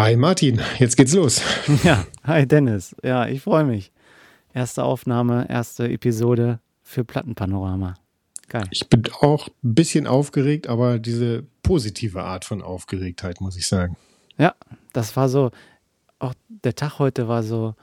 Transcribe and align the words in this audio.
Hi 0.00 0.16
Martin, 0.16 0.62
jetzt 0.78 0.96
geht's 0.96 1.12
los. 1.12 1.42
Ja, 1.84 2.06
hi 2.24 2.48
Dennis. 2.48 2.96
Ja, 3.02 3.28
ich 3.28 3.42
freue 3.42 3.64
mich. 3.64 3.92
Erste 4.54 4.82
Aufnahme, 4.82 5.46
erste 5.50 5.90
Episode 5.90 6.58
für 6.82 7.04
Plattenpanorama. 7.04 7.96
Geil. 8.48 8.64
Ich 8.70 8.88
bin 8.88 9.02
auch 9.20 9.48
ein 9.48 9.74
bisschen 9.74 10.06
aufgeregt, 10.06 10.68
aber 10.68 10.98
diese 10.98 11.44
positive 11.62 12.22
Art 12.22 12.46
von 12.46 12.62
Aufgeregtheit, 12.62 13.42
muss 13.42 13.58
ich 13.58 13.68
sagen. 13.68 13.98
Ja, 14.38 14.54
das 14.94 15.16
war 15.16 15.28
so, 15.28 15.50
auch 16.18 16.32
der 16.48 16.74
Tag 16.74 16.98
heute 16.98 17.28
war 17.28 17.42
so, 17.42 17.74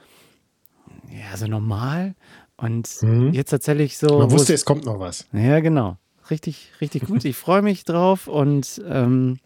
ja, 1.11 1.37
so 1.37 1.45
normal. 1.45 2.15
Und 2.55 2.89
mhm. 3.03 3.31
jetzt 3.31 3.51
tatsächlich 3.51 3.95
so. 3.95 4.17
Man 4.17 4.31
wusste, 4.31 4.55
es 4.55 4.65
kommt 4.65 4.85
noch 4.85 4.99
was. 4.99 5.27
Ja, 5.33 5.59
genau. 5.59 5.97
Richtig, 6.31 6.71
richtig 6.81 7.05
gut. 7.05 7.23
Ich 7.25 7.37
freue 7.37 7.61
mich 7.61 7.83
drauf 7.83 8.27
und 8.27 8.81
ähm, 8.89 9.37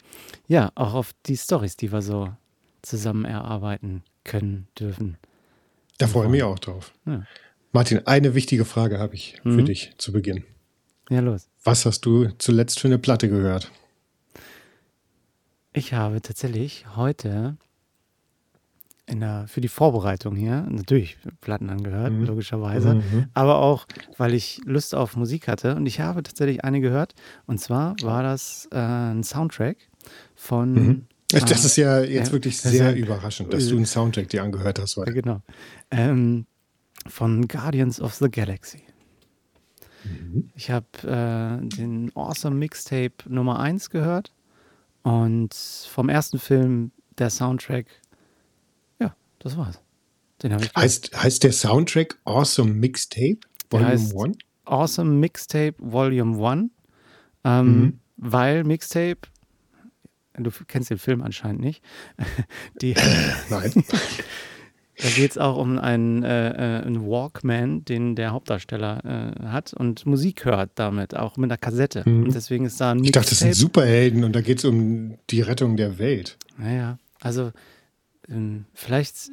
ja, 0.47 0.71
auch 0.75 0.93
auf 0.93 1.11
die 1.25 1.35
Stories, 1.35 1.75
die 1.75 1.91
wir 1.91 2.01
so 2.01 2.29
zusammen 2.81 3.25
erarbeiten 3.25 4.03
können, 4.23 4.67
dürfen. 4.79 5.17
Da 5.97 6.07
freue 6.07 6.25
ich 6.25 6.31
mich 6.31 6.43
auch 6.43 6.59
drauf. 6.59 6.91
Ja. 7.05 7.23
Martin, 7.71 8.05
eine 8.05 8.35
wichtige 8.35 8.65
Frage 8.65 8.99
habe 8.99 9.15
ich 9.15 9.39
mhm. 9.43 9.55
für 9.55 9.63
dich 9.63 9.93
zu 9.97 10.11
Beginn. 10.11 10.43
Ja, 11.09 11.19
los. 11.19 11.47
Was 11.63 11.85
hast 11.85 12.05
du 12.05 12.29
zuletzt 12.37 12.79
für 12.79 12.87
eine 12.87 12.97
Platte 12.97 13.29
gehört? 13.29 13.71
Ich 15.73 15.93
habe 15.93 16.21
tatsächlich 16.21 16.85
heute 16.95 17.57
der, 19.09 19.45
für 19.47 19.61
die 19.61 19.67
Vorbereitung 19.67 20.35
hier 20.35 20.65
natürlich 20.69 21.17
Platten 21.41 21.69
angehört, 21.69 22.13
mhm. 22.13 22.25
logischerweise, 22.25 22.95
mhm. 22.95 23.27
aber 23.33 23.59
auch, 23.59 23.85
weil 24.17 24.33
ich 24.33 24.61
Lust 24.65 24.95
auf 24.95 25.15
Musik 25.15 25.47
hatte 25.47 25.75
und 25.75 25.85
ich 25.85 25.99
habe 25.99 26.23
tatsächlich 26.23 26.63
eine 26.63 26.81
gehört 26.81 27.13
und 27.45 27.59
zwar 27.59 27.95
war 28.01 28.23
das 28.23 28.69
äh, 28.71 28.77
ein 28.77 29.23
Soundtrack 29.23 29.77
von 30.35 30.73
mhm. 30.73 31.07
Das 31.31 31.65
ist 31.65 31.77
ja 31.77 32.01
jetzt 32.01 32.29
äh, 32.29 32.33
wirklich 32.33 32.59
sehr 32.59 32.95
überraschend, 32.95 33.53
dass 33.53 33.67
du 33.67 33.75
einen 33.75 33.85
Soundtrack 33.85 34.29
dir 34.29 34.43
angehört 34.43 34.79
hast 34.79 34.97
heute. 34.97 35.13
Genau. 35.13 35.41
Ähm, 35.89 36.45
von 37.07 37.47
Guardians 37.47 37.99
of 38.01 38.13
the 38.15 38.29
Galaxy. 38.29 38.83
Mhm. 40.03 40.49
Ich 40.55 40.69
habe 40.69 40.85
äh, 41.03 41.67
den 41.67 42.11
Awesome 42.15 42.55
Mixtape 42.55 43.13
Nummer 43.27 43.59
1 43.59 43.89
gehört 43.89 44.33
und 45.03 45.53
vom 45.53 46.09
ersten 46.09 46.39
Film 46.39 46.91
der 47.17 47.29
Soundtrack, 47.29 47.85
ja, 48.99 49.15
das 49.39 49.57
war's. 49.57 49.79
Den 50.41 50.57
ich 50.59 50.73
heißt, 50.75 51.15
heißt 51.15 51.43
der 51.43 51.53
Soundtrack 51.53 52.17
Awesome 52.25 52.73
Mixtape 52.73 53.39
Volume 53.69 53.91
1? 53.91 54.37
Awesome 54.65 55.11
Mixtape 55.11 55.75
Volume 55.77 56.47
1, 56.47 56.71
ähm, 57.43 57.79
mhm. 57.79 57.99
weil 58.17 58.63
Mixtape 58.63 59.19
du 60.37 60.51
kennst 60.67 60.89
den 60.89 60.97
Film 60.97 61.21
anscheinend 61.21 61.61
nicht. 61.61 61.83
Die, 62.81 62.95
Nein. 63.49 63.71
da 64.97 65.09
geht 65.09 65.31
es 65.31 65.37
auch 65.37 65.57
um 65.57 65.79
einen, 65.79 66.23
äh, 66.23 66.49
äh, 66.49 66.83
einen, 66.83 67.05
Walkman, 67.05 67.83
den 67.85 68.15
der 68.15 68.31
Hauptdarsteller 68.31 69.35
äh, 69.39 69.47
hat 69.47 69.73
und 69.73 70.05
Musik 70.05 70.45
hört 70.45 70.71
damit, 70.75 71.15
auch 71.15 71.37
mit 71.37 71.49
einer 71.49 71.57
Kassette. 71.57 72.03
Mhm. 72.07 72.25
Und 72.25 72.35
deswegen 72.35 72.65
ist 72.65 72.79
da 72.79 72.91
ein 72.91 73.03
Ich 73.03 73.11
dachte, 73.11 73.29
das 73.29 73.39
sind 73.39 73.55
Superhelden 73.55 74.23
und 74.23 74.35
da 74.35 74.41
geht 74.41 74.59
es 74.59 74.65
um 74.65 75.17
die 75.29 75.41
Rettung 75.41 75.77
der 75.77 75.97
Welt. 75.97 76.37
Naja, 76.57 76.97
also 77.19 77.51
ähm, 78.29 78.65
vielleicht, 78.73 79.31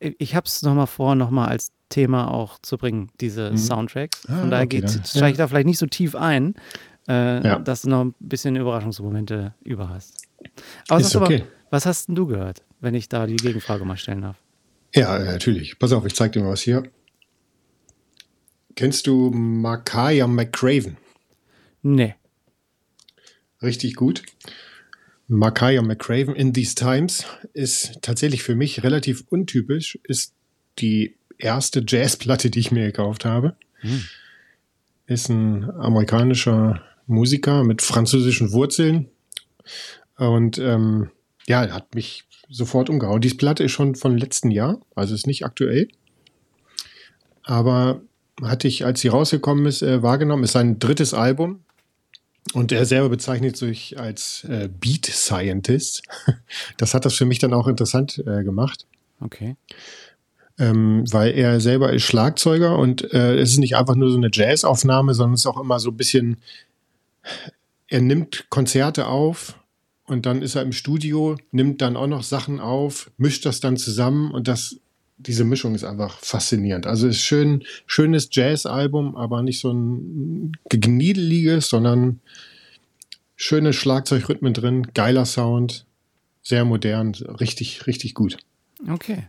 ich 0.00 0.34
habe 0.34 0.46
es 0.46 0.62
nochmal 0.62 0.86
vor, 0.86 1.14
nochmal 1.14 1.48
als 1.48 1.72
Thema 1.88 2.30
auch 2.30 2.58
zu 2.60 2.76
bringen, 2.76 3.10
diese 3.20 3.50
mhm. 3.52 3.56
Soundtracks. 3.56 4.20
Von 4.22 4.36
ah, 4.36 4.46
daher 4.50 4.64
okay, 4.66 4.84
steige 5.04 5.30
ich 5.30 5.36
da 5.38 5.48
vielleicht 5.48 5.66
nicht 5.66 5.78
so 5.78 5.86
tief 5.86 6.14
ein, 6.14 6.54
äh, 7.08 7.46
ja. 7.46 7.58
dass 7.58 7.82
du 7.82 7.90
noch 7.90 8.04
ein 8.04 8.14
bisschen 8.20 8.56
Überraschungsmomente 8.56 9.54
über 9.64 9.88
hast. 9.88 10.26
Aber, 10.88 11.00
ist 11.00 11.16
okay. 11.16 11.42
aber 11.42 11.46
was 11.70 11.86
hast 11.86 12.08
denn 12.08 12.14
du 12.14 12.26
gehört, 12.26 12.62
wenn 12.80 12.94
ich 12.94 13.08
da 13.08 13.26
die 13.26 13.36
Gegenfrage 13.36 13.84
mal 13.84 13.96
stellen 13.96 14.22
darf? 14.22 14.36
Ja, 14.94 15.18
natürlich. 15.18 15.78
Pass 15.78 15.92
auf, 15.92 16.06
ich 16.06 16.14
zeig 16.14 16.32
dir 16.32 16.42
mal 16.42 16.50
was 16.50 16.62
hier. 16.62 16.84
Kennst 18.74 19.06
du 19.06 19.30
Makaya 19.30 20.26
McCraven? 20.26 20.96
Nee. 21.82 22.14
Richtig 23.60 23.96
gut. 23.96 24.22
Makaya 25.26 25.82
McCraven 25.82 26.34
in 26.34 26.54
These 26.54 26.74
Times 26.74 27.26
ist 27.52 28.00
tatsächlich 28.02 28.42
für 28.42 28.54
mich 28.54 28.82
relativ 28.82 29.24
untypisch, 29.28 29.98
ist 30.04 30.32
die 30.78 31.16
erste 31.38 31.84
Jazzplatte, 31.86 32.50
die 32.50 32.60
ich 32.60 32.70
mir 32.70 32.86
gekauft 32.86 33.24
habe. 33.24 33.56
Hm. 33.80 34.04
Ist 35.06 35.28
ein 35.28 35.70
amerikanischer 35.70 36.82
Musiker 37.08 37.64
mit 37.64 37.82
französischen 37.82 38.52
Wurzeln. 38.52 39.08
Und 40.16 40.58
ähm, 40.58 41.10
ja, 41.46 41.68
hat 41.70 41.94
mich 41.94 42.24
sofort 42.48 42.90
umgehauen. 42.90 43.20
Die 43.20 43.34
Platte 43.34 43.64
ist 43.64 43.72
schon 43.72 43.94
von 43.94 44.16
letzten 44.16 44.50
Jahr, 44.50 44.80
also 44.94 45.14
ist 45.14 45.26
nicht 45.26 45.44
aktuell. 45.44 45.88
Aber 47.42 48.02
hatte 48.42 48.68
ich, 48.68 48.84
als 48.84 49.00
sie 49.00 49.08
rausgekommen 49.08 49.66
ist, 49.66 49.82
äh, 49.82 50.02
wahrgenommen, 50.02 50.44
ist 50.44 50.52
sein 50.52 50.78
drittes 50.78 51.14
Album. 51.14 51.60
Und 52.54 52.72
er 52.72 52.86
selber 52.86 53.10
bezeichnet 53.10 53.56
sich 53.56 53.98
als 53.98 54.44
äh, 54.44 54.68
Beat 54.68 55.06
Scientist. 55.06 56.02
Das 56.78 56.94
hat 56.94 57.04
das 57.04 57.14
für 57.14 57.26
mich 57.26 57.38
dann 57.38 57.52
auch 57.52 57.66
interessant 57.66 58.22
äh, 58.26 58.42
gemacht. 58.44 58.86
Okay. 59.20 59.56
Ähm, 60.58 61.04
weil 61.10 61.32
er 61.32 61.60
selber 61.60 61.92
ist 61.92 62.04
Schlagzeuger 62.04 62.78
und 62.78 63.12
äh, 63.12 63.36
es 63.36 63.50
ist 63.50 63.58
nicht 63.58 63.76
einfach 63.76 63.94
nur 63.94 64.10
so 64.10 64.16
eine 64.16 64.30
Jazzaufnahme, 64.32 65.14
sondern 65.14 65.34
es 65.34 65.40
ist 65.40 65.46
auch 65.46 65.60
immer 65.60 65.78
so 65.78 65.90
ein 65.90 65.96
bisschen 65.96 66.38
er 67.88 68.00
nimmt 68.00 68.46
Konzerte 68.50 69.06
auf 69.06 69.58
und 70.04 70.26
dann 70.26 70.42
ist 70.42 70.54
er 70.54 70.62
im 70.62 70.72
Studio, 70.72 71.36
nimmt 71.50 71.80
dann 71.82 71.96
auch 71.96 72.06
noch 72.06 72.22
Sachen 72.22 72.60
auf, 72.60 73.10
mischt 73.16 73.44
das 73.46 73.60
dann 73.60 73.76
zusammen 73.76 74.30
und 74.30 74.48
das, 74.48 74.76
diese 75.16 75.44
Mischung 75.44 75.74
ist 75.74 75.84
einfach 75.84 76.18
faszinierend. 76.18 76.86
Also 76.86 77.08
es 77.08 77.16
ist 77.16 77.22
schön, 77.22 77.64
schönes 77.86 78.28
Jazz-Album, 78.30 79.16
aber 79.16 79.42
nicht 79.42 79.60
so 79.60 79.72
ein 79.72 80.52
gegniedeliges, 80.68 81.68
sondern 81.68 82.20
schöne 83.36 83.72
Schlagzeugrhythmen 83.72 84.54
drin, 84.54 84.88
geiler 84.94 85.24
Sound, 85.24 85.86
sehr 86.42 86.64
modern, 86.64 87.14
richtig, 87.40 87.86
richtig 87.86 88.14
gut. 88.14 88.38
Okay. 88.88 89.24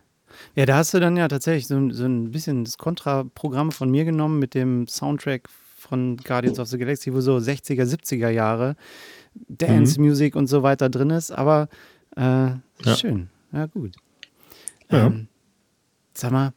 Ja, 0.56 0.66
da 0.66 0.78
hast 0.78 0.94
du 0.94 1.00
dann 1.00 1.18
ja 1.18 1.28
tatsächlich 1.28 1.68
so, 1.68 1.90
so 1.92 2.06
ein 2.06 2.32
bisschen 2.32 2.64
das 2.64 2.78
Kontraprogramm 2.78 3.72
von 3.72 3.90
mir 3.90 4.06
genommen 4.06 4.40
mit 4.40 4.54
dem 4.54 4.88
Soundtrack 4.88 5.50
von 5.80 6.18
Guardians 6.18 6.60
of 6.60 6.68
the 6.68 6.78
Galaxy, 6.78 7.14
wo 7.14 7.22
so 7.22 7.38
60er, 7.38 7.84
70er 7.84 8.30
Jahre 8.30 8.76
Dance 9.48 10.00
Music 10.00 10.36
mhm. 10.36 10.40
und 10.40 10.48
so 10.48 10.64
weiter 10.64 10.90
drin 10.90 11.10
ist, 11.10 11.32
aber 11.32 11.70
äh, 12.16 12.22
ja. 12.22 12.62
schön. 12.96 13.30
Ja, 13.52 13.66
gut. 13.68 13.96
Ja. 14.92 15.08
Ähm, 15.08 15.28
sag 16.14 16.32
mal, 16.32 16.54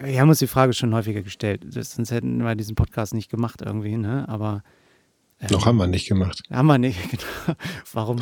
wir 0.00 0.20
haben 0.20 0.28
uns 0.28 0.38
die 0.38 0.46
Frage 0.46 0.72
schon 0.72 0.94
häufiger 0.94 1.22
gestellt, 1.22 1.66
sonst 1.68 2.10
hätten 2.10 2.42
wir 2.42 2.54
diesen 2.54 2.74
Podcast 2.74 3.12
nicht 3.12 3.30
gemacht 3.30 3.60
irgendwie, 3.62 3.96
ne? 3.96 4.26
Aber 4.28 4.62
ähm, 5.40 5.48
noch 5.50 5.66
haben 5.66 5.76
wir 5.76 5.86
nicht 5.86 6.08
gemacht. 6.08 6.42
Haben 6.50 6.66
wir 6.66 6.78
nicht, 6.78 6.98
genau. 7.10 7.58
Warum, 7.92 8.18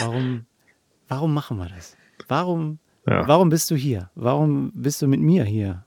warum, 0.00 0.46
warum 1.08 1.34
machen 1.34 1.56
wir 1.56 1.68
das? 1.68 1.96
Warum, 2.28 2.78
ja. 3.06 3.26
warum 3.26 3.48
bist 3.48 3.70
du 3.70 3.76
hier? 3.76 4.10
Warum 4.14 4.72
bist 4.74 5.00
du 5.00 5.06
mit 5.06 5.20
mir 5.20 5.44
hier? 5.44 5.84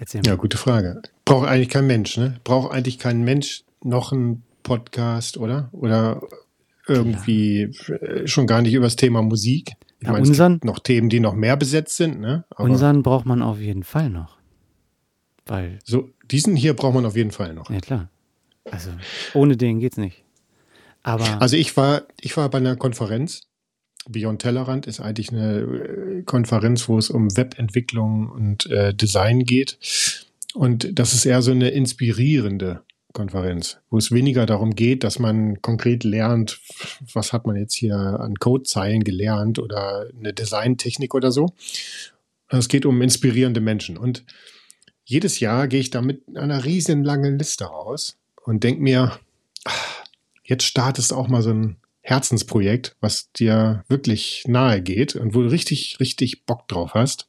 Erzähl 0.00 0.22
mal. 0.22 0.28
Ja, 0.28 0.34
gute 0.36 0.56
Frage. 0.56 1.02
Braucht 1.26 1.46
eigentlich 1.46 1.68
kein 1.68 1.86
Mensch, 1.86 2.16
ne? 2.16 2.40
Braucht 2.42 2.72
eigentlich 2.72 2.98
kein 2.98 3.22
Mensch 3.22 3.64
noch 3.84 4.12
einen 4.12 4.42
Podcast, 4.62 5.36
oder? 5.36 5.68
Oder 5.72 6.22
irgendwie 6.88 7.70
ja. 7.86 8.26
schon 8.26 8.46
gar 8.46 8.62
nicht 8.62 8.72
über 8.72 8.86
das 8.86 8.96
Thema 8.96 9.20
Musik. 9.20 9.72
Ich 9.98 10.06
ja, 10.06 10.12
meine, 10.12 10.26
unseren, 10.26 10.54
es 10.54 10.60
gibt 10.60 10.64
noch 10.64 10.78
Themen, 10.78 11.10
die 11.10 11.20
noch 11.20 11.34
mehr 11.34 11.54
besetzt 11.58 11.98
sind, 11.98 12.18
ne? 12.18 12.44
Aber 12.48 12.64
unseren 12.64 13.02
braucht 13.02 13.26
man 13.26 13.42
auf 13.42 13.60
jeden 13.60 13.84
Fall 13.84 14.08
noch. 14.08 14.38
Weil. 15.44 15.78
So, 15.84 16.08
diesen 16.30 16.56
hier 16.56 16.74
braucht 16.74 16.94
man 16.94 17.04
auf 17.04 17.14
jeden 17.14 17.30
Fall 17.30 17.52
noch. 17.52 17.68
Ja, 17.68 17.80
klar. 17.80 18.08
Also, 18.64 18.90
ohne 19.34 19.58
den 19.58 19.80
geht's 19.80 19.98
nicht. 19.98 20.24
Aber. 21.02 21.42
Also, 21.42 21.58
ich 21.58 21.76
war, 21.76 22.04
ich 22.18 22.38
war 22.38 22.48
bei 22.48 22.56
einer 22.56 22.76
Konferenz 22.76 23.42
Beyond 24.08 24.42
Tellerrand 24.42 24.86
ist 24.86 25.00
eigentlich 25.00 25.30
eine 25.30 25.60
äh, 25.60 26.22
Konferenz, 26.22 26.88
wo 26.88 26.98
es 26.98 27.10
um 27.10 27.36
Webentwicklung 27.36 28.30
und 28.30 28.66
äh, 28.66 28.94
Design 28.94 29.44
geht. 29.44 29.78
Und 30.54 30.98
das 30.98 31.12
ist 31.12 31.26
eher 31.26 31.42
so 31.42 31.50
eine 31.50 31.70
inspirierende 31.70 32.82
Konferenz, 33.12 33.78
wo 33.90 33.98
es 33.98 34.12
weniger 34.12 34.46
darum 34.46 34.74
geht, 34.74 35.04
dass 35.04 35.18
man 35.18 35.60
konkret 35.62 36.04
lernt, 36.04 36.60
was 37.12 37.32
hat 37.32 37.46
man 37.46 37.56
jetzt 37.56 37.74
hier 37.74 37.96
an 37.96 38.36
Codezeilen 38.36 39.04
gelernt 39.04 39.58
oder 39.58 40.06
eine 40.16 40.32
Designtechnik 40.32 41.14
oder 41.14 41.32
so. 41.32 41.52
Es 42.48 42.68
geht 42.68 42.86
um 42.86 43.02
inspirierende 43.02 43.60
Menschen. 43.60 43.96
Und 43.96 44.24
jedes 45.04 45.40
Jahr 45.40 45.68
gehe 45.68 45.80
ich 45.80 45.90
da 45.90 46.02
mit 46.02 46.22
einer 46.36 46.64
riesen 46.64 47.04
langen 47.04 47.38
Liste 47.38 47.64
raus 47.64 48.16
und 48.44 48.64
denke 48.64 48.82
mir, 48.82 49.18
jetzt 50.44 50.64
startest 50.64 51.12
auch 51.12 51.28
mal 51.28 51.42
so 51.42 51.50
ein 51.50 51.76
Herzensprojekt, 52.02 52.96
was 53.00 53.30
dir 53.32 53.84
wirklich 53.88 54.44
nahe 54.46 54.82
geht 54.82 55.16
und 55.16 55.34
wo 55.34 55.42
du 55.42 55.48
richtig, 55.48 55.98
richtig 56.00 56.44
Bock 56.46 56.66
drauf 56.68 56.94
hast. 56.94 57.26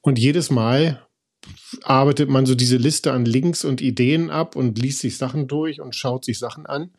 Und 0.00 0.18
jedes 0.18 0.50
Mal 0.50 1.06
arbeitet 1.82 2.28
man 2.28 2.46
so 2.46 2.54
diese 2.54 2.76
Liste 2.76 3.12
an 3.12 3.24
Links 3.24 3.64
und 3.64 3.80
Ideen 3.80 4.30
ab 4.30 4.56
und 4.56 4.78
liest 4.78 5.00
sich 5.00 5.16
Sachen 5.16 5.46
durch 5.46 5.80
und 5.80 5.94
schaut 5.94 6.24
sich 6.24 6.38
Sachen 6.38 6.66
an. 6.66 6.90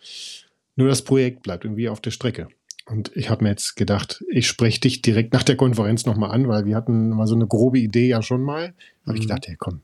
Nur 0.76 0.88
das 0.88 1.04
Projekt 1.04 1.44
bleibt 1.44 1.64
irgendwie 1.64 1.90
auf 1.90 2.02
der 2.02 2.12
Strecke. 2.12 2.48
Und 2.86 3.12
ich 3.16 3.30
habe 3.30 3.44
mir 3.44 3.50
jetzt 3.50 3.76
gedacht, 3.76 4.24
ich 4.30 4.48
spreche 4.48 4.82
dich 4.82 5.02
direkt 5.02 5.34
nach 5.34 5.44
der 5.44 5.56
Konferenz 5.56 6.06
nochmal 6.06 6.32
an, 6.32 6.48
weil 6.48 6.66
wir 6.66 6.76
hatten 6.76 7.10
mal 7.10 7.26
so 7.26 7.34
eine 7.34 7.48
grobe 7.48 7.80
Idee 7.80 8.08
ja 8.08 8.22
schon 8.22 8.44
mal. 8.44 8.74
Da 9.04 9.10
habe 9.10 9.18
ich 9.18 9.24
mhm. 9.24 9.30
gedacht, 9.30 9.48
hey, 9.48 9.56
komm, 9.58 9.82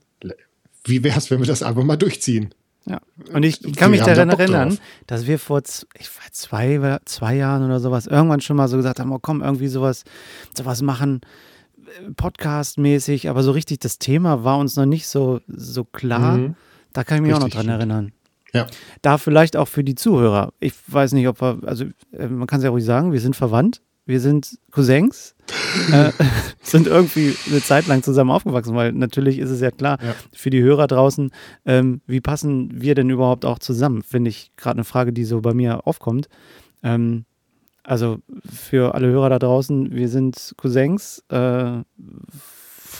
wie 0.84 1.02
wäre 1.02 1.18
es, 1.18 1.30
wenn 1.30 1.40
wir 1.40 1.46
das 1.46 1.62
einfach 1.62 1.82
mal 1.82 1.96
durchziehen? 1.96 2.54
Ja. 2.84 3.00
Und 3.32 3.44
ich, 3.44 3.64
ich 3.64 3.76
kann 3.76 3.90
mich 3.90 4.00
daran 4.00 4.30
erinnern, 4.30 4.70
drauf. 4.70 4.78
dass 5.06 5.26
wir 5.26 5.38
vor 5.38 5.62
zwei, 5.64 6.98
zwei 7.04 7.34
Jahren 7.36 7.64
oder 7.64 7.80
sowas 7.80 8.06
irgendwann 8.06 8.40
schon 8.40 8.56
mal 8.56 8.68
so 8.68 8.76
gesagt 8.76 8.98
haben, 8.98 9.12
oh 9.12 9.18
komm, 9.20 9.40
irgendwie 9.40 9.68
sowas, 9.68 10.04
sowas 10.56 10.82
machen, 10.82 11.20
äh, 11.78 12.10
Podcast-mäßig, 12.10 13.30
aber 13.30 13.42
so 13.42 13.52
richtig 13.52 13.80
das 13.80 13.98
Thema 13.98 14.44
war 14.44 14.58
uns 14.58 14.76
noch 14.76 14.86
nicht 14.86 15.06
so, 15.06 15.40
so 15.46 15.84
klar. 15.84 16.38
Mhm. 16.38 16.56
Da 16.92 17.04
kann 17.04 17.16
ich 17.16 17.22
mich 17.22 17.30
richtig. 17.32 17.44
auch 17.44 17.48
noch 17.48 17.54
dran 17.54 17.68
erinnern. 17.68 18.12
Ja. 18.52 18.66
Da 19.00 19.16
vielleicht 19.16 19.56
auch 19.56 19.68
für 19.68 19.84
die 19.84 19.94
Zuhörer. 19.94 20.52
Ich 20.60 20.74
weiß 20.86 21.12
nicht, 21.12 21.26
ob 21.28 21.40
wir, 21.40 21.58
also 21.64 21.86
äh, 22.12 22.26
man 22.26 22.46
kann 22.46 22.58
es 22.58 22.64
ja 22.64 22.70
ruhig 22.70 22.84
sagen, 22.84 23.12
wir 23.12 23.20
sind 23.20 23.36
verwandt 23.36 23.80
wir 24.04 24.20
sind 24.20 24.58
Cousins, 24.70 25.34
äh, 25.92 26.10
sind 26.62 26.86
irgendwie 26.86 27.36
eine 27.48 27.62
Zeit 27.62 27.86
lang 27.86 28.02
zusammen 28.02 28.30
aufgewachsen, 28.30 28.74
weil 28.74 28.92
natürlich 28.92 29.38
ist 29.38 29.50
es 29.50 29.60
ja 29.60 29.70
klar 29.70 29.98
ja. 30.02 30.14
für 30.32 30.50
die 30.50 30.62
Hörer 30.62 30.86
draußen, 30.86 31.30
ähm, 31.64 32.00
wie 32.06 32.20
passen 32.20 32.70
wir 32.80 32.94
denn 32.94 33.10
überhaupt 33.10 33.44
auch 33.44 33.58
zusammen? 33.58 34.02
Finde 34.02 34.30
ich 34.30 34.52
gerade 34.56 34.76
eine 34.76 34.84
Frage, 34.84 35.12
die 35.12 35.24
so 35.24 35.40
bei 35.40 35.54
mir 35.54 35.86
aufkommt. 35.86 36.28
Ähm, 36.82 37.24
also 37.84 38.18
für 38.48 38.94
alle 38.94 39.08
Hörer 39.08 39.30
da 39.30 39.38
draußen, 39.38 39.92
wir 39.92 40.08
sind 40.08 40.54
Cousins, 40.56 41.24
äh, 41.30 41.80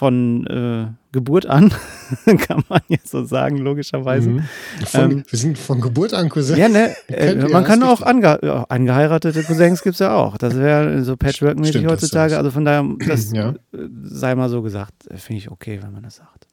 von 0.02 0.44
äh, 0.48 0.86
Geburt 1.12 1.46
an, 1.46 1.72
kann 2.24 2.64
man 2.68 2.80
jetzt 2.88 3.08
so 3.10 3.24
sagen, 3.24 3.58
logischerweise. 3.58 4.30
Mhm. 4.30 4.42
Von, 4.84 5.10
ähm, 5.12 5.24
wir 5.28 5.38
sind 5.38 5.56
von 5.56 5.80
Geburt 5.80 6.12
an 6.12 6.28
Cousins. 6.28 6.58
Ja, 6.58 6.68
ne? 6.68 6.92
Äh, 7.06 7.36
man 7.36 7.62
kann 7.62 7.84
auch 7.84 8.02
ange 8.02 8.68
angeheiratete 8.68 9.44
Cousins 9.44 9.80
gibt 9.80 9.94
es 9.94 10.00
ja 10.00 10.16
auch. 10.16 10.38
Das 10.38 10.56
wäre 10.56 11.04
so 11.04 11.16
Patchwork-mäßig 11.16 11.86
heutzutage. 11.86 12.36
Also 12.36 12.50
von 12.50 12.64
daher, 12.64 12.84
das 13.06 13.30
ja. 13.30 13.50
Äh, 13.50 13.54
sei 14.02 14.34
mal 14.34 14.48
so 14.48 14.60
gesagt, 14.62 15.06
äh, 15.08 15.18
finde 15.18 15.38
ich 15.38 15.52
okay, 15.52 15.78
wenn 15.80 15.92
man 15.92 16.02
das 16.02 16.16
sagt. 16.16 16.48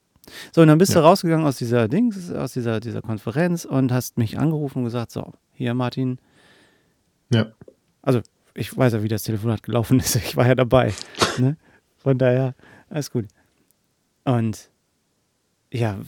So, 0.53 0.61
und 0.61 0.67
dann 0.67 0.77
bist 0.77 0.93
ja. 0.93 1.01
du 1.01 1.07
rausgegangen 1.07 1.47
aus 1.47 1.57
dieser 1.57 1.87
Dings, 1.87 2.31
aus 2.31 2.53
dieser, 2.53 2.79
dieser 2.79 3.01
Konferenz 3.01 3.65
und 3.65 3.91
hast 3.91 4.19
mich 4.19 4.37
angerufen 4.37 4.79
und 4.79 4.83
gesagt: 4.83 5.09
So, 5.09 5.33
hier, 5.53 5.73
Martin. 5.73 6.19
Ja. 7.33 7.47
Also, 8.03 8.21
ich 8.53 8.77
weiß 8.77 8.93
ja, 8.93 9.01
wie 9.01 9.07
das 9.07 9.23
Telefonat 9.23 9.63
gelaufen 9.63 9.99
ist. 9.99 10.17
Ich 10.17 10.37
war 10.37 10.45
ja 10.45 10.53
dabei. 10.53 10.93
ne? 11.39 11.57
Von 11.97 12.19
daher, 12.19 12.53
alles 12.89 13.11
gut. 13.11 13.25
Und 14.29 14.69
ja, 15.73 15.99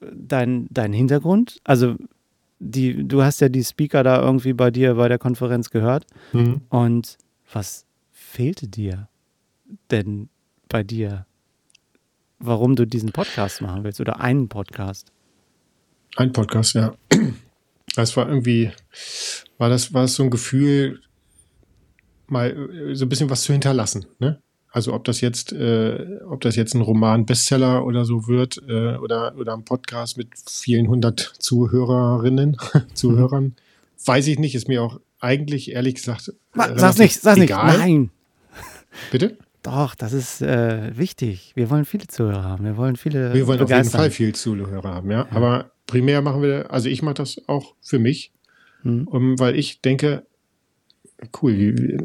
dein, 0.00 0.68
dein 0.70 0.92
Hintergrund, 0.92 1.58
also 1.64 1.96
die, 2.60 3.06
du 3.06 3.24
hast 3.24 3.40
ja 3.40 3.48
die 3.48 3.64
Speaker 3.64 4.04
da 4.04 4.22
irgendwie 4.22 4.52
bei 4.52 4.70
dir 4.70 4.94
bei 4.94 5.08
der 5.08 5.18
Konferenz 5.18 5.70
gehört. 5.70 6.06
Mhm. 6.32 6.60
Und 6.68 7.18
was 7.52 7.84
fehlte 8.12 8.68
dir 8.68 9.08
denn 9.90 10.28
bei 10.68 10.84
dir, 10.84 11.26
warum 12.38 12.76
du 12.76 12.86
diesen 12.86 13.10
Podcast 13.10 13.60
machen 13.60 13.82
willst 13.82 14.00
oder 14.00 14.20
einen 14.20 14.48
Podcast? 14.48 15.10
Ein 16.14 16.32
Podcast, 16.32 16.74
ja. 16.74 16.94
Das 17.96 18.16
war 18.16 18.28
irgendwie, 18.28 18.70
war 19.58 19.70
das, 19.70 19.92
war 19.92 20.02
das 20.02 20.14
so 20.14 20.22
ein 20.22 20.30
Gefühl, 20.30 21.00
mal 22.28 22.54
so 22.92 23.06
ein 23.06 23.08
bisschen 23.08 23.28
was 23.28 23.42
zu 23.42 23.52
hinterlassen, 23.52 24.06
ne? 24.20 24.40
Also 24.76 24.92
ob 24.92 25.04
das 25.04 25.22
jetzt, 25.22 25.54
äh, 25.54 26.18
ob 26.28 26.42
das 26.42 26.54
jetzt 26.54 26.74
ein 26.74 26.82
Roman 26.82 27.24
Bestseller 27.24 27.86
oder 27.86 28.04
so 28.04 28.28
wird 28.28 28.62
äh, 28.68 28.96
oder, 28.96 29.34
oder 29.38 29.54
ein 29.54 29.64
Podcast 29.64 30.18
mit 30.18 30.28
vielen 30.46 30.88
hundert 30.88 31.32
Zuhörerinnen, 31.38 32.58
Zuhörern, 32.92 33.44
mhm. 33.44 33.54
weiß 34.04 34.26
ich 34.26 34.38
nicht. 34.38 34.54
Ist 34.54 34.68
mir 34.68 34.82
auch 34.82 35.00
eigentlich 35.18 35.72
ehrlich 35.72 35.94
gesagt. 35.94 36.28
Äh, 36.28 36.78
sag's 36.78 36.98
nicht, 36.98 37.18
sag's 37.18 37.38
nicht. 37.38 37.48
Nein. 37.48 38.10
Bitte? 39.10 39.38
Doch, 39.62 39.94
das 39.94 40.12
ist 40.12 40.42
äh, 40.42 40.94
wichtig. 40.94 41.52
Wir 41.54 41.70
wollen 41.70 41.86
viele 41.86 42.06
Zuhörer 42.06 42.44
haben. 42.44 42.66
Wir 42.66 42.76
wollen 42.76 42.96
viele. 42.96 43.32
Wir 43.32 43.46
wollen 43.46 43.60
begeistern. 43.60 43.78
auf 43.78 43.82
jeden 43.82 44.02
Fall 44.02 44.10
viele 44.10 44.32
Zuhörer 44.34 44.94
haben, 44.94 45.10
ja. 45.10 45.20
ja. 45.20 45.26
Aber 45.30 45.70
primär 45.86 46.20
machen 46.20 46.42
wir, 46.42 46.70
also 46.70 46.90
ich 46.90 47.00
mache 47.00 47.14
das 47.14 47.40
auch 47.46 47.76
für 47.80 47.98
mich, 47.98 48.30
hm. 48.82 49.08
um, 49.08 49.38
weil 49.38 49.58
ich 49.58 49.80
denke, 49.80 50.26
cool, 51.40 51.56
wie, 51.56 51.96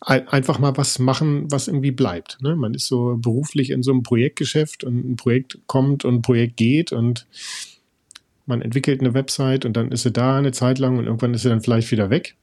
einfach 0.00 0.58
mal 0.58 0.76
was 0.76 0.98
machen, 0.98 1.50
was 1.50 1.68
irgendwie 1.68 1.90
bleibt. 1.90 2.38
Ne? 2.40 2.54
Man 2.56 2.74
ist 2.74 2.86
so 2.86 3.16
beruflich 3.18 3.70
in 3.70 3.82
so 3.82 3.90
einem 3.90 4.02
Projektgeschäft 4.02 4.84
und 4.84 5.04
ein 5.04 5.16
Projekt 5.16 5.58
kommt 5.66 6.04
und 6.04 6.16
ein 6.16 6.22
Projekt 6.22 6.56
geht 6.56 6.92
und 6.92 7.26
man 8.46 8.62
entwickelt 8.62 9.00
eine 9.00 9.14
Website 9.14 9.64
und 9.64 9.76
dann 9.76 9.92
ist 9.92 10.04
sie 10.04 10.12
da 10.12 10.38
eine 10.38 10.52
Zeit 10.52 10.78
lang 10.78 10.98
und 10.98 11.06
irgendwann 11.06 11.34
ist 11.34 11.42
sie 11.42 11.48
dann 11.48 11.60
vielleicht 11.60 11.90
wieder 11.90 12.10
weg. 12.10 12.36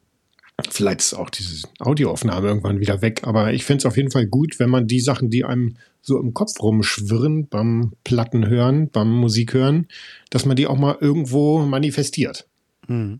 Vielleicht 0.69 1.01
ist 1.01 1.13
auch 1.13 1.29
diese 1.29 1.67
Audioaufnahme 1.79 2.47
irgendwann 2.47 2.79
wieder 2.79 3.01
weg, 3.01 3.21
aber 3.23 3.53
ich 3.53 3.65
finde 3.65 3.79
es 3.79 3.85
auf 3.85 3.97
jeden 3.97 4.11
Fall 4.11 4.25
gut, 4.25 4.59
wenn 4.59 4.69
man 4.69 4.87
die 4.87 5.01
Sachen, 5.01 5.29
die 5.29 5.43
einem 5.43 5.75
so 6.01 6.19
im 6.19 6.33
Kopf 6.33 6.61
rumschwirren 6.61 7.47
beim 7.47 7.93
Platten 8.03 8.47
hören, 8.47 8.89
beim 8.89 9.11
Musik 9.11 9.53
hören, 9.53 9.87
dass 10.29 10.45
man 10.45 10.55
die 10.55 10.67
auch 10.67 10.77
mal 10.77 10.97
irgendwo 11.01 11.59
manifestiert. 11.65 12.47
Mhm. 12.87 13.19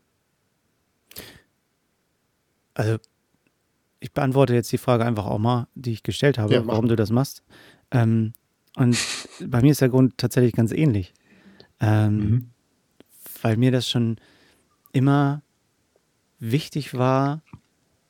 Also 2.74 2.98
ich 4.06 4.14
beantworte 4.14 4.54
jetzt 4.54 4.72
die 4.72 4.78
Frage 4.78 5.04
einfach 5.04 5.26
auch 5.26 5.40
mal, 5.40 5.68
die 5.74 5.92
ich 5.92 6.04
gestellt 6.04 6.38
habe, 6.38 6.54
ja, 6.54 6.68
warum 6.68 6.88
du 6.88 6.96
das 6.96 7.10
machst. 7.10 7.42
Ähm, 7.90 8.34
und 8.76 8.96
bei 9.44 9.62
mir 9.62 9.72
ist 9.72 9.82
der 9.82 9.90
Grund 9.90 10.20
tatsächlich 10.20 10.54
ganz 10.54 10.72
ähnlich. 10.72 11.12
Ähm, 11.80 12.18
mhm. 12.18 12.50
Weil 13.42 13.58
mir 13.58 13.72
das 13.72 13.90
schon 13.90 14.18
immer 14.92 15.42
wichtig 16.38 16.94
war, 16.94 17.42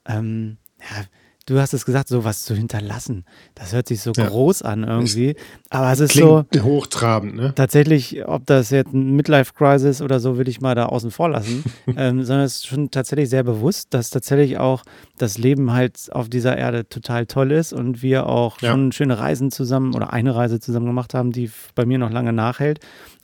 ähm, 0.05 0.57
ja, 0.81 1.05
du 1.45 1.59
hast 1.59 1.73
es 1.73 1.85
gesagt, 1.85 2.07
sowas 2.07 2.43
zu 2.43 2.55
hinterlassen. 2.55 3.23
Das 3.53 3.73
hört 3.73 3.87
sich 3.87 4.01
so 4.01 4.11
ja. 4.15 4.27
groß 4.27 4.63
an 4.63 4.83
irgendwie. 4.83 5.35
Aber 5.69 5.91
es 5.91 5.99
ist 5.99 6.11
Klingt 6.11 6.47
so. 6.53 6.63
hochtrabend, 6.63 7.35
ne? 7.35 7.53
Tatsächlich, 7.55 8.27
ob 8.27 8.45
das 8.45 8.71
jetzt 8.71 8.93
ein 8.93 9.15
Midlife-Crisis 9.15 10.01
oder 10.01 10.19
so, 10.19 10.37
will 10.37 10.47
ich 10.47 10.61
mal 10.61 10.75
da 10.75 10.87
außen 10.87 11.11
vor 11.11 11.29
lassen. 11.29 11.63
ähm, 11.87 12.23
sondern 12.23 12.45
es 12.45 12.57
ist 12.57 12.67
schon 12.67 12.89
tatsächlich 12.89 13.29
sehr 13.29 13.43
bewusst, 13.43 13.93
dass 13.93 14.09
tatsächlich 14.09 14.57
auch 14.57 14.83
das 15.17 15.37
Leben 15.37 15.71
halt 15.71 16.09
auf 16.11 16.29
dieser 16.29 16.57
Erde 16.57 16.89
total 16.89 17.27
toll 17.27 17.51
ist 17.51 17.73
und 17.73 18.01
wir 18.01 18.27
auch 18.27 18.59
ja. 18.61 18.71
schon 18.71 18.91
schöne 18.91 19.19
Reisen 19.19 19.51
zusammen 19.51 19.93
oder 19.93 20.13
eine 20.13 20.35
Reise 20.35 20.59
zusammen 20.59 20.87
gemacht 20.87 21.13
haben, 21.13 21.31
die 21.31 21.51
bei 21.75 21.85
mir 21.85 21.99
noch 21.99 22.11
lange 22.11 22.33
nachhält. 22.33 22.79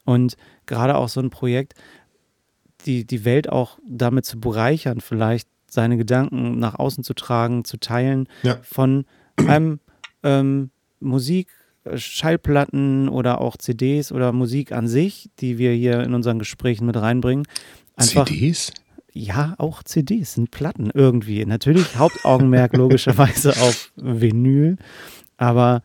Und 0.05 0.35
gerade 0.67 0.95
auch 0.95 1.09
so 1.09 1.19
ein 1.19 1.29
Projekt, 1.31 1.73
die, 2.85 3.05
die 3.05 3.25
Welt 3.25 3.49
auch 3.49 3.77
damit 3.87 4.25
zu 4.25 4.39
bereichern, 4.39 5.01
vielleicht 5.01 5.47
seine 5.71 5.97
Gedanken 5.97 6.59
nach 6.59 6.77
außen 6.77 7.03
zu 7.03 7.13
tragen, 7.13 7.63
zu 7.63 7.77
teilen 7.77 8.27
ja. 8.43 8.57
von 8.61 9.05
einem 9.37 9.79
ähm, 10.23 10.69
Musik, 10.99 11.47
äh, 11.83 11.97
Schallplatten 11.97 13.09
oder 13.09 13.41
auch 13.41 13.57
CDs 13.57 14.11
oder 14.11 14.33
Musik 14.33 14.71
an 14.71 14.87
sich, 14.87 15.29
die 15.39 15.57
wir 15.57 15.71
hier 15.71 16.01
in 16.01 16.13
unseren 16.13 16.39
Gesprächen 16.39 16.85
mit 16.85 16.97
reinbringen. 16.97 17.47
Einfach, 17.95 18.27
CDs? 18.27 18.73
Ja, 19.13 19.55
auch 19.57 19.83
CDs 19.83 20.33
sind 20.33 20.51
Platten 20.51 20.89
irgendwie. 20.93 21.45
Natürlich 21.45 21.95
Hauptaugenmerk 21.97 22.75
logischerweise 22.77 23.51
auf 23.51 23.91
Vinyl, 23.95 24.77
aber 25.37 25.81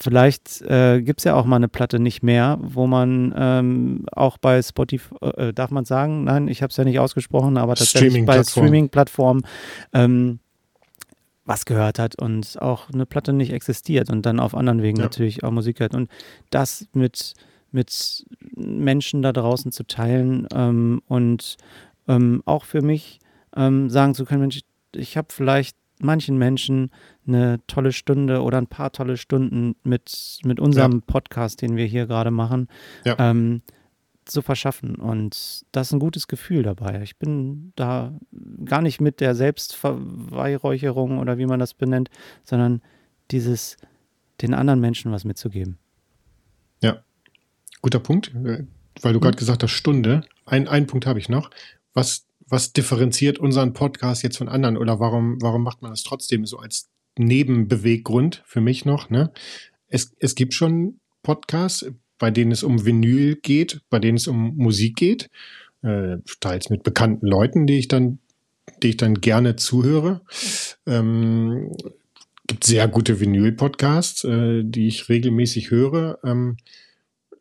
vielleicht 0.00 0.62
äh, 0.62 1.00
gibt 1.02 1.20
es 1.20 1.24
ja 1.24 1.34
auch 1.34 1.44
mal 1.44 1.56
eine 1.56 1.68
Platte 1.68 1.98
nicht 1.98 2.22
mehr, 2.22 2.58
wo 2.60 2.86
man 2.86 3.34
ähm, 3.36 4.06
auch 4.12 4.38
bei 4.38 4.60
Spotify, 4.60 5.14
äh, 5.36 5.52
darf 5.52 5.70
man 5.70 5.84
sagen, 5.84 6.24
nein, 6.24 6.48
ich 6.48 6.62
habe 6.62 6.70
es 6.70 6.76
ja 6.76 6.84
nicht 6.84 6.98
ausgesprochen, 6.98 7.56
aber 7.56 7.74
tatsächlich 7.74 8.12
Streaming 8.12 8.26
bei 8.26 8.42
Streaming-Plattformen 8.42 9.42
ähm, 9.92 10.40
was 11.44 11.66
gehört 11.66 11.98
hat 11.98 12.20
und 12.20 12.60
auch 12.60 12.90
eine 12.90 13.06
Platte 13.06 13.32
nicht 13.32 13.52
existiert 13.52 14.10
und 14.10 14.24
dann 14.24 14.40
auf 14.40 14.54
anderen 14.54 14.82
Wegen 14.82 14.98
ja. 14.98 15.04
natürlich 15.04 15.44
auch 15.44 15.50
Musik 15.50 15.80
hört. 15.80 15.94
Und 15.94 16.10
das 16.50 16.88
mit, 16.92 17.34
mit 17.70 18.26
Menschen 18.54 19.22
da 19.22 19.32
draußen 19.32 19.70
zu 19.70 19.84
teilen 19.86 20.48
ähm, 20.54 21.02
und 21.06 21.56
ähm, 22.08 22.42
auch 22.46 22.64
für 22.64 22.82
mich 22.82 23.20
ähm, 23.56 23.90
sagen 23.90 24.14
zu 24.14 24.24
können, 24.24 24.40
Mensch, 24.40 24.60
ich 24.94 25.16
habe 25.16 25.28
vielleicht 25.30 25.76
manchen 26.04 26.38
Menschen 26.38 26.90
eine 27.26 27.60
tolle 27.66 27.92
Stunde 27.92 28.42
oder 28.42 28.58
ein 28.58 28.66
paar 28.66 28.92
tolle 28.92 29.16
Stunden 29.16 29.74
mit, 29.82 30.38
mit 30.44 30.60
unserem 30.60 30.92
ja. 30.92 31.00
Podcast, 31.06 31.62
den 31.62 31.76
wir 31.76 31.86
hier 31.86 32.06
gerade 32.06 32.30
machen, 32.30 32.68
ja. 33.04 33.16
ähm, 33.18 33.62
zu 34.24 34.42
verschaffen. 34.42 34.94
Und 34.96 35.64
das 35.72 35.88
ist 35.88 35.92
ein 35.92 35.98
gutes 35.98 36.28
Gefühl 36.28 36.62
dabei. 36.62 37.02
Ich 37.02 37.18
bin 37.18 37.72
da 37.76 38.12
gar 38.64 38.82
nicht 38.82 39.00
mit 39.00 39.20
der 39.20 39.34
Selbstverweihräucherung 39.34 41.18
oder 41.18 41.38
wie 41.38 41.46
man 41.46 41.60
das 41.60 41.74
benennt, 41.74 42.10
sondern 42.44 42.80
dieses, 43.30 43.76
den 44.40 44.54
anderen 44.54 44.80
Menschen 44.80 45.12
was 45.12 45.24
mitzugeben. 45.24 45.78
Ja, 46.82 47.02
guter 47.82 48.00
Punkt, 48.00 48.34
äh, 48.34 48.64
weil 49.02 49.12
du 49.12 49.20
gerade 49.20 49.36
hm. 49.36 49.40
gesagt 49.40 49.62
hast, 49.62 49.72
Stunde. 49.72 50.22
Ein, 50.46 50.68
einen 50.68 50.86
Punkt 50.86 51.06
habe 51.06 51.18
ich 51.18 51.28
noch. 51.28 51.50
Was 51.94 52.26
was 52.48 52.72
differenziert 52.72 53.38
unseren 53.38 53.72
Podcast 53.72 54.22
jetzt 54.22 54.38
von 54.38 54.48
anderen 54.48 54.76
oder 54.76 55.00
warum, 55.00 55.38
warum 55.40 55.62
macht 55.62 55.82
man 55.82 55.90
das 55.90 56.02
trotzdem 56.02 56.46
so 56.46 56.58
als 56.58 56.90
Nebenbeweggrund 57.16 58.42
für 58.46 58.60
mich 58.60 58.84
noch? 58.84 59.10
Ne? 59.10 59.32
Es, 59.88 60.12
es 60.18 60.34
gibt 60.34 60.54
schon 60.54 61.00
Podcasts, 61.22 61.86
bei 62.18 62.30
denen 62.30 62.52
es 62.52 62.62
um 62.62 62.84
Vinyl 62.84 63.36
geht, 63.36 63.80
bei 63.90 63.98
denen 63.98 64.16
es 64.16 64.28
um 64.28 64.56
Musik 64.56 64.96
geht, 64.96 65.30
äh, 65.82 66.18
teils 66.40 66.70
mit 66.70 66.82
bekannten 66.82 67.26
Leuten, 67.26 67.66
die 67.66 67.78
ich 67.78 67.88
dann 67.88 68.18
die 68.82 68.90
ich 68.90 68.96
dann 68.96 69.20
gerne 69.20 69.56
zuhöre. 69.56 70.22
Ähm, 70.86 71.72
gibt 72.46 72.64
sehr 72.64 72.88
gute 72.88 73.20
Vinyl-Podcasts, 73.20 74.24
äh, 74.24 74.62
die 74.64 74.88
ich 74.88 75.08
regelmäßig 75.08 75.70
höre. 75.70 76.18
Ähm, 76.24 76.56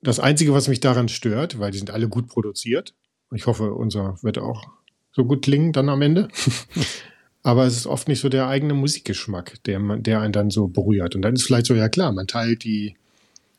das 0.01 0.19
Einzige, 0.19 0.53
was 0.53 0.67
mich 0.67 0.79
daran 0.79 1.10
stört, 1.10 1.60
weil 1.60 1.72
die 1.72 1.77
sind 1.77 1.91
alle 1.91 2.10
gut 2.10 2.27
produziert, 2.27 2.93
ich 3.33 3.48
hoffe, 3.48 3.74
unser 3.74 4.17
wird 4.22 4.38
auch 4.38 4.67
so 5.13 5.25
gut 5.25 5.43
klingen 5.43 5.72
dann 5.72 5.89
am 5.89 6.01
Ende. 6.01 6.27
Aber 7.43 7.65
es 7.65 7.75
ist 7.75 7.88
oft 7.88 8.08
nicht 8.08 8.22
so 8.22 8.29
der 8.29 8.48
eigene 8.48 8.74
Musikgeschmack, 8.74 9.62
der, 9.65 9.79
der 9.98 10.22
einen 10.22 10.32
dann 10.32 10.50
so 10.50 10.67
berührt. 10.67 11.15
Und 11.15 11.22
dann 11.24 11.36
ist 11.36 11.43
vielleicht 11.43 11.65
so, 11.65 11.75
ja 11.75 11.89
klar, 11.89 12.12
man 12.13 12.25
teilt 12.25 12.63
die 12.63 12.96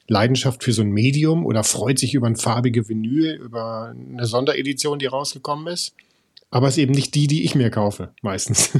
Leidenschaft 0.09 0.65
für 0.65 0.73
so 0.73 0.83
ein 0.83 0.91
Medium 0.91 1.45
oder 1.45 1.65
freut 1.65 1.99
sich 1.99 2.15
über 2.15 2.27
ein 2.27 2.37
farbige 2.37 2.89
Vinyl, 2.89 3.35
über 3.35 3.95
eine 3.95 4.27
Sonderedition, 4.27 4.99
die 4.99 5.07
rausgekommen 5.07 5.67
ist. 5.67 5.95
Aber 6.51 6.69
es 6.69 6.75
ist 6.75 6.83
eben 6.83 6.93
nicht 6.93 7.15
die, 7.15 7.27
die 7.27 7.45
ich 7.45 7.55
mir 7.55 7.71
kaufe, 7.71 8.13
meistens. 8.23 8.71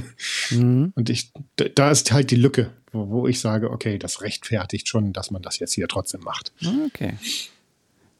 Mhm. 0.51 0.93
Und 0.95 1.11
ich, 1.11 1.33
da 1.57 1.91
ist 1.91 2.13
halt 2.13 2.31
die 2.31 2.37
Lücke, 2.37 2.71
wo, 2.93 3.09
wo, 3.09 3.27
ich 3.27 3.41
sage, 3.41 3.71
okay, 3.71 3.99
das 3.99 4.21
rechtfertigt 4.21 4.87
schon, 4.87 5.13
dass 5.13 5.31
man 5.31 5.43
das 5.43 5.59
jetzt 5.59 5.73
hier 5.73 5.89
trotzdem 5.89 6.21
macht. 6.21 6.53
Okay. 6.87 7.15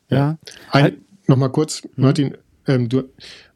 Ja. 0.09 0.17
ja. 0.17 0.39
Ein. 0.71 1.05
Nochmal 1.27 1.53
kurz, 1.53 1.85
mhm. 1.85 1.91
Martin, 1.97 2.37
ähm, 2.67 2.89
du, 2.89 3.05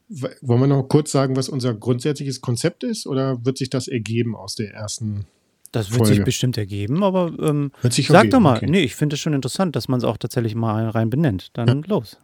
wollen 0.09 0.61
wir 0.61 0.67
noch 0.67 0.85
kurz 0.85 1.13
sagen, 1.13 1.37
was 1.37 1.49
unser 1.49 1.75
grundsätzliches 1.75 2.41
Konzept 2.41 2.85
ist 2.85 3.07
oder 3.07 3.45
wird 3.45 3.59
sich 3.59 3.71
das 3.71 3.89
ergeben 3.89 4.35
aus 4.35 4.55
der 4.55 4.73
ersten 4.73 5.27
das 5.73 5.91
wird 5.91 5.99
Folge. 5.99 6.15
sich 6.15 6.25
bestimmt 6.25 6.57
ergeben, 6.57 7.05
aber 7.05 7.33
ähm, 7.41 7.73
sag 7.83 8.31
doch 8.31 8.41
mal, 8.41 8.57
okay. 8.57 8.67
nee, 8.71 8.81
ich 8.81 8.97
finde 8.97 9.15
es 9.15 9.21
schon 9.21 9.35
interessant, 9.35 9.77
dass 9.77 9.87
man 9.89 9.99
es 9.99 10.05
auch 10.05 10.17
tatsächlich 10.17 10.55
mal 10.55 10.89
rein 10.89 11.11
benennt. 11.11 11.51
Dann 11.53 11.69
ja. 11.69 11.89
los, 11.89 12.17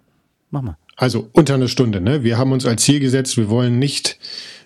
mach 0.50 0.62
mal. 0.62 0.79
Also 0.97 1.29
unter 1.33 1.55
eine 1.55 1.69
Stunde, 1.69 2.00
ne? 2.00 2.23
Wir 2.23 2.38
haben 2.38 2.53
uns 2.53 2.64
als 2.64 2.85
Ziel 2.85 3.00
gesetzt, 3.00 3.37
wir 3.37 3.50
wollen 3.50 3.79
nicht, 3.79 4.19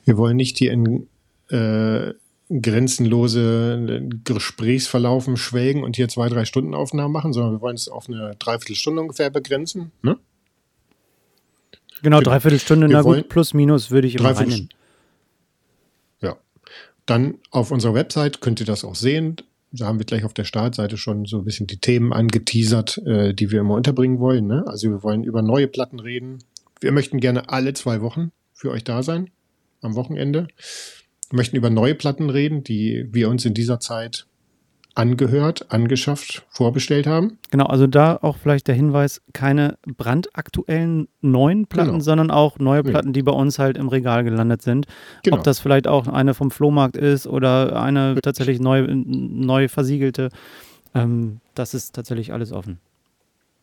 wir 0.05 0.17
wollen 0.17 0.37
nicht 0.37 0.59
hier 0.59 0.73
in 0.73 1.09
äh, 1.49 2.13
grenzenlose 2.51 4.09
Gesprächsverlaufen 4.25 5.37
schwelgen 5.37 5.83
und 5.83 5.97
hier 5.97 6.09
zwei, 6.09 6.29
drei 6.29 6.45
Stunden 6.45 6.75
Aufnahmen 6.75 7.13
machen, 7.13 7.33
sondern 7.33 7.55
wir 7.55 7.61
wollen 7.61 7.77
es 7.77 7.89
auf 7.89 8.09
eine 8.09 8.37
Dreiviertelstunde 8.39 9.03
ungefähr 9.03 9.31
begrenzen, 9.31 9.93
ne? 10.03 10.19
Genau, 12.03 12.21
Dreiviertelstunde, 12.21 12.89
na 12.89 13.03
gut, 13.03 13.29
plus 13.29 13.55
minus 13.55 13.91
würde 13.91 14.07
ich 14.07 14.17
immer 14.17 14.31
reinnehmen. 14.31 14.69
Ja. 16.21 16.37
Dann 17.07 17.39
auf 17.51 17.71
unserer 17.71 17.95
Website 17.95 18.41
könnt 18.41 18.61
ihr 18.61 18.67
das 18.67 18.85
auch 18.85 18.95
sehen. 18.95 19.37
Da 19.71 19.87
haben 19.87 19.99
wir 19.99 20.07
gleich 20.07 20.25
auf 20.25 20.33
der 20.33 20.45
Startseite 20.45 20.97
schon 20.97 21.27
so 21.27 21.39
ein 21.39 21.45
bisschen 21.45 21.67
die 21.67 21.79
Themen 21.79 22.13
angeteasert, 22.13 22.99
äh, 23.07 23.35
die 23.35 23.51
wir 23.51 23.61
immer 23.61 23.75
unterbringen 23.75 24.19
wollen. 24.19 24.47
Ne? 24.47 24.65
Also 24.67 24.89
wir 24.89 25.03
wollen 25.03 25.25
über 25.25 25.43
neue 25.43 25.69
Platten 25.69 26.01
reden. 26.01 26.39
Wir 26.81 26.93
möchten 26.93 27.21
gerne 27.21 27.51
alle 27.51 27.75
zwei 27.75 28.01
Wochen 28.01 28.33
für 28.55 28.71
euch 28.71 28.85
da 28.85 29.03
sein, 29.03 29.31
am 29.83 29.95
Wochenende. 29.95 30.49
Wir 31.31 31.37
möchten 31.37 31.57
über 31.57 31.71
neue 31.71 31.95
Platten 31.95 32.31
reden, 32.31 32.65
die 32.65 33.07
wir 33.11 33.29
uns 33.29 33.45
in 33.45 33.53
dieser 33.53 33.79
Zeit 33.81 34.27
angehört, 34.99 35.71
angeschafft, 35.71 36.45
vorbestellt 36.49 37.07
haben. 37.07 37.39
Genau, 37.53 37.67
also 37.67 37.87
da 37.87 38.19
auch 38.21 38.37
vielleicht 38.37 38.67
der 38.67 38.75
Hinweis, 38.75 39.23
keine 39.33 39.79
brandaktuellen 39.87 41.07
neuen 41.21 41.67
Platten, 41.67 41.93
genau. 41.93 42.01
sondern 42.01 42.31
auch 42.33 42.59
neue 42.59 42.83
Platten, 42.83 43.13
die 43.13 43.23
bei 43.23 43.31
uns 43.31 43.61
halt 43.61 43.79
im 43.79 43.89
Regal 43.89 44.25
gelandet 44.25 44.63
sind. 44.63 44.87
Genau. 45.23 45.37
Ob 45.37 45.45
das 45.45 45.61
vielleicht 45.61 45.87
auch 45.87 46.09
eine 46.09 46.35
vom 46.35 46.51
Flohmarkt 46.51 46.97
ist 46.97 47.29
oder 47.29 47.81
eine 47.81 48.17
tatsächlich 48.21 48.59
neu, 48.59 48.87
neu 48.89 49.69
versiegelte. 49.69 50.31
Ähm, 50.97 51.41
das 51.55 51.75
ist 51.75 51.95
tatsächlich 51.95 52.33
alles 52.33 52.53
offen. 52.53 52.81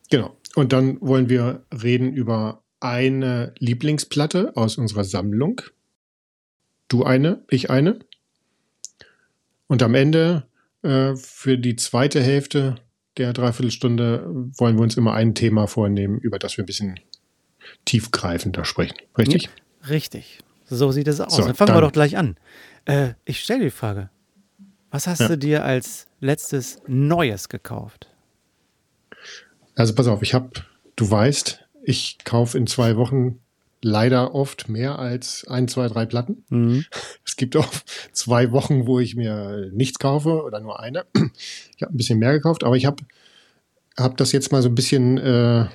Genau. 0.10 0.38
Und 0.56 0.72
dann 0.72 1.02
wollen 1.02 1.28
wir 1.28 1.64
reden 1.84 2.14
über 2.14 2.62
eine 2.80 3.54
Lieblingsplatte 3.60 4.56
aus 4.56 4.78
unserer 4.78 5.04
Sammlung. 5.04 5.62
Du 6.88 7.04
eine, 7.04 7.44
ich 7.50 7.70
eine. 7.70 8.00
Und 9.68 9.84
am 9.84 9.96
Ende 9.96 10.46
äh, 10.86 11.16
für 11.16 11.58
die 11.58 11.76
zweite 11.76 12.22
Hälfte 12.22 12.76
der 13.18 13.34
Dreiviertelstunde 13.34 14.26
wollen 14.58 14.76
wir 14.76 14.84
uns 14.84 14.98
immer 14.98 15.14
ein 15.14 15.36
Thema 15.36 15.68
vornehmen, 15.68 16.20
über 16.20 16.38
das 16.38 16.58
wir 16.58 16.64
ein 16.64 16.68
bisschen 16.68 17.00
tiefgreifender 17.86 18.66
sprechen. 18.66 18.96
Richtig? 19.18 19.44
Ja, 19.44 19.90
richtig. 19.90 20.40
So 20.66 20.92
sieht 20.92 21.08
es 21.08 21.20
aus. 21.22 21.36
So, 21.36 21.44
dann 21.44 21.56
fangen 21.56 21.70
dann. 21.70 21.78
wir 21.78 21.82
doch 21.82 21.92
gleich 21.92 22.18
an. 22.18 22.38
Äh, 22.86 23.14
ich 23.24 23.42
stelle 23.42 23.64
die 23.64 23.72
Frage: 23.72 24.10
Was 24.92 25.08
hast 25.08 25.22
ja. 25.22 25.30
du 25.30 25.38
dir 25.38 25.64
als 25.64 26.08
letztes 26.20 26.82
Neues 26.88 27.50
gekauft? 27.50 28.08
Also 29.76 29.94
pass 29.96 30.08
auf, 30.08 30.22
ich 30.22 30.34
habe, 30.34 30.52
du 30.96 31.10
weißt, 31.10 31.66
ich 31.84 32.18
kaufe 32.24 32.58
in 32.58 32.68
zwei 32.68 32.96
Wochen 32.96 33.40
leider 33.86 34.34
oft 34.34 34.68
mehr 34.68 34.98
als 34.98 35.46
ein, 35.48 35.68
zwei, 35.68 35.88
drei 35.88 36.08
Platten. 36.08 36.44
Mhm. 36.50 36.86
Es 37.24 37.36
gibt 37.36 37.58
auch 37.58 37.68
zwei 38.14 38.52
Wochen, 38.52 38.88
wo 38.88 39.00
ich 39.00 39.18
mir 39.18 39.70
nichts 39.74 40.00
kaufe 40.00 40.42
oder 40.42 40.62
nur 40.62 40.80
eine. 40.80 41.06
Ich 41.76 41.82
habe 41.82 41.94
ein 41.94 41.98
bisschen 41.98 42.18
mehr 42.18 42.32
gekauft, 42.32 42.64
aber 42.64 42.78
ich 42.78 42.86
habe 42.86 43.04
hab 43.98 44.16
das 44.16 44.32
jetzt 44.32 44.54
mal 44.54 44.62
so 44.62 44.70
ein 44.70 44.76
bisschen, 44.76 45.18
äh, 45.18 45.66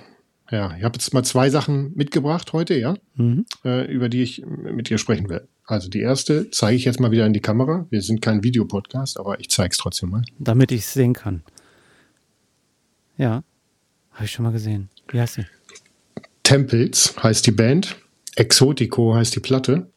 ja, 0.51 0.75
ich 0.77 0.83
habe 0.83 0.95
jetzt 0.95 1.13
mal 1.13 1.23
zwei 1.23 1.51
Sachen 1.51 1.93
mitgebracht 1.95 2.55
heute, 2.55 2.79
ja, 2.79 2.95
mhm. 3.15 3.45
äh, 3.63 3.85
über 3.93 4.09
die 4.09 4.23
ich 4.23 4.43
mit 4.47 4.89
dir 4.89 4.97
sprechen 4.97 5.29
will. 5.29 5.47
Also 5.67 5.91
die 5.91 6.01
erste 6.01 6.51
zeige 6.51 6.77
ich 6.77 6.87
jetzt 6.87 6.99
mal 6.99 7.11
wieder 7.11 7.27
in 7.27 7.35
die 7.35 7.41
Kamera. 7.41 7.87
Wir 7.91 8.01
sind 8.01 8.23
kein 8.23 8.43
Videopodcast, 8.43 9.21
aber 9.21 9.39
ich 9.39 9.51
zeige 9.51 9.73
es 9.73 9.77
trotzdem 9.77 10.09
mal. 10.09 10.23
Damit 10.39 10.73
ich 10.73 10.81
es 10.81 10.95
sehen 10.95 11.13
kann. 11.13 11.43
Ja, 13.19 13.45
habe 14.13 14.25
ich 14.25 14.31
schon 14.31 14.45
mal 14.45 14.53
gesehen. 14.53 14.89
Wie 15.09 15.21
heißt 15.21 15.35
sie? 15.35 15.47
Temples 16.51 17.15
heißt 17.23 17.47
die 17.47 17.53
Band. 17.53 17.95
Exotico 18.35 19.15
heißt 19.15 19.37
die 19.37 19.41
Platte. 19.41 19.89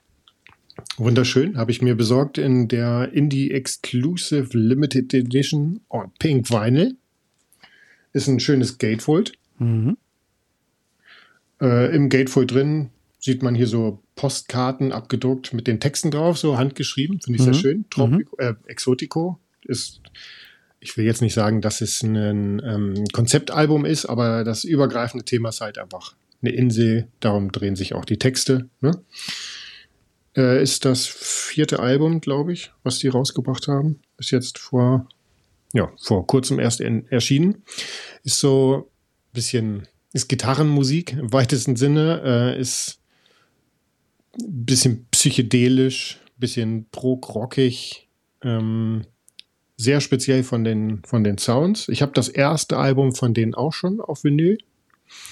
Wunderschön. 0.97 1.57
Habe 1.57 1.71
ich 1.71 1.81
mir 1.81 1.95
besorgt 1.95 2.37
in 2.37 2.67
der 2.67 3.11
Indie 3.11 3.49
Exclusive 3.49 4.55
Limited 4.55 5.15
Edition 5.15 5.79
on 5.89 6.11
Pink 6.19 6.51
Vinyl. 6.51 6.95
Ist 8.11 8.27
ein 8.27 8.39
schönes 8.39 8.77
Gatefold. 8.77 9.31
Mhm. 9.57 9.97
Äh, 11.59 11.95
Im 11.95 12.09
Gatefold 12.09 12.51
drin 12.51 12.91
sieht 13.17 13.41
man 13.41 13.55
hier 13.55 13.65
so 13.65 14.03
Postkarten 14.15 14.91
abgedruckt 14.91 15.53
mit 15.53 15.65
den 15.65 15.79
Texten 15.79 16.11
drauf, 16.11 16.37
so 16.37 16.59
handgeschrieben. 16.59 17.19
Finde 17.19 17.39
ich 17.39 17.47
mhm. 17.47 17.53
sehr 17.53 17.59
schön. 17.59 17.85
Tropico, 17.89 18.37
mhm. 18.39 18.45
äh, 18.45 18.53
Exotico 18.67 19.39
ist, 19.63 20.01
ich 20.79 20.95
will 20.97 21.05
jetzt 21.05 21.23
nicht 21.23 21.33
sagen, 21.33 21.61
dass 21.61 21.81
es 21.81 22.03
ein 22.03 22.61
ähm, 22.63 23.05
Konzeptalbum 23.11 23.85
ist, 23.85 24.05
aber 24.05 24.43
das 24.43 24.63
übergreifende 24.63 25.25
Thema 25.25 25.49
ist 25.49 25.59
halt 25.59 25.79
einfach 25.79 26.15
eine 26.43 26.53
Insel, 26.53 27.07
darum 27.19 27.51
drehen 27.51 27.75
sich 27.75 27.93
auch 27.93 28.05
die 28.05 28.17
Texte. 28.17 28.69
Ne? 28.81 29.01
Äh, 30.35 30.61
ist 30.61 30.85
das 30.85 31.05
vierte 31.05 31.79
Album, 31.79 32.21
glaube 32.21 32.53
ich, 32.53 32.71
was 32.83 32.99
die 32.99 33.07
rausgebracht 33.07 33.67
haben. 33.67 33.99
Ist 34.17 34.31
jetzt 34.31 34.59
vor, 34.59 35.07
ja, 35.73 35.91
vor 36.01 36.27
kurzem 36.27 36.59
erst 36.59 36.81
in, 36.81 37.07
erschienen. 37.07 37.63
Ist 38.23 38.39
so 38.39 38.89
ein 39.29 39.33
bisschen, 39.33 39.87
ist 40.11 40.27
Gitarrenmusik 40.27 41.13
im 41.13 41.31
weitesten 41.31 41.75
Sinne, 41.75 42.21
äh, 42.25 42.59
ist 42.59 42.99
ein 44.39 44.65
bisschen 44.65 45.07
psychedelisch, 45.11 46.19
ein 46.25 46.39
bisschen 46.39 46.85
prog-rockig, 46.91 48.07
ähm, 48.41 49.05
sehr 49.77 50.01
speziell 50.01 50.43
von 50.43 50.63
den, 50.63 51.03
von 51.05 51.23
den 51.23 51.37
Sounds. 51.37 51.89
Ich 51.89 52.01
habe 52.01 52.11
das 52.13 52.29
erste 52.29 52.77
Album 52.77 53.13
von 53.13 53.33
denen 53.33 53.53
auch 53.53 53.73
schon 53.73 54.01
auf 54.01 54.23
Vinyl. 54.23 54.57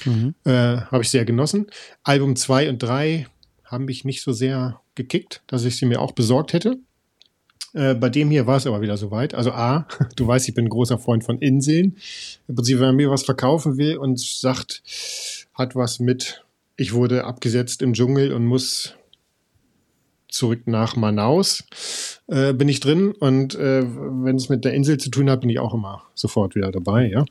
Mhm. 0.06 0.36
Äh, 0.46 0.82
Habe 0.82 1.02
ich 1.02 1.10
sehr 1.10 1.26
genossen. 1.26 1.68
Album 2.04 2.36
2 2.36 2.70
und 2.70 2.84
3 2.84 3.28
haben 3.64 3.86
mich 3.86 4.04
nicht 4.06 4.22
so 4.22 4.34
sehr 4.34 4.82
gekickt, 4.96 5.42
dass 5.48 5.64
ich 5.64 5.78
sie 5.78 5.86
mir 5.86 6.02
auch 6.02 6.12
besorgt 6.12 6.54
hätte. 6.54 6.78
Äh, 7.74 7.96
bei 7.96 8.10
dem 8.10 8.30
hier 8.30 8.48
war 8.48 8.58
es 8.58 8.68
aber 8.68 8.82
wieder 8.82 8.98
soweit. 8.98 9.34
Also 9.34 9.52
A, 9.52 9.88
du 10.16 10.28
weißt, 10.28 10.50
ich 10.50 10.56
bin 10.56 10.66
ein 10.66 10.70
großer 10.70 10.98
Freund 10.98 11.24
von 11.24 11.40
Inseln. 11.40 11.98
Im 12.48 12.56
Prinzip, 12.56 12.80
wenn 12.80 12.88
man 12.88 12.96
mir 12.98 13.10
was 13.10 13.24
verkaufen 13.24 13.78
will 13.78 13.98
und 13.98 14.20
sagt, 14.20 14.84
hat 15.54 15.76
was 15.76 16.00
mit, 16.00 16.44
ich 16.76 16.94
wurde 16.94 17.24
abgesetzt 17.24 17.82
im 17.82 17.94
Dschungel 17.94 18.34
und 18.34 18.46
muss 18.46 18.96
zurück 20.32 20.62
nach 20.66 20.96
Manaus 20.96 21.64
äh, 22.28 22.54
bin 22.54 22.70
ich 22.70 22.80
drin 22.80 23.12
und 23.12 23.54
äh, 23.56 23.84
wenn 23.86 24.38
es 24.38 24.50
mit 24.50 24.66
der 24.66 24.74
Insel 24.74 24.98
zu 24.98 25.10
tun 25.12 25.30
hat, 25.30 25.42
bin 25.42 25.50
ich 25.50 25.60
auch 25.60 25.74
immer 25.74 26.04
sofort 26.16 26.56
wieder 26.56 26.72
dabei, 26.72 27.10
ja. 27.10 27.26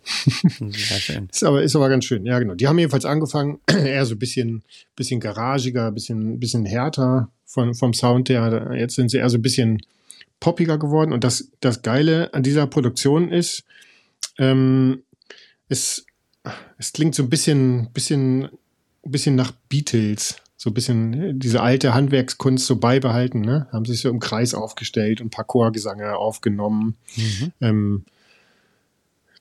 ist, 1.30 1.44
aber, 1.44 1.62
ist 1.62 1.74
aber 1.74 1.88
ganz 1.88 2.04
schön, 2.04 2.26
ja 2.26 2.38
genau. 2.38 2.54
Die 2.54 2.68
haben 2.68 2.78
jedenfalls 2.78 3.06
angefangen, 3.06 3.58
eher 3.68 4.04
so 4.04 4.14
ein 4.14 4.18
bisschen, 4.18 4.62
bisschen 4.96 5.18
garagiger, 5.18 5.90
bisschen, 5.90 6.38
bisschen 6.38 6.66
härter 6.66 7.30
von, 7.46 7.74
vom 7.74 7.94
Sound 7.94 8.28
her. 8.28 8.72
Jetzt 8.76 8.94
sind 8.94 9.10
sie 9.10 9.16
eher 9.16 9.30
so 9.30 9.38
ein 9.38 9.42
bisschen 9.42 9.80
poppiger 10.38 10.78
geworden 10.78 11.12
und 11.12 11.24
das, 11.24 11.50
das 11.60 11.82
Geile 11.82 12.32
an 12.34 12.42
dieser 12.42 12.66
Produktion 12.66 13.30
ist, 13.30 13.64
ähm, 14.38 15.02
es, 15.68 16.04
es 16.78 16.92
klingt 16.92 17.14
so 17.14 17.22
ein 17.22 17.30
bisschen, 17.30 17.90
bisschen, 17.92 18.48
bisschen 19.04 19.36
nach 19.36 19.52
Beatles 19.68 20.36
so 20.60 20.68
ein 20.68 20.74
bisschen 20.74 21.14
äh, 21.14 21.32
diese 21.34 21.62
alte 21.62 21.94
Handwerkskunst 21.94 22.66
so 22.66 22.76
beibehalten, 22.76 23.40
ne? 23.40 23.66
Haben 23.72 23.86
sich 23.86 24.02
so 24.02 24.10
im 24.10 24.20
Kreis 24.20 24.52
aufgestellt 24.52 25.22
und 25.22 25.30
Parkourgesange 25.30 26.14
aufgenommen. 26.14 26.96
Mhm. 27.16 27.52
Ähm, 27.62 28.04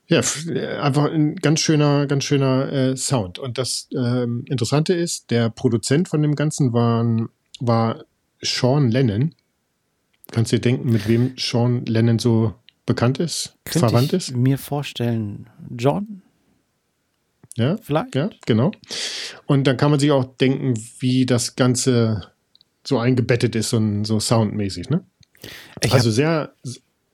ja, 0.07 0.21
äh, 0.47 0.77
einfach 0.77 1.11
ein 1.11 1.35
ganz 1.35 1.59
schöner, 1.59 2.07
ganz 2.07 2.23
schöner 2.23 2.71
äh, 2.71 2.95
Sound. 2.95 3.37
Und 3.37 3.57
das 3.57 3.89
ähm, 3.93 4.45
Interessante 4.47 4.93
ist, 4.93 5.29
der 5.29 5.49
Produzent 5.49 6.07
von 6.07 6.21
dem 6.21 6.35
Ganzen 6.35 6.71
war, 6.71 7.05
war 7.59 8.05
Sean 8.41 8.89
Lennon. 8.89 9.35
Kannst 10.31 10.53
du 10.53 10.55
dir 10.55 10.61
denken, 10.61 10.89
mit 10.89 11.09
wem 11.09 11.33
Sean 11.37 11.85
Lennon 11.85 12.19
so 12.19 12.53
bekannt 12.85 13.19
ist, 13.19 13.57
Könnte 13.65 13.79
verwandt 13.79 14.13
ich 14.13 14.29
ist? 14.29 14.37
mir 14.37 14.57
vorstellen, 14.57 15.49
John? 15.77 16.21
Ja, 17.57 17.77
vielleicht. 17.77 18.15
Ja, 18.15 18.29
genau. 18.45 18.71
Und 19.45 19.65
dann 19.67 19.77
kann 19.77 19.91
man 19.91 19.99
sich 19.99 20.11
auch 20.11 20.25
denken, 20.37 20.75
wie 20.99 21.25
das 21.25 21.55
Ganze 21.55 22.31
so 22.85 22.97
eingebettet 22.97 23.55
ist, 23.55 23.69
so, 23.69 24.03
so 24.03 24.19
soundmäßig, 24.19 24.89
ne? 24.89 25.03
Ich 25.81 25.93
also 25.93 26.11
sehr. 26.11 26.53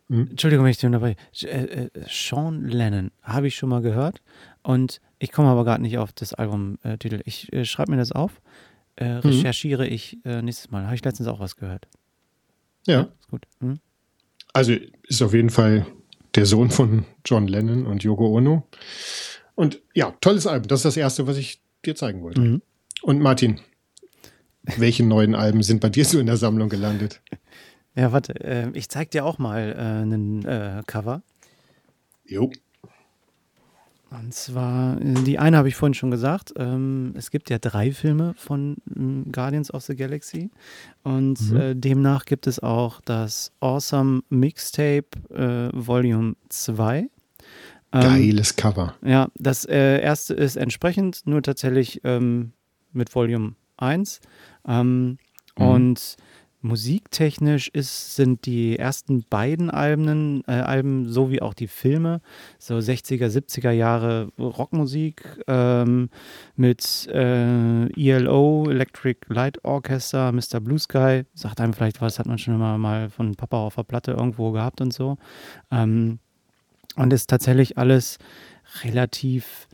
Hm? 0.10 0.30
Entschuldigung, 0.32 0.66
wenn 0.66 0.72
ich 0.72 0.78
dir 0.78 0.90
dabei. 0.90 1.16
Äh, 1.42 1.48
äh, 1.48 1.90
Sean 2.08 2.66
Lennon, 2.66 3.12
habe 3.24 3.48
ich 3.48 3.56
schon 3.56 3.70
mal 3.70 3.82
gehört. 3.82 4.22
Und 4.62 5.02
ich 5.20 5.32
komme 5.32 5.50
aber 5.50 5.64
gerade 5.64 5.82
nicht 5.82 5.98
auf 5.98 6.14
das 6.14 6.34
Albumtitel. 6.34 7.22
ich 7.26 7.52
äh, 7.54 7.66
schreibe 7.66 7.92
mir 7.92 7.98
das 7.98 8.12
auf, 8.12 8.42
äh, 8.98 9.16
mhm. 9.16 9.20
recherchiere 9.22 9.86
mhm. 9.86 9.92
ich 9.92 10.26
äh, 10.26 10.42
nächstes 10.42 10.72
Mal. 10.72 10.86
Habe 10.86 10.96
ich 10.96 11.04
letztens 11.04 11.28
auch 11.28 11.40
was 11.40 11.56
gehört. 11.56 11.88
Ja. 12.86 12.94
ja 12.94 13.02
ist 13.20 13.30
gut. 13.30 13.46
Mhm. 13.60 13.80
Also 14.54 14.74
ist 15.04 15.22
auf 15.22 15.34
jeden 15.34 15.50
Fall 15.50 15.86
der 16.36 16.46
Sohn 16.46 16.70
von 16.70 17.06
John 17.26 17.48
Lennon 17.48 17.86
und 17.86 18.04
Yoko 18.04 18.28
Ono. 18.38 18.68
Und 19.56 19.82
ja, 19.94 20.12
tolles 20.22 20.48
Album. 20.48 20.68
Das 20.68 20.80
ist 20.80 20.86
das 20.86 20.98
erste, 20.98 21.28
was 21.28 21.38
ich 21.38 21.62
dir 21.86 21.96
zeigen 21.96 22.22
wollte. 22.22 22.42
Mhm. 22.42 22.62
Und 23.02 23.22
Martin, 23.22 23.60
welche 24.78 25.06
neuen 25.06 25.36
Alben 25.36 25.64
sind 25.64 25.80
bei 25.80 25.90
dir 25.90 26.06
so 26.06 26.20
in 26.20 26.26
der 26.26 26.38
Sammlung 26.38 26.70
gelandet? 26.70 27.22
Ja, 27.98 28.12
warte, 28.12 28.36
äh, 28.44 28.70
ich 28.74 28.90
zeig 28.90 29.12
dir 29.12 29.24
auch 29.24 29.38
mal 29.38 29.74
äh, 29.74 29.80
einen 29.80 30.44
äh, 30.44 30.84
Cover. 30.86 31.22
Jo. 32.26 32.52
Und 34.10 34.34
zwar, 34.34 34.98
die 34.98 35.40
eine 35.40 35.58
habe 35.58 35.68
ich 35.68 35.76
vorhin 35.76 35.94
schon 35.94 36.12
gesagt. 36.12 36.54
Ähm, 36.58 37.14
es 37.16 37.32
gibt 37.32 37.50
ja 37.50 37.58
drei 37.58 37.92
Filme 37.92 38.34
von 38.38 38.78
ähm, 38.96 39.32
Guardians 39.32 39.74
of 39.74 39.84
the 39.84 39.96
Galaxy. 39.96 40.52
Und 41.04 41.40
mhm. 41.52 41.58
äh, 41.58 41.76
demnach 41.76 42.26
gibt 42.26 42.48
es 42.48 42.60
auch 42.60 43.02
das 43.02 43.52
Awesome 43.62 44.24
Mixtape 44.30 45.08
äh, 45.30 45.70
Volume 45.74 46.36
2. 46.50 47.08
Ähm, 47.96 48.02
Geiles 48.02 48.56
Cover. 48.56 48.96
Ja, 49.04 49.30
das 49.38 49.66
äh, 49.66 50.02
erste 50.02 50.34
ist 50.34 50.58
entsprechend, 50.58 51.22
nur 51.26 51.42
tatsächlich 51.42 52.02
ähm, 52.04 52.52
mit 52.92 53.14
Volume 53.16 53.56
1. 53.78 54.20
Ähm, 54.68 55.18
mhm. 55.58 55.66
Und 55.66 56.18
Musiktechnisch 56.66 57.68
ist, 57.68 58.16
sind 58.16 58.48
die 58.48 58.80
ersten 58.80 59.24
beiden 59.30 59.70
Alben, 59.70 60.42
äh, 60.48 60.54
Alben 60.54 61.08
sowie 61.08 61.40
auch 61.40 61.54
die 61.54 61.68
Filme, 61.68 62.22
so 62.58 62.76
60er, 62.76 63.28
70er 63.28 63.70
Jahre 63.70 64.30
Rockmusik 64.40 65.44
ähm, 65.48 66.10
mit 66.56 67.08
äh, 67.14 67.86
ELO, 67.94 68.68
Electric 68.68 69.20
Light 69.28 69.64
Orchestra, 69.64 70.32
Mr. 70.32 70.60
Blue 70.60 70.80
Sky, 70.80 71.26
sagt 71.36 71.62
einem 71.62 71.74
vielleicht 71.74 72.02
was, 72.02 72.18
hat 72.18 72.26
man 72.26 72.40
schon 72.40 72.56
immer 72.56 72.80
mal 72.80 73.12
von 73.12 73.36
Papa 73.36 73.58
auf 73.58 73.76
der 73.76 73.84
Platte 73.84 74.14
irgendwo 74.14 74.52
gehabt 74.52 74.82
und 74.82 74.92
so. 74.92 75.18
Ähm, 75.70 76.18
und 76.96 77.14
ist 77.14 77.30
tatsächlich 77.30 77.78
alles 77.78 78.18
relativ, 78.84 79.68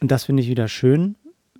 und 0.00 0.10
das 0.10 0.24
finde 0.24 0.42
ich 0.42 0.48
wieder 0.48 0.68
schön, 0.68 1.16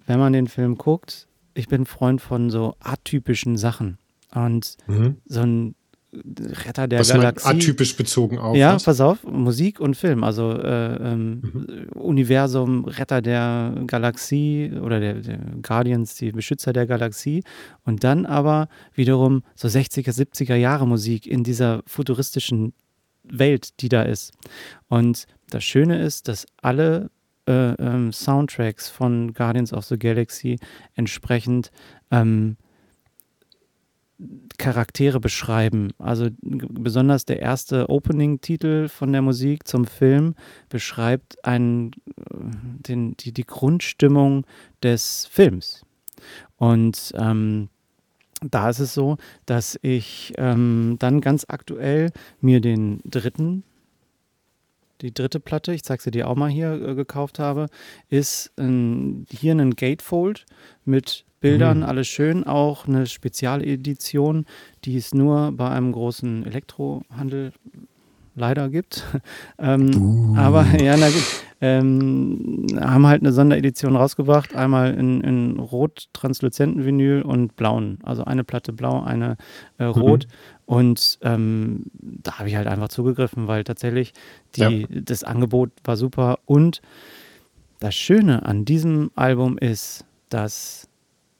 wenn 0.07 0.19
man 0.19 0.33
den 0.33 0.47
Film 0.47 0.77
guckt, 0.77 1.29
ich 1.55 1.69
bin 1.69 1.87
Freund 1.87 2.21
von 2.21 2.51
so 2.51 2.75
atypischen 2.81 3.57
Sachen. 3.57 3.99
Und 4.35 4.77
mhm. 4.87 5.17
so 5.27 5.41
ein 5.41 5.75
Retter 6.13 6.89
der 6.89 7.01
was 7.01 7.13
Galaxie. 7.13 7.49
atypisch 7.49 7.95
bezogen 7.95 8.39
auf. 8.39 8.57
Ja, 8.57 8.75
was? 8.75 8.85
pass 8.85 9.01
auf, 9.01 9.25
Musik 9.25 9.79
und 9.79 9.95
Film, 9.95 10.25
also 10.25 10.53
äh, 10.53 10.97
ähm, 10.97 11.43
mhm. 11.43 11.89
Universum, 11.95 12.87
Retter 12.87 13.21
der 13.21 13.75
Galaxie 13.87 14.73
oder 14.81 15.01
der, 15.01 15.15
der, 15.15 15.39
Guardians, 15.63 16.15
die 16.15 16.33
Beschützer 16.33 16.73
der 16.73 16.87
Galaxie 16.87 17.45
und 17.85 18.05
dann 18.05 18.25
aber 18.25 18.69
wiederum 18.95 19.43
so 19.55 19.69
60er, 19.69 20.11
70er 20.11 20.55
Jahre 20.55 20.87
Musik 20.87 21.27
in 21.27 21.45
dieser 21.45 21.83
futuristischen 21.87 22.73
Welt, 23.31 23.81
die 23.81 23.89
da 23.89 24.03
ist. 24.03 24.33
Und 24.89 25.27
das 25.51 25.65
Schöne 25.65 26.01
ist, 26.01 26.29
dass 26.29 26.47
alle 26.61 27.11
äh, 27.47 27.73
ähm, 27.75 28.13
Soundtracks 28.13 28.89
von 28.89 29.33
Guardians 29.33 29.73
of 29.73 29.85
the 29.87 29.99
Galaxy 29.99 30.59
entsprechend 30.95 31.71
ähm, 32.11 32.57
Charaktere 34.59 35.21
beschreiben. 35.21 35.93
Also 35.99 36.29
besonders 36.41 37.25
der 37.25 37.41
erste 37.41 37.89
Opening-Titel 37.89 38.89
von 38.89 39.13
der 39.13 39.23
Musik 39.23 39.69
zum 39.69 39.87
Film 39.87 40.35
beschreibt 40.69 41.45
einen, 41.45 41.93
äh, 41.93 42.35
den, 42.89 43.17
die, 43.17 43.33
die 43.33 43.47
Grundstimmung 43.47 44.45
des 44.83 45.27
Films. 45.27 45.85
Und 46.57 47.13
ähm, 47.17 47.69
da 48.43 48.71
ist 48.71 48.79
es 48.79 48.95
so, 48.95 49.17
dass 49.47 49.79
ich 49.83 50.33
ähm, 50.37 50.97
dann 50.99 51.21
ganz 51.21 51.47
aktuell 51.49 52.11
mir 52.41 52.61
den 52.61 53.01
dritten 53.05 53.65
die 55.01 55.15
dritte 55.15 55.41
Platte, 55.41 55.73
ich 55.73 55.85
zeige 55.85 56.03
sie 56.03 56.11
dir 56.11 56.29
auch 56.29 56.35
mal 56.35 56.51
hier, 56.51 56.73
äh, 56.73 56.95
gekauft 56.95 57.39
habe, 57.39 57.67
ist 58.09 58.53
ein, 58.59 59.27
hier 59.31 59.55
ein 59.55 59.77
Gatefold 59.77 60.47
mit 60.85 61.25
Bildern, 61.41 61.79
mhm. 61.79 61.85
alles 61.85 62.09
schön, 62.09 62.45
auch 62.45 62.89
eine 62.89 63.07
Spezialedition, 63.07 64.45
die 64.85 64.97
es 64.97 65.15
nur 65.15 65.53
bei 65.53 65.71
einem 65.71 65.93
großen 65.93 66.45
Elektrohandel 66.45 67.53
leider 68.39 68.69
gibt. 68.69 69.05
ähm, 69.59 70.35
uh. 70.35 70.37
Aber 70.37 70.65
ja, 70.81 70.97
na 70.97 71.09
gut. 71.09 71.45
Ähm, 71.61 72.67
haben 72.79 73.07
halt 73.09 73.23
eine 73.23 73.33
Sonderedition 73.33 73.97
rausgebracht. 73.97 74.55
Einmal 74.55 74.95
in, 74.95 75.21
in 75.23 75.59
rot 75.59 76.09
transluzenten 76.13 76.85
Vinyl 76.85 77.23
und 77.23 77.57
blauen. 77.57 77.99
Also 78.05 78.25
eine 78.25 78.45
Platte 78.45 78.73
blau, 78.73 79.03
eine 79.03 79.37
äh, 79.79 79.85
rot. 79.85 80.27
Mhm. 80.27 80.33
Und 80.67 81.19
ähm, 81.23 81.87
da 81.95 82.39
habe 82.39 82.49
ich 82.49 82.55
halt 82.55 82.69
einfach 82.69 82.89
zugegriffen, 82.89 83.49
weil 83.49 83.65
tatsächlich 83.65 84.13
die, 84.55 84.61
ja. 84.61 84.87
das 84.89 85.25
Angebot 85.25 85.71
war 85.83 85.97
super. 85.97 86.39
Und 86.45 86.81
das 87.81 87.95
Schöne 87.95 88.45
an 88.47 88.65
diesem 88.65 89.11
Album 89.15 89.59
ist, 89.59 90.05
dass 90.29 90.89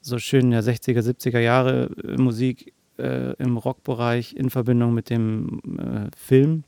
so 0.01 0.19
schön 0.19 0.51
der 0.51 0.63
60er, 0.63 1.01
70er 1.01 1.41
Jahre 1.41 1.91
äh, 2.03 2.17
Musik 2.17 2.73
äh, 2.99 3.35
im 3.35 3.57
Rockbereich 3.57 4.35
in 4.35 4.51
Verbindung 4.51 4.95
mit 4.95 5.11
dem 5.11 5.61
äh, 5.79 6.11
Film 6.17 6.65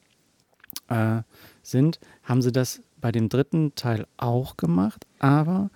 äh, 0.88 1.22
sind, 1.62 2.00
haben 2.22 2.42
sie 2.42 2.52
das 2.52 2.82
bei 3.00 3.12
dem 3.12 3.28
dritten 3.28 3.74
Teil 3.74 4.06
auch 4.16 4.56
gemacht, 4.56 5.06
aber 5.18 5.70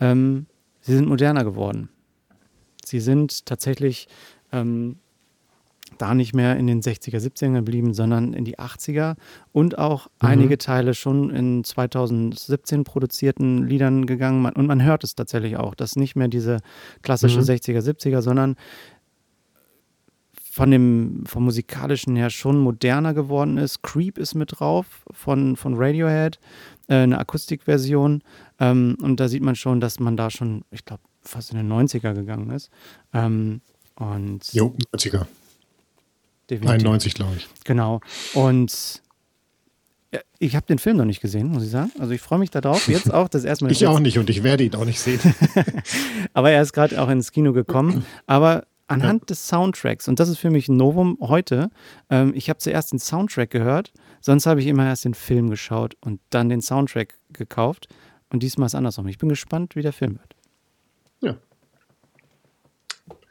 ähm, 0.00 0.46
sie 0.80 0.94
sind 0.94 1.08
moderner 1.08 1.44
geworden. 1.44 1.88
Sie 2.84 3.00
sind 3.00 3.46
tatsächlich 3.46 4.08
ähm, 4.52 4.96
da 5.96 6.14
nicht 6.14 6.34
mehr 6.34 6.56
in 6.56 6.66
den 6.66 6.82
60er, 6.82 7.18
70er 7.18 7.54
geblieben, 7.54 7.94
sondern 7.94 8.34
in 8.34 8.44
die 8.44 8.58
80er 8.58 9.16
und 9.52 9.78
auch 9.78 10.06
mhm. 10.06 10.28
einige 10.28 10.58
Teile 10.58 10.94
schon 10.94 11.30
in 11.30 11.64
2017 11.64 12.84
produzierten 12.84 13.66
Liedern 13.66 14.06
gegangen. 14.06 14.44
Und 14.46 14.66
man 14.66 14.82
hört 14.82 15.04
es 15.04 15.14
tatsächlich 15.14 15.56
auch, 15.56 15.74
dass 15.74 15.96
nicht 15.96 16.16
mehr 16.16 16.28
diese 16.28 16.58
klassische 17.02 17.40
mhm. 17.40 17.44
60er, 17.44 17.80
70er, 17.80 18.20
sondern 18.20 18.56
von 20.58 20.72
dem 20.72 21.22
vom 21.24 21.44
musikalischen 21.44 22.16
her 22.16 22.30
schon 22.30 22.58
moderner 22.58 23.14
geworden 23.14 23.58
ist. 23.58 23.84
Creep 23.84 24.18
ist 24.18 24.34
mit 24.34 24.58
drauf 24.58 25.04
von, 25.12 25.54
von 25.54 25.74
Radiohead, 25.76 26.40
äh, 26.88 26.96
eine 26.96 27.16
Akustikversion. 27.16 28.24
Ähm, 28.58 28.96
und 29.00 29.20
da 29.20 29.28
sieht 29.28 29.44
man 29.44 29.54
schon, 29.54 29.78
dass 29.78 30.00
man 30.00 30.16
da 30.16 30.30
schon, 30.30 30.64
ich 30.72 30.84
glaube, 30.84 31.02
fast 31.22 31.52
in 31.52 31.58
den 31.58 31.72
90er 31.72 32.12
gegangen 32.12 32.50
ist. 32.50 32.70
Ähm, 33.14 33.60
und 33.94 34.52
jo, 34.52 34.74
90er. 34.92 35.26
Definitiv. 36.50 36.70
91, 36.72 37.14
glaube 37.14 37.36
ich. 37.36 37.46
Genau. 37.62 38.00
Und 38.34 39.00
ich 40.40 40.56
habe 40.56 40.66
den 40.66 40.80
Film 40.80 40.96
noch 40.96 41.04
nicht 41.04 41.20
gesehen, 41.20 41.46
muss 41.46 41.62
ich 41.62 41.70
sagen. 41.70 41.92
Also 42.00 42.14
ich 42.14 42.20
freue 42.20 42.40
mich 42.40 42.50
darauf. 42.50 42.88
Jetzt 42.88 43.14
auch 43.14 43.28
das 43.28 43.44
erste 43.44 43.64
Mal. 43.64 43.70
ich 43.70 43.86
auch 43.86 44.00
nicht 44.00 44.18
und 44.18 44.28
ich 44.28 44.42
werde 44.42 44.64
ihn 44.64 44.74
auch 44.74 44.84
nicht 44.84 44.98
sehen. 44.98 45.20
Aber 46.32 46.50
er 46.50 46.62
ist 46.62 46.72
gerade 46.72 47.00
auch 47.00 47.08
ins 47.10 47.30
Kino 47.30 47.52
gekommen. 47.52 48.04
Aber 48.26 48.66
anhand 48.88 49.22
ja. 49.22 49.26
des 49.26 49.46
Soundtracks, 49.46 50.08
und 50.08 50.18
das 50.18 50.28
ist 50.28 50.38
für 50.38 50.50
mich 50.50 50.68
ein 50.68 50.76
Novum 50.76 51.18
heute, 51.20 51.70
ähm, 52.10 52.32
ich 52.34 52.50
habe 52.50 52.58
zuerst 52.58 52.92
den 52.92 52.98
Soundtrack 52.98 53.50
gehört, 53.50 53.92
sonst 54.20 54.46
habe 54.46 54.60
ich 54.60 54.66
immer 54.66 54.86
erst 54.86 55.04
den 55.04 55.14
Film 55.14 55.50
geschaut 55.50 55.96
und 56.00 56.20
dann 56.30 56.48
den 56.48 56.60
Soundtrack 56.60 57.14
gekauft. 57.32 57.88
Und 58.30 58.42
diesmal 58.42 58.66
ist 58.66 58.72
es 58.72 58.76
andersrum. 58.76 59.08
Ich 59.08 59.18
bin 59.18 59.28
gespannt, 59.28 59.74
wie 59.76 59.82
der 59.82 59.92
Film 59.92 60.18
wird. 60.18 60.34
Ja. 61.20 61.38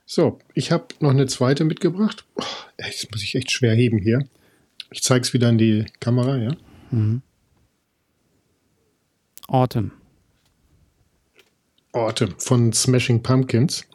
So, 0.06 0.40
ich 0.54 0.72
habe 0.72 0.88
noch 1.00 1.12
eine 1.12 1.28
zweite 1.28 1.66
mitgebracht. 1.66 2.26
Oh, 2.36 2.44
das 2.78 3.08
muss 3.12 3.24
ich 3.24 3.36
echt 3.36 3.52
schwer 3.52 3.76
heben 3.76 4.00
hier. 4.00 4.28
Ich 4.90 5.04
zeige 5.04 5.22
es 5.22 5.34
wieder 5.34 5.50
in 5.50 5.58
die 5.58 5.86
Kamera, 6.00 6.38
ja. 6.38 6.52
Mhm. 6.92 7.22
Autumn. 9.48 9.92
Autumn 11.92 12.34
von 12.38 12.74
Smashing 12.74 13.22
Pumpkins. 13.22 13.86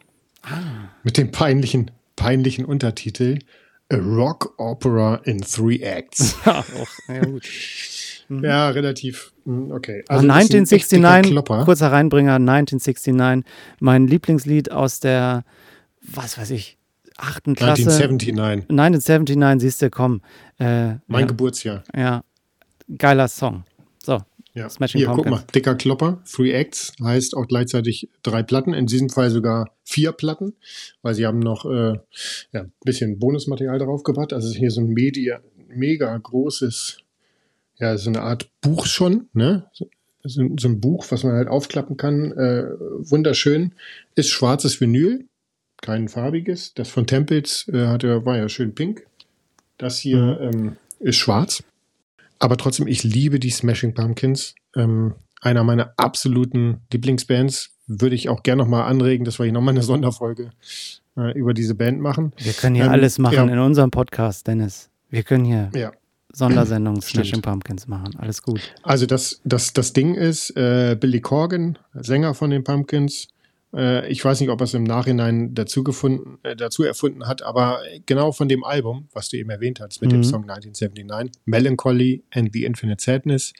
Ah. 0.43 0.89
Mit 1.03 1.17
dem 1.17 1.31
peinlichen, 1.31 1.91
peinlichen 2.15 2.65
Untertitel 2.65 3.39
A 3.89 3.97
Rock 3.97 4.53
Opera 4.57 5.15
in 5.23 5.41
Three 5.41 5.81
Acts. 5.81 6.35
ja, 6.45 7.19
gut. 7.23 7.43
Mhm. 8.29 8.43
ja, 8.43 8.69
relativ. 8.69 9.33
Hm, 9.45 9.71
okay. 9.71 10.03
Also 10.07 10.27
1969, 10.29 11.65
kurzer 11.65 11.91
Reinbringer, 11.91 12.35
1969, 12.35 13.45
mein 13.79 14.07
Lieblingslied 14.07 14.71
aus 14.71 14.99
der 14.99 15.43
was 16.03 16.37
weiß 16.37 16.51
ich, 16.51 16.77
achten 17.17 17.55
Klasse. 17.55 17.83
1979. 17.83 18.69
1979, 18.69 19.61
siehst 19.61 19.81
du, 19.81 19.89
komm. 19.89 20.21
Äh, 20.59 20.95
mein 21.07 21.21
ja, 21.21 21.25
Geburtsjahr. 21.27 21.83
Ja, 21.95 22.23
geiler 22.97 23.27
Song. 23.27 23.63
Ja. 24.55 24.69
Smashing 24.69 24.99
Hier, 24.99 25.07
Pumpkins. 25.07 25.31
guck 25.31 25.39
mal, 25.39 25.51
dicker 25.53 25.75
Klopper, 25.75 26.23
Three 26.31 26.51
Acts 26.51 26.93
heißt 27.01 27.35
auch 27.35 27.47
gleichzeitig 27.47 28.09
drei 28.21 28.43
Platten, 28.43 28.73
in 28.73 28.85
diesem 28.85 29.09
Fall 29.09 29.31
sogar 29.31 29.71
vier 29.83 30.11
Platten, 30.11 30.53
weil 31.01 31.15
sie 31.15 31.25
haben 31.25 31.39
noch 31.39 31.65
äh, 31.65 31.97
ja, 32.51 32.61
ein 32.61 32.73
bisschen 32.85 33.17
Bonusmaterial 33.17 33.79
darauf 33.79 34.03
gebracht. 34.03 34.31
Also 34.31 34.53
hier 34.53 34.69
so 34.69 34.81
ein 34.81 34.89
Media, 34.89 35.41
mega 35.67 36.15
großes, 36.15 36.99
ja, 37.79 37.97
so 37.97 38.09
eine 38.09 38.21
Art 38.21 38.49
Buch 38.61 38.85
schon, 38.85 39.27
ne? 39.33 39.69
So, 39.73 39.89
so 40.25 40.67
ein 40.69 40.79
Buch, 40.79 41.05
was 41.09 41.23
man 41.23 41.33
halt 41.33 41.49
aufklappen 41.49 41.97
kann. 41.97 42.31
Äh, 42.31 42.63
wunderschön. 43.09 43.73
Ist 44.15 44.29
schwarzes 44.29 44.79
Vinyl, 44.79 45.25
kein 45.81 46.07
farbiges. 46.07 46.73
Das 46.75 46.87
von 46.87 47.07
Tempels 47.07 47.67
äh, 47.67 47.87
hatte, 47.87 48.25
war 48.25 48.37
ja 48.37 48.47
schön 48.47 48.73
pink. 48.73 49.05
Das 49.77 49.97
hier 49.97 50.39
mhm. 50.39 50.53
ähm, 50.53 50.77
ist 50.99 51.17
schwarz. 51.17 51.63
Aber 52.43 52.57
trotzdem, 52.57 52.87
ich 52.87 53.03
liebe 53.03 53.39
die 53.39 53.51
Smashing 53.51 53.93
Pumpkins. 53.93 54.55
Ähm, 54.75 55.13
einer 55.39 55.63
meiner 55.63 55.93
absoluten 55.95 56.81
Lieblingsbands. 56.91 57.69
Würde 57.87 58.15
ich 58.15 58.27
auch 58.27 58.43
gerne 58.43 58.63
nochmal 58.63 58.83
anregen, 58.83 59.23
dass 59.23 59.39
wir 59.39 59.45
hier 59.45 59.53
nochmal 59.53 59.73
eine 59.73 59.83
Sonderfolge 59.91 60.51
äh, 61.15 61.31
über 61.39 61.53
diese 61.53 61.73
Band 61.73 62.01
machen. 62.01 62.33
Wir 62.37 62.51
können 62.51 62.75
hier 62.75 62.83
ähm, 62.83 62.91
alles 62.91 63.17
machen 63.17 63.47
ja. 63.47 63.53
in 63.53 63.59
unserem 63.59 63.91
Podcast, 63.91 64.45
Dennis. 64.45 64.89
Wir 65.09 65.23
können 65.23 65.45
hier 65.45 65.71
ja. 65.73 65.93
Sondersendungen 66.33 67.01
Smashing 67.01 67.41
Pumpkins 67.41 67.87
machen. 67.87 68.13
Alles 68.17 68.41
gut. 68.41 68.59
Also 68.83 69.05
das, 69.05 69.39
das, 69.45 69.71
das 69.71 69.93
Ding 69.93 70.15
ist, 70.15 70.49
äh, 70.57 70.97
Billy 70.99 71.21
Corgan, 71.21 71.77
Sänger 71.93 72.33
von 72.33 72.49
den 72.49 72.65
Pumpkins, 72.65 73.29
äh, 73.73 74.07
ich 74.09 74.23
weiß 74.23 74.39
nicht, 74.39 74.49
ob 74.49 74.61
er 74.61 74.65
es 74.65 74.73
im 74.73 74.83
Nachhinein 74.83 75.53
dazu, 75.53 75.83
gefunden, 75.83 76.39
äh, 76.43 76.55
dazu 76.55 76.83
erfunden 76.83 77.27
hat, 77.27 77.41
aber 77.41 77.79
genau 78.05 78.31
von 78.31 78.47
dem 78.47 78.63
Album, 78.63 79.07
was 79.13 79.29
du 79.29 79.37
eben 79.37 79.49
erwähnt 79.49 79.79
hast, 79.79 80.01
mit 80.01 80.11
mhm. 80.11 80.15
dem 80.15 80.23
Song 80.23 80.49
1979, 80.49 81.41
Melancholy 81.45 82.23
and 82.31 82.51
the 82.53 82.65
Infinite 82.65 83.03
Sadness, 83.03 83.53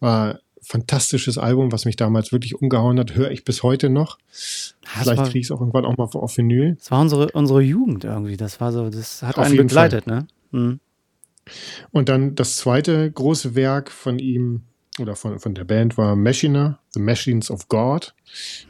war 0.00 0.34
ein 0.34 0.38
fantastisches 0.60 1.38
Album, 1.38 1.72
was 1.72 1.84
mich 1.84 1.96
damals 1.96 2.32
wirklich 2.32 2.54
umgehauen 2.54 2.98
hat, 2.98 3.14
höre 3.14 3.30
ich 3.30 3.44
bis 3.44 3.62
heute 3.62 3.90
noch. 3.90 4.18
Das 4.28 4.74
Vielleicht 5.02 5.24
kriege 5.24 5.38
ich 5.40 5.46
es 5.46 5.50
auch 5.50 5.60
irgendwann 5.60 5.84
auch 5.84 5.96
mal 5.96 6.04
auf 6.04 6.36
Vinyl. 6.36 6.76
Das 6.76 6.90
war 6.90 7.00
unsere, 7.00 7.30
unsere 7.32 7.60
Jugend 7.62 8.04
irgendwie. 8.04 8.36
Das 8.36 8.60
war 8.60 8.72
so, 8.72 8.88
das 8.90 9.22
hat 9.22 9.38
auf 9.38 9.46
einen 9.46 9.56
begleitet, 9.56 10.04
Fall. 10.04 10.20
ne? 10.20 10.26
Mhm. 10.50 10.80
Und 11.90 12.08
dann 12.08 12.34
das 12.34 12.58
zweite 12.58 13.10
große 13.10 13.54
Werk 13.54 13.90
von 13.90 14.18
ihm, 14.18 14.62
oder 15.00 15.16
von, 15.16 15.38
von 15.38 15.54
der 15.54 15.64
Band 15.64 15.98
war 15.98 16.16
Machina, 16.16 16.80
The 16.90 17.00
Machines 17.00 17.50
of 17.50 17.68
God. 17.68 18.14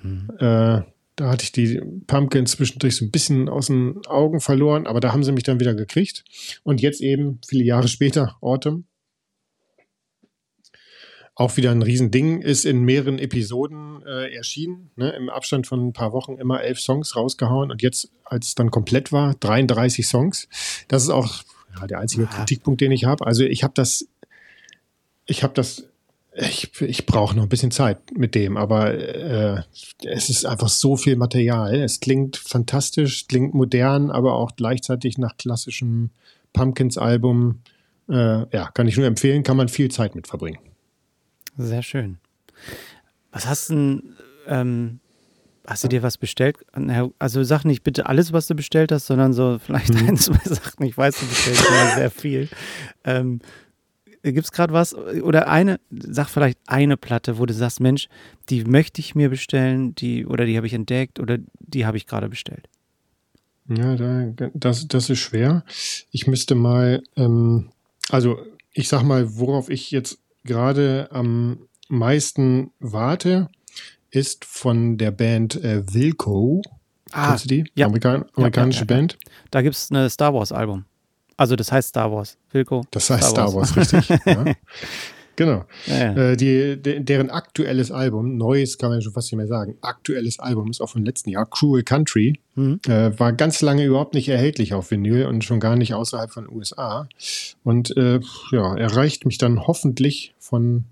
Mhm. 0.03 0.31
Äh, 0.38 0.83
da 1.19 1.31
hatte 1.31 1.43
ich 1.43 1.53
die 1.53 1.81
Pumpkins 2.07 2.53
zwischendurch 2.53 2.97
so 2.97 3.05
ein 3.05 3.11
bisschen 3.11 3.49
aus 3.49 3.67
den 3.67 4.07
Augen 4.07 4.41
verloren, 4.41 4.87
aber 4.87 5.01
da 5.01 5.12
haben 5.12 5.25
sie 5.25 5.33
mich 5.33 5.43
dann 5.43 5.59
wieder 5.59 5.75
gekriegt. 5.75 6.25
Und 6.62 6.81
jetzt 6.81 7.01
eben, 7.01 7.41
viele 7.47 7.64
Jahre 7.64 7.88
später, 7.88 8.37
Autumn. 8.41 8.85
Auch 11.35 11.57
wieder 11.57 11.73
ein 11.73 11.83
Riesending, 11.83 12.41
ist 12.41 12.64
in 12.64 12.85
mehreren 12.85 13.19
Episoden 13.19 14.03
äh, 14.07 14.35
erschienen, 14.35 14.91
ne, 14.97 15.11
im 15.11 15.29
Abstand 15.29 15.67
von 15.67 15.88
ein 15.88 15.93
paar 15.93 16.12
Wochen 16.12 16.37
immer 16.37 16.62
elf 16.62 16.81
Songs 16.81 17.17
rausgehauen 17.17 17.71
und 17.71 17.83
jetzt, 17.83 18.11
als 18.25 18.49
es 18.49 18.55
dann 18.55 18.71
komplett 18.71 19.11
war, 19.11 19.35
33 19.35 20.07
Songs. 20.07 20.49
Das 20.87 21.03
ist 21.03 21.11
auch 21.11 21.43
ja, 21.81 21.87
der 21.87 21.99
einzige 21.99 22.29
ah. 22.29 22.33
Kritikpunkt, 22.33 22.81
den 22.81 22.93
ich 22.93 23.05
habe. 23.05 23.27
Also 23.27 23.43
ich 23.43 23.64
habe 23.64 23.75
das, 23.75 24.09
ich 25.27 25.43
habe 25.43 25.55
das 25.55 25.88
ich, 26.40 26.81
ich 26.81 27.07
brauche 27.07 27.35
noch 27.35 27.42
ein 27.42 27.48
bisschen 27.48 27.70
Zeit 27.70 27.98
mit 28.16 28.35
dem, 28.35 28.57
aber 28.57 28.94
äh, 28.94 29.62
es 30.05 30.31
ist 30.31 30.46
einfach 30.46 30.68
so 30.68 30.96
viel 30.96 31.16
Material. 31.16 31.74
Es 31.74 32.01
klingt 32.01 32.37
fantastisch, 32.37 33.27
klingt 33.27 33.55
modern, 33.55 34.11
aber 34.11 34.35
auch 34.35 34.55
gleichzeitig 34.55 35.18
nach 35.18 35.37
klassischem 35.37 36.11
Pumpkins-Album. 36.53 37.61
Äh, 38.09 38.57
ja, 38.57 38.70
kann 38.72 38.87
ich 38.87 38.96
nur 38.96 39.07
empfehlen, 39.07 39.42
kann 39.42 39.57
man 39.57 39.68
viel 39.68 39.90
Zeit 39.90 40.14
mit 40.14 40.29
verbringen. 40.29 40.61
Sehr 41.57 41.83
schön. 41.83 42.18
Was 43.33 43.46
hast 43.46 43.70
du 43.70 43.74
denn, 43.74 44.16
ähm, 44.46 45.01
hast 45.66 45.83
du 45.83 45.88
dir 45.88 46.05
was 46.05 46.18
bestellt? 46.18 46.57
Also 47.18 47.42
sag 47.42 47.64
nicht 47.64 47.83
bitte 47.83 48.07
alles, 48.07 48.33
was 48.33 48.46
du 48.46 48.55
bestellt 48.55 48.92
hast, 48.92 49.07
sondern 49.07 49.33
so 49.33 49.59
vielleicht 49.59 49.92
hm. 49.92 50.09
ein, 50.09 50.16
zwei 50.16 50.38
Sachen. 50.44 50.85
Ich 50.85 50.96
weiß, 50.96 51.18
du 51.18 51.27
bestellst 51.27 51.66
immer 51.68 51.94
sehr 51.96 52.11
viel. 52.11 52.48
Ähm, 53.05 53.40
Gibt 54.22 54.44
es 54.44 54.52
gerade 54.52 54.72
was? 54.72 54.94
Oder 54.94 55.48
eine, 55.48 55.81
sag 55.90 56.28
vielleicht 56.28 56.59
eine 56.66 56.96
Platte, 56.96 57.38
wo 57.38 57.46
du 57.46 57.54
sagst, 57.54 57.81
Mensch, 57.81 58.09
die 58.48 58.64
möchte 58.64 59.00
ich 59.00 59.14
mir 59.14 59.31
bestellen, 59.31 59.94
die, 59.94 60.26
oder 60.26 60.44
die 60.44 60.57
habe 60.57 60.66
ich 60.66 60.74
entdeckt 60.74 61.20
oder 61.20 61.38
die 61.61 61.87
habe 61.87 61.96
ich 61.96 62.07
gerade 62.07 62.28
bestellt. 62.28 62.68
Ja, 63.68 63.96
da, 63.96 64.33
das, 64.54 64.88
das 64.88 65.11
ist 65.11 65.18
schwer. 65.18 65.64
Ich 66.11 66.26
müsste 66.26 66.54
mal, 66.54 67.02
ähm, 67.16 67.70
also 68.09 68.38
ich 68.72 68.88
sag 68.88 69.02
mal, 69.02 69.37
worauf 69.37 69.68
ich 69.68 69.90
jetzt 69.90 70.18
gerade 70.44 71.09
am 71.11 71.68
meisten 71.88 72.70
warte, 72.81 73.48
ist 74.11 74.44
von 74.44 74.96
der 74.96 75.11
Band 75.11 75.62
äh, 75.62 75.83
Wilco. 75.92 76.62
Ah, 77.12 77.28
Kennst 77.28 77.44
du 77.44 77.48
die? 77.48 77.70
Ja. 77.74 77.87
Amerikan 77.87 78.24
amerikanische 78.35 78.81
ja, 78.81 78.87
ja, 78.88 78.96
Band. 78.96 79.18
Da 79.50 79.62
gibt 79.62 79.74
es 79.74 79.90
ein 79.90 80.09
Star 80.11 80.33
Wars 80.33 80.52
Album. 80.52 80.85
Also 81.38 81.57
das 81.57 81.72
heißt 81.72 81.90
Star 81.90 82.12
Wars, 82.12 82.37
Wilco. 82.51 82.85
Das 82.90 83.09
heißt 83.09 83.31
Star 83.31 83.55
Wars, 83.55 83.70
Star 83.70 83.77
Wars 83.77 83.94
richtig. 83.94 84.20
ja. 84.27 84.55
Genau. 85.37 85.66
Ja, 85.87 85.96
ja. 85.96 86.16
Äh, 86.16 86.37
die, 86.37 86.83
de, 86.83 86.98
deren 86.98 87.31
aktuelles 87.31 87.92
Album, 87.92 88.37
neues 88.37 88.77
kann 88.77 88.90
man 88.90 89.01
schon 89.01 89.12
fast 89.12 89.31
nicht 89.31 89.37
mehr 89.37 89.46
sagen, 89.46 89.77
aktuelles 89.83 90.40
Album 90.40 90.68
ist 90.68 90.81
auch 90.81 90.90
vom 90.90 91.05
letzten 91.05 91.31
Jahr, 91.31 91.46
Cruel 91.46 91.85
Country, 91.85 92.40
mhm. 92.57 92.81
äh, 92.88 93.16
war 93.20 93.33
ganz 93.33 93.62
lange 93.62 93.85
überhaupt 93.85 94.14
nicht 94.14 94.29
erhältlich 94.29 94.74
auf 94.74 94.90
Vinyl 94.90 95.27
und 95.27 95.44
schon 95.44 95.61
gar 95.61 95.77
nicht 95.77 95.94
außerhalb 95.94 96.33
von 96.33 96.51
USA. 96.51 97.09
Und 97.62 97.96
äh, 97.96 98.18
ja, 98.51 98.77
erreicht 98.77 99.27
mich 99.27 99.38
dann 99.38 99.64
hoffentlich 99.64 100.35
von 100.40 100.87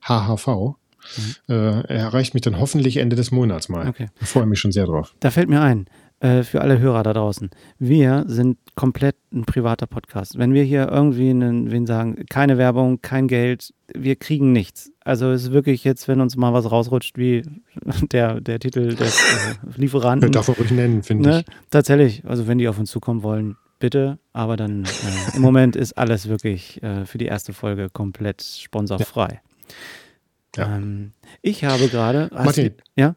HHV. 0.00 0.46
Mhm. 0.46 1.34
Äh, 1.48 1.52
er 1.52 1.84
erreicht 1.88 2.32
mich 2.32 2.42
dann 2.42 2.58
hoffentlich 2.58 2.96
Ende 2.96 3.16
des 3.16 3.30
Monats 3.30 3.68
mal. 3.68 3.86
Okay. 3.86 4.08
Ich 4.18 4.28
freue 4.28 4.46
mich 4.46 4.60
schon 4.60 4.72
sehr 4.72 4.86
drauf. 4.86 5.14
Da 5.20 5.30
fällt 5.30 5.50
mir 5.50 5.60
ein, 5.60 5.88
äh, 6.20 6.42
für 6.42 6.60
alle 6.60 6.78
Hörer 6.78 7.02
da 7.02 7.12
draußen. 7.12 7.50
Wir 7.78 8.24
sind 8.26 8.58
komplett 8.74 9.16
ein 9.32 9.44
privater 9.44 9.86
Podcast. 9.86 10.38
Wenn 10.38 10.54
wir 10.54 10.62
hier 10.62 10.88
irgendwie 10.88 11.30
einen, 11.30 11.70
wen 11.70 11.86
sagen, 11.86 12.24
keine 12.28 12.58
Werbung, 12.58 13.02
kein 13.02 13.26
Geld, 13.26 13.74
wir 13.94 14.16
kriegen 14.16 14.52
nichts. 14.52 14.92
Also 15.02 15.30
es 15.30 15.44
ist 15.44 15.52
wirklich 15.52 15.84
jetzt, 15.84 16.08
wenn 16.08 16.20
uns 16.20 16.36
mal 16.36 16.52
was 16.52 16.70
rausrutscht, 16.70 17.18
wie 17.18 17.42
der, 18.12 18.40
der 18.40 18.58
Titel 18.58 18.94
des 18.94 19.18
äh, 19.18 19.80
Lieferanten. 19.80 20.30
Darf 20.30 20.48
man 20.48 20.56
ruhig 20.56 20.70
nennen, 20.70 21.02
finde 21.02 21.28
ne? 21.28 21.40
ich. 21.40 21.54
Tatsächlich, 21.70 22.24
also 22.24 22.46
wenn 22.46 22.58
die 22.58 22.68
auf 22.68 22.78
uns 22.78 22.90
zukommen 22.90 23.22
wollen, 23.22 23.56
bitte. 23.78 24.18
Aber 24.32 24.56
dann 24.56 24.84
äh, 24.84 25.36
im 25.36 25.42
Moment 25.42 25.74
ist 25.74 25.98
alles 25.98 26.28
wirklich 26.28 26.82
äh, 26.82 27.06
für 27.06 27.18
die 27.18 27.26
erste 27.26 27.52
Folge 27.52 27.88
komplett 27.90 28.42
sponsorfrei. 28.42 29.40
Ja. 30.56 30.68
Ja. 30.68 30.76
Ähm, 30.76 31.12
ich 31.42 31.64
habe 31.64 31.88
gerade. 31.88 32.28
Martin, 32.32 32.74
ja? 32.96 33.14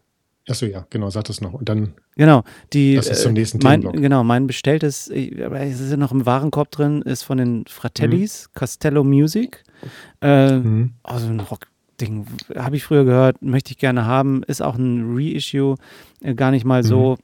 Achso, 0.47 0.65
ja, 0.65 0.85
genau, 0.89 1.09
sag 1.09 1.25
das 1.25 1.41
noch. 1.41 1.53
Und 1.53 1.69
dann. 1.69 1.93
Genau, 2.15 2.43
die. 2.73 2.95
Das 2.95 3.07
ist 3.07 3.23
zum 3.23 3.33
nächsten 3.33 3.59
äh, 3.61 3.63
mein, 3.63 3.81
Genau, 3.81 4.23
mein 4.23 4.47
bestelltes, 4.47 5.09
aber 5.09 5.61
es 5.61 5.79
ist 5.79 5.91
ja 5.91 5.97
noch 5.97 6.11
im 6.11 6.25
Warenkorb 6.25 6.71
drin, 6.71 7.01
ist 7.01 7.23
von 7.23 7.37
den 7.37 7.65
Fratellis, 7.67 8.49
mhm. 8.49 8.59
Castello 8.59 9.03
Music. 9.03 9.63
Äh, 10.21 10.57
mhm. 10.57 10.93
Also 11.01 11.27
ein 11.27 11.39
Rock-Ding, 11.39 12.27
habe 12.55 12.75
ich 12.75 12.83
früher 12.83 13.05
gehört, 13.05 13.41
möchte 13.41 13.71
ich 13.71 13.77
gerne 13.77 14.05
haben. 14.05 14.43
Ist 14.43 14.61
auch 14.61 14.75
ein 14.75 15.15
Reissue, 15.15 15.75
äh, 16.21 16.35
gar 16.35 16.51
nicht 16.51 16.65
mal 16.65 16.83
mhm. 16.83 16.87
so. 16.87 17.17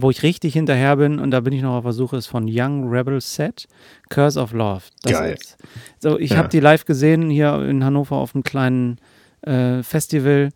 Wo 0.00 0.10
ich 0.10 0.22
richtig 0.22 0.52
hinterher 0.52 0.96
bin, 0.96 1.18
und 1.18 1.32
da 1.32 1.40
bin 1.40 1.52
ich 1.52 1.62
noch 1.62 1.74
auf 1.74 1.82
der 1.82 1.92
Suche, 1.92 2.18
ist 2.18 2.26
von 2.26 2.46
Young 2.48 2.88
Rebel 2.88 3.20
Set, 3.20 3.66
Curse 4.10 4.38
of 4.38 4.52
Love. 4.52 4.82
Das 5.02 5.12
Geil. 5.12 5.34
Ist, 5.34 5.56
so, 5.98 6.18
ich 6.18 6.32
ja. 6.32 6.36
habe 6.36 6.48
die 6.48 6.60
live 6.60 6.84
gesehen 6.84 7.30
hier 7.30 7.60
in 7.62 7.82
Hannover 7.82 8.16
auf 8.16 8.32
einem 8.34 8.44
kleinen 8.44 9.00
äh, 9.42 9.82
Festival. 9.82 10.50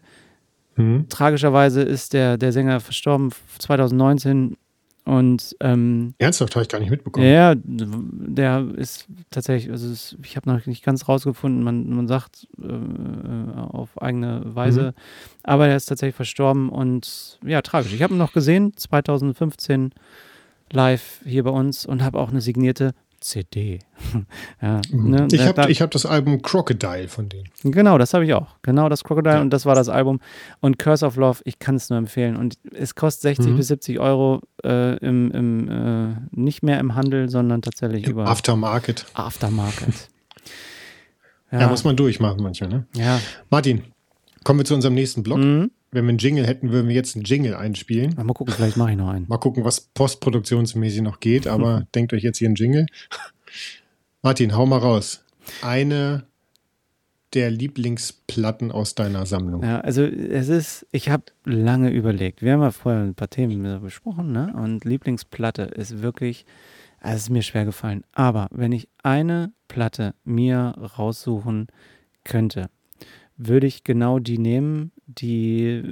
Mhm. 0.77 1.09
Tragischerweise 1.09 1.83
ist 1.83 2.13
der, 2.13 2.39
der 2.39 2.53
Sänger 2.53 2.81
verstorben 2.81 3.31
2019 3.59 4.57
und 5.05 5.57
ähm, 5.59 6.15
ernsthaft 6.19 6.55
habe 6.55 6.63
ich 6.63 6.69
gar 6.69 6.79
nicht 6.79 6.91
mitbekommen. 6.91 7.27
Ja, 7.27 7.55
der 7.57 8.69
ist 8.77 9.07
tatsächlich, 9.31 9.73
also 9.73 9.91
ist, 9.91 10.17
ich 10.23 10.37
habe 10.37 10.49
noch 10.49 10.65
nicht 10.67 10.85
ganz 10.85 11.09
rausgefunden, 11.09 11.65
man, 11.65 11.91
man 11.91 12.07
sagt 12.07 12.47
äh, 12.63 13.61
auf 13.61 14.01
eigene 14.01 14.43
Weise, 14.45 14.95
mhm. 14.97 15.03
aber 15.43 15.67
er 15.67 15.77
ist 15.77 15.87
tatsächlich 15.87 16.15
verstorben 16.15 16.69
und 16.69 17.41
ja, 17.45 17.63
tragisch. 17.63 17.93
Ich 17.93 18.03
habe 18.03 18.15
ihn 18.15 18.19
noch 18.19 18.33
gesehen, 18.33 18.77
2015 18.77 19.93
live 20.71 21.21
hier 21.25 21.43
bei 21.43 21.51
uns 21.51 21.85
und 21.85 22.05
habe 22.05 22.21
auch 22.21 22.31
eine 22.31 22.41
signierte 22.41 22.95
CD. 23.23 23.79
ja, 24.63 24.81
mhm. 24.91 25.11
ne, 25.11 25.29
ich 25.33 25.41
habe 25.43 25.55
da, 25.55 25.69
hab 25.69 25.91
das 25.91 26.07
Album 26.07 26.43
Crocodile 26.43 27.09
von 27.09 27.29
denen. 27.29 27.49
Genau, 27.63 27.99
das 27.99 28.15
habe 28.15 28.25
ich 28.25 28.35
auch. 28.35 28.57
Genau 28.63 28.89
das 28.89 29.05
Crocodile 29.05 29.37
ja. 29.37 29.41
und 29.41 29.51
das 29.51 29.65
war 29.67 29.75
das 29.75 29.89
Album. 29.89 30.21
Und 30.61 30.79
Curse 30.79 31.07
of 31.07 31.17
Love, 31.17 31.41
ich 31.45 31.59
kann 31.59 31.77
es 31.77 31.89
nur 31.91 31.99
empfehlen. 31.99 32.37
Und 32.37 32.59
es 32.73 32.95
kostet 32.95 33.23
60 33.37 33.53
mhm. 33.53 33.57
bis 33.57 33.69
70 33.69 33.99
Euro 34.01 34.41
äh, 34.65 34.97
im, 34.99 35.31
im 35.31 35.69
äh, 35.69 36.15
nicht 36.33 36.63
mehr 36.63 36.81
im 36.81 36.95
Handel, 36.95 37.29
sondern 37.29 37.63
tatsächlich 37.63 38.05
Im 38.05 38.13
über 38.13 38.27
Aftermarket. 38.27 39.07
Aftermarket. 39.15 39.95
ja. 41.53 41.61
ja. 41.61 41.69
muss 41.69 41.85
man 41.85 41.97
durchmachen 41.97 42.43
manchmal. 42.43 42.71
Ne? 42.71 42.87
Ja. 42.97 43.21
Martin, 43.51 43.85
kommen 44.45 44.61
wir 44.61 44.65
zu 44.65 44.75
unserem 44.75 44.95
nächsten 44.95 45.23
Blog. 45.23 45.39
Mhm. 45.39 45.71
Wenn 45.93 46.07
wir 46.07 46.09
einen 46.09 46.19
Jingle 46.19 46.47
hätten, 46.47 46.73
würden 46.73 46.89
wir 46.89 46.95
jetzt 46.95 47.15
einen 47.15 47.25
Jingle 47.25 47.55
einspielen. 47.55 48.15
Mal 48.17 48.33
gucken, 48.33 48.55
vielleicht 48.55 48.77
mache 48.79 48.93
ich 48.93 48.97
noch 48.97 49.11
einen. 49.11 49.29
Mal 49.29 49.37
gucken, 49.37 49.65
was 49.65 49.81
postproduktionsmäßig 49.81 51.03
noch 51.03 51.21
geht, 51.21 51.47
aber 51.47 51.87
denkt 51.95 52.13
euch 52.15 52.23
jetzt 52.23 52.39
hier 52.39 52.49
einen 52.49 52.57
Jingle. 52.57 52.87
Martin, 54.23 54.57
hau 54.57 54.65
mal 54.65 54.79
raus. 54.79 55.25
Eine 55.61 56.25
der 57.35 57.51
Lieblingsplatten 57.51 58.73
aus 58.73 58.95
deiner 58.95 59.27
Sammlung? 59.27 59.63
Ja, 59.63 59.81
also 59.81 60.03
es 60.03 60.49
ist, 60.49 60.87
ich 60.93 61.09
habe 61.09 61.25
lange 61.45 61.91
überlegt. 61.91 62.43
Wir 62.43 62.53
haben 62.53 62.63
ja 62.63 62.71
vorher 62.71 63.03
ein 63.03 63.15
paar 63.15 63.31
Themen 63.31 63.81
besprochen, 63.81 64.33
ne? 64.33 64.53
Und 64.55 64.85
Lieblingsplatte 64.85 65.63
ist 65.63 66.03
wirklich, 66.03 66.45
also 67.01 67.17
es 67.17 67.23
ist 67.25 67.31
mir 67.31 67.43
schwer 67.43 67.65
gefallen. 67.65 68.05
Aber 68.13 68.49
wenn 68.51 68.73
ich 68.73 68.89
eine 69.03 69.53
Platte 69.69 70.15
mir 70.25 70.75
raussuchen 70.99 71.69
könnte, 72.25 72.69
würde 73.37 73.67
ich 73.67 73.85
genau 73.85 74.19
die 74.19 74.39
nehmen, 74.39 74.93
die, 75.07 75.83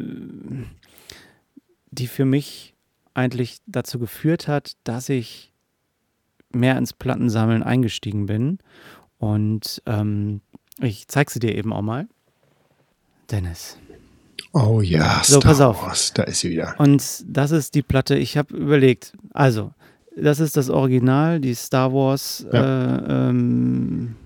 die 1.91 2.07
für 2.07 2.25
mich 2.25 2.75
eigentlich 3.15 3.59
dazu 3.67 3.99
geführt 3.99 4.49
hat, 4.49 4.77
dass 4.85 5.09
ich 5.09 5.53
mehr 6.53 6.77
ins 6.79 6.93
Plattensammeln 6.93 7.63
eingestiegen 7.63 8.27
bin. 8.27 8.59
Und 9.19 9.83
ähm, 9.87 10.41
ich 10.81 11.09
zeig 11.09 11.31
sie 11.31 11.41
dir 11.41 11.55
eben 11.55 11.73
auch 11.73 11.83
mal. 11.83 12.09
Dennis. 13.31 13.79
Oh 14.53 14.81
ja, 14.81 15.23
so, 15.23 15.39
Star 15.39 15.51
pass 15.51 15.61
auf. 15.61 15.83
Wars, 15.83 16.13
da 16.13 16.25
ist 16.25 16.41
sie 16.41 16.51
wieder. 16.51 16.75
Und 16.79 17.25
das 17.27 17.51
ist 17.53 17.75
die 17.75 17.83
Platte, 17.83 18.17
ich 18.17 18.37
habe 18.37 18.57
überlegt, 18.57 19.13
also, 19.33 19.73
das 20.17 20.41
ist 20.41 20.57
das 20.57 20.71
Original, 20.71 21.41
die 21.41 21.55
Star 21.55 21.93
Wars, 21.93 22.45
ja. 22.53 22.97
äh, 22.97 23.29
ähm, 23.29 24.17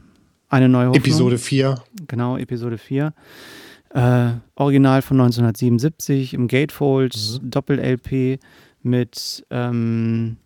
eine 0.54 0.68
neue 0.68 0.88
Hoffnung. 0.88 1.04
Episode 1.04 1.38
4. 1.38 1.82
Genau, 2.06 2.36
Episode 2.36 2.78
4. 2.78 3.12
Äh, 3.90 4.30
Original 4.54 5.02
von 5.02 5.20
1977 5.20 6.34
im 6.34 6.48
Gatefold, 6.48 7.16
mhm. 7.42 7.50
Doppel-LP 7.50 8.38
mit 8.82 9.44
ähm, 9.50 10.36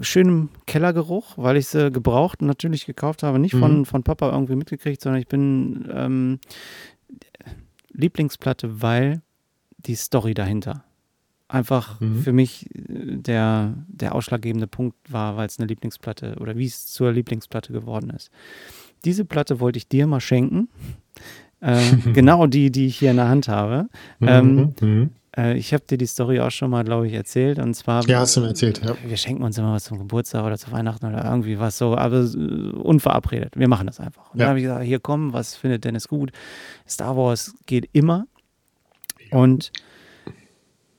schönem 0.00 0.48
Kellergeruch, 0.66 1.36
weil 1.36 1.56
ich 1.58 1.66
sie 1.68 1.90
gebraucht 1.90 2.40
natürlich 2.40 2.86
gekauft 2.86 3.22
habe. 3.22 3.38
Nicht 3.38 3.54
von, 3.54 3.80
mhm. 3.80 3.84
von 3.84 4.02
Papa 4.02 4.30
irgendwie 4.30 4.56
mitgekriegt, 4.56 5.02
sondern 5.02 5.20
ich 5.20 5.28
bin 5.28 5.88
ähm, 5.92 6.38
Lieblingsplatte, 7.92 8.80
weil 8.80 9.20
die 9.78 9.94
Story 9.94 10.32
dahinter 10.32 10.84
einfach 11.52 12.00
mhm. 12.00 12.22
für 12.22 12.32
mich 12.32 12.66
äh, 12.74 13.16
der, 13.16 13.74
der 13.88 14.14
ausschlaggebende 14.14 14.66
Punkt 14.66 14.96
war, 15.08 15.36
weil 15.36 15.46
es 15.46 15.58
eine 15.58 15.66
Lieblingsplatte 15.66 16.36
oder 16.40 16.56
wie 16.56 16.66
es 16.66 16.86
zur 16.86 17.12
Lieblingsplatte 17.12 17.72
geworden 17.72 18.10
ist. 18.10 18.30
Diese 19.04 19.24
Platte 19.24 19.60
wollte 19.60 19.76
ich 19.78 19.88
dir 19.88 20.06
mal 20.06 20.20
schenken. 20.20 20.68
Äh, 21.64 21.78
genau 22.12 22.48
die, 22.48 22.72
die 22.72 22.86
ich 22.86 22.98
hier 22.98 23.12
in 23.12 23.18
der 23.18 23.28
Hand 23.28 23.46
habe. 23.46 23.86
Mhm. 24.18 24.28
Ähm, 24.28 24.74
mhm. 24.80 25.10
Äh, 25.36 25.56
ich 25.56 25.72
habe 25.72 25.84
dir 25.88 25.96
die 25.96 26.06
Story 26.06 26.40
auch 26.40 26.50
schon 26.50 26.70
mal, 26.70 26.82
glaube 26.82 27.06
ich, 27.06 27.12
erzählt. 27.12 27.60
Und 27.60 27.74
zwar. 27.74 28.04
Ja, 28.08 28.18
hast 28.18 28.36
du 28.36 28.40
mir 28.40 28.48
erzählt, 28.48 28.82
ja. 28.84 28.96
Wir 29.06 29.16
schenken 29.16 29.44
uns 29.44 29.56
immer 29.58 29.72
was 29.72 29.84
zum 29.84 29.98
Geburtstag 29.98 30.44
oder 30.44 30.58
zu 30.58 30.72
Weihnachten 30.72 31.06
oder 31.06 31.24
irgendwie 31.24 31.60
was 31.60 31.78
so, 31.78 31.96
aber 31.96 32.22
äh, 32.22 32.26
unverabredet. 32.26 33.56
Wir 33.56 33.68
machen 33.68 33.86
das 33.86 34.00
einfach. 34.00 34.32
Und 34.32 34.40
ja. 34.40 34.46
dann 34.46 34.48
habe 34.48 34.58
ich 34.58 34.64
gesagt: 34.64 34.84
Hier 34.84 34.98
komm, 34.98 35.32
was 35.32 35.54
findet 35.54 35.84
Dennis 35.84 36.08
gut? 36.08 36.32
Star 36.88 37.16
Wars 37.16 37.54
geht 37.66 37.88
immer. 37.92 38.26
Und 39.30 39.70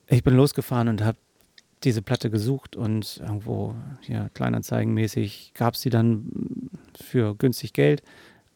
ich 0.08 0.22
bin 0.22 0.34
losgefahren 0.34 0.88
und 0.88 1.02
habe 1.04 1.18
diese 1.82 2.02
Platte 2.02 2.30
gesucht 2.30 2.76
und 2.76 3.18
irgendwo 3.20 3.74
hier 4.00 4.30
kleinanzeigenmäßig 4.34 5.52
gab 5.54 5.74
es 5.74 5.80
die 5.80 5.90
dann 5.90 6.30
für 6.98 7.34
günstig 7.34 7.72
Geld, 7.72 8.02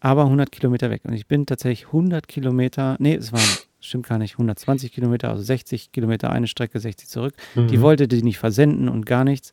aber 0.01 0.25
100 0.25 0.51
Kilometer 0.51 0.91
weg. 0.91 1.03
Und 1.05 1.13
ich 1.13 1.27
bin 1.27 1.45
tatsächlich 1.45 1.89
100 1.89 2.27
Kilometer, 2.27 2.97
nee, 2.99 3.15
es 3.15 3.33
waren 3.33 3.43
stimmt 3.81 4.09
gar 4.09 4.19
nicht, 4.19 4.35
120 4.35 4.93
Kilometer, 4.93 5.31
also 5.31 5.43
60 5.43 5.93
Kilometer 5.93 6.31
eine 6.31 6.47
Strecke, 6.47 6.81
60 6.81 7.09
zurück. 7.09 7.35
Mhm. 7.55 7.69
Die 7.69 7.81
wollte 7.81 8.09
die 8.09 8.23
nicht 8.23 8.39
versenden 8.39 8.89
und 8.89 9.07
gar 9.07 9.25
nichts. 9.25 9.53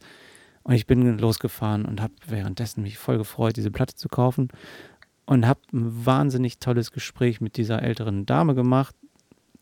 Und 0.63 0.73
ich 0.73 0.87
bin 0.87 1.19
losgefahren 1.19 1.85
und 1.85 2.01
habe 2.01 2.13
währenddessen 2.27 2.81
mich 2.81 2.97
voll 2.97 3.17
gefreut, 3.17 3.55
diese 3.55 3.71
Platte 3.71 3.95
zu 3.95 4.09
kaufen. 4.09 4.49
Und 5.27 5.47
habe 5.47 5.59
ein 5.73 6.05
wahnsinnig 6.05 6.59
tolles 6.59 6.91
Gespräch 6.91 7.41
mit 7.41 7.57
dieser 7.57 7.81
älteren 7.81 8.25
Dame 8.25 8.53
gemacht. 8.53 8.95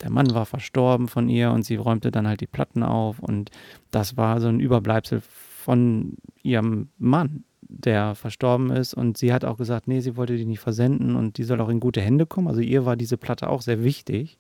Der 0.03 0.11
Mann 0.11 0.33
war 0.33 0.45
verstorben 0.45 1.07
von 1.07 1.29
ihr 1.29 1.51
und 1.51 1.63
sie 1.63 1.77
räumte 1.77 2.11
dann 2.11 2.27
halt 2.27 2.41
die 2.41 2.47
Platten 2.47 2.83
auf. 2.83 3.19
Und 3.19 3.51
das 3.89 4.17
war 4.17 4.41
so 4.41 4.49
ein 4.49 4.59
Überbleibsel 4.59 5.21
von 5.21 6.17
ihrem 6.43 6.89
Mann, 6.97 7.45
der 7.61 8.13
verstorben 8.13 8.69
ist. 8.69 8.93
Und 8.93 9.17
sie 9.17 9.31
hat 9.31 9.45
auch 9.45 9.57
gesagt, 9.57 9.87
nee, 9.87 10.01
sie 10.01 10.17
wollte 10.17 10.35
die 10.35 10.45
nicht 10.45 10.59
versenden 10.59 11.15
und 11.15 11.37
die 11.37 11.43
soll 11.43 11.61
auch 11.61 11.69
in 11.69 11.79
gute 11.79 12.01
Hände 12.01 12.25
kommen. 12.25 12.49
Also 12.49 12.59
ihr 12.59 12.85
war 12.85 12.97
diese 12.97 13.17
Platte 13.17 13.49
auch 13.49 13.61
sehr 13.61 13.81
wichtig. 13.83 14.37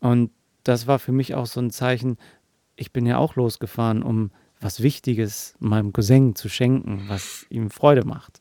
Und 0.00 0.30
das 0.62 0.86
war 0.86 1.00
für 1.00 1.12
mich 1.12 1.34
auch 1.34 1.46
so 1.46 1.60
ein 1.60 1.70
Zeichen, 1.70 2.16
ich 2.76 2.92
bin 2.92 3.04
ja 3.04 3.18
auch 3.18 3.34
losgefahren, 3.34 4.04
um 4.04 4.30
was 4.60 4.80
Wichtiges 4.80 5.56
meinem 5.58 5.92
Cousin 5.92 6.36
zu 6.36 6.48
schenken, 6.48 7.04
was 7.08 7.46
ihm 7.50 7.70
Freude 7.70 8.06
macht. 8.06 8.40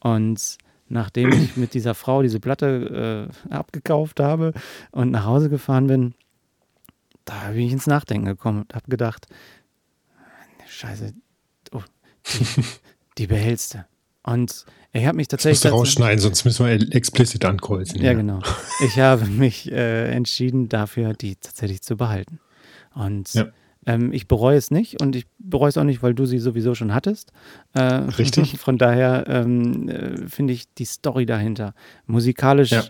Und 0.00 0.56
nachdem 0.90 1.32
ich 1.32 1.56
mit 1.56 1.74
dieser 1.74 1.94
Frau 1.94 2.22
diese 2.22 2.40
Platte 2.40 3.28
äh, 3.50 3.52
abgekauft 3.54 4.20
habe 4.20 4.52
und 4.90 5.10
nach 5.10 5.24
Hause 5.24 5.48
gefahren 5.48 5.86
bin, 5.86 6.14
da 7.24 7.50
bin 7.52 7.62
ich 7.62 7.72
ins 7.72 7.86
Nachdenken 7.86 8.26
gekommen 8.26 8.62
und 8.62 8.74
habe 8.74 8.88
gedacht, 8.88 9.26
Scheiße, 10.68 11.12
oh, 11.72 11.82
die, 12.26 12.46
die 13.18 13.26
behältst 13.26 13.74
du. 13.74 13.84
Und 14.22 14.64
ich 14.92 15.06
habe 15.06 15.16
mich 15.16 15.28
tatsächlich. 15.28 15.60
Das 15.60 15.70
musst 15.72 15.74
du 15.74 15.78
rausschneiden, 15.78 16.18
sonst 16.18 16.44
müssen 16.44 16.66
wir 16.66 16.94
explizit 16.94 17.44
ankreuzen. 17.44 17.98
Ja, 17.98 18.12
ja, 18.12 18.14
genau. 18.14 18.40
Ich 18.84 18.98
habe 18.98 19.26
mich 19.26 19.70
äh, 19.70 20.10
entschieden, 20.10 20.68
dafür 20.68 21.12
die 21.12 21.36
tatsächlich 21.36 21.82
zu 21.82 21.96
behalten. 21.96 22.40
Und 22.94 23.32
ja. 23.34 23.46
Ähm, 23.86 24.12
ich 24.12 24.28
bereue 24.28 24.56
es 24.56 24.70
nicht 24.70 25.00
und 25.00 25.16
ich 25.16 25.26
bereue 25.38 25.70
es 25.70 25.78
auch 25.78 25.84
nicht, 25.84 26.02
weil 26.02 26.14
du 26.14 26.26
sie 26.26 26.38
sowieso 26.38 26.74
schon 26.74 26.94
hattest. 26.94 27.32
Äh, 27.72 27.82
Richtig. 27.82 28.58
Von 28.58 28.78
daher 28.78 29.24
ähm, 29.28 29.88
äh, 29.88 30.28
finde 30.28 30.52
ich 30.52 30.72
die 30.74 30.84
Story 30.84 31.26
dahinter 31.26 31.74
musikalisch 32.06 32.72
ja. 32.72 32.84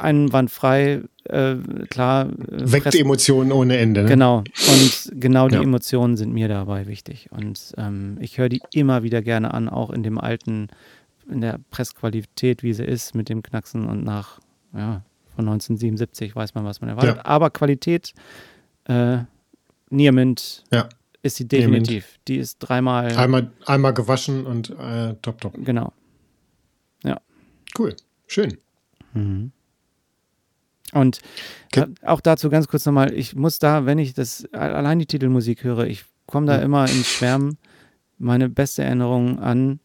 einwandfrei, 0.00 1.02
äh, 1.24 1.56
klar. 1.90 2.26
Äh, 2.26 2.72
Weckt 2.72 2.94
Emotionen 2.94 3.52
ohne 3.52 3.76
Ende. 3.76 4.02
Ne? 4.02 4.08
Genau. 4.08 4.38
Und 4.38 5.12
genau 5.12 5.48
die 5.48 5.56
ja. 5.56 5.62
Emotionen 5.62 6.16
sind 6.16 6.32
mir 6.32 6.48
dabei 6.48 6.86
wichtig. 6.86 7.28
Und 7.30 7.74
ähm, 7.76 8.16
ich 8.20 8.38
höre 8.38 8.48
die 8.48 8.60
immer 8.72 9.04
wieder 9.04 9.22
gerne 9.22 9.54
an, 9.54 9.68
auch 9.68 9.90
in 9.90 10.02
dem 10.02 10.18
alten, 10.18 10.68
in 11.30 11.40
der 11.40 11.60
Pressqualität, 11.70 12.64
wie 12.64 12.72
sie 12.72 12.84
ist, 12.84 13.14
mit 13.14 13.28
dem 13.28 13.42
Knacksen 13.42 13.86
und 13.86 14.02
nach, 14.02 14.40
ja, 14.74 15.02
von 15.36 15.46
1977 15.46 16.34
weiß 16.34 16.56
man, 16.56 16.64
was 16.64 16.80
man 16.80 16.90
erwartet. 16.90 17.18
Ja. 17.18 17.24
Aber 17.24 17.50
Qualität, 17.50 18.12
äh, 18.86 19.18
Niermint, 19.90 20.64
ja. 20.72 20.88
ist 21.22 21.36
sie 21.36 21.48
definitiv. 21.48 22.04
Niermint. 22.04 22.28
Die 22.28 22.36
ist 22.36 22.58
dreimal. 22.58 23.16
Einmal, 23.16 23.50
einmal 23.66 23.94
gewaschen 23.94 24.46
und 24.46 24.70
äh, 24.70 25.14
top, 25.22 25.40
top. 25.40 25.54
Genau. 25.64 25.92
Ja. 27.04 27.20
Cool. 27.78 27.94
Schön. 28.26 28.58
Mhm. 29.14 29.52
Und 30.92 31.20
okay. 31.66 31.86
auch 32.02 32.20
dazu 32.20 32.48
ganz 32.48 32.66
kurz 32.68 32.86
nochmal, 32.86 33.12
ich 33.12 33.34
muss 33.34 33.58
da, 33.58 33.84
wenn 33.84 33.98
ich 33.98 34.14
das 34.14 34.46
allein 34.52 34.98
die 34.98 35.06
Titelmusik 35.06 35.64
höre, 35.64 35.86
ich 35.86 36.04
komme 36.26 36.46
da 36.46 36.56
ja. 36.56 36.62
immer 36.62 36.84
ins 36.84 37.08
Schwärmen. 37.08 37.58
Meine 38.18 38.48
beste 38.48 38.82
Erinnerung 38.82 39.38
an, 39.38 39.80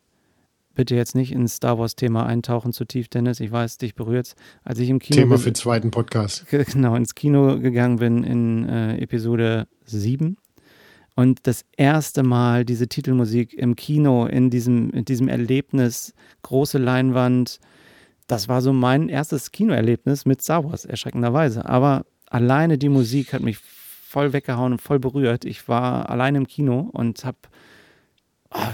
bitte 0.73 0.95
jetzt 0.95 1.15
nicht 1.15 1.31
ins 1.31 1.55
Star 1.55 1.77
Wars-Thema 1.77 2.25
eintauchen 2.25 2.73
zu 2.73 2.85
tief, 2.85 3.07
Dennis, 3.07 3.39
ich 3.39 3.51
weiß, 3.51 3.77
dich 3.77 3.95
berührt 3.95 4.35
als 4.63 4.79
ich 4.79 4.89
im 4.89 4.99
Kino. 4.99 5.19
Thema 5.19 5.37
für 5.37 5.51
den 5.51 5.55
zweiten 5.55 5.91
Podcast. 5.91 6.45
Genau, 6.51 6.95
ins 6.95 7.15
Kino 7.15 7.59
gegangen 7.59 7.97
bin 7.97 8.23
in 8.23 8.67
äh, 8.67 8.97
Episode 8.97 9.67
7 9.85 10.37
und 11.15 11.45
das 11.47 11.65
erste 11.77 12.23
Mal 12.23 12.65
diese 12.65 12.87
Titelmusik 12.87 13.53
im 13.53 13.75
Kino, 13.75 14.25
in 14.25 14.49
diesem, 14.49 14.89
in 14.91 15.05
diesem 15.05 15.27
Erlebnis, 15.27 16.13
große 16.41 16.77
Leinwand, 16.77 17.59
das 18.27 18.47
war 18.47 18.61
so 18.61 18.73
mein 18.73 19.09
erstes 19.09 19.51
Kinoerlebnis 19.51 20.25
mit 20.25 20.41
Star 20.41 20.63
Wars, 20.63 20.85
erschreckenderweise. 20.85 21.65
Aber 21.65 22.05
alleine 22.27 22.77
die 22.77 22.89
Musik 22.89 23.33
hat 23.33 23.41
mich 23.41 23.57
voll 23.57 24.33
weggehauen 24.33 24.73
und 24.73 24.81
voll 24.81 24.99
berührt. 24.99 25.45
Ich 25.45 25.67
war 25.67 26.09
alleine 26.09 26.39
im 26.39 26.47
Kino 26.47 26.89
und 26.93 27.25
habe 27.25 27.37
oh, 28.53 28.67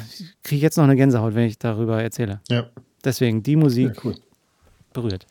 kriege 0.43 0.61
jetzt 0.61 0.77
noch 0.77 0.83
eine 0.83 0.95
Gänsehaut, 0.95 1.35
wenn 1.35 1.45
ich 1.45 1.57
darüber 1.57 2.01
erzähle. 2.01 2.41
Ja. 2.49 2.69
Deswegen 3.03 3.43
die 3.43 3.55
Musik 3.55 3.95
ja, 3.95 4.01
cool. 4.03 4.15
berührt. 4.93 5.25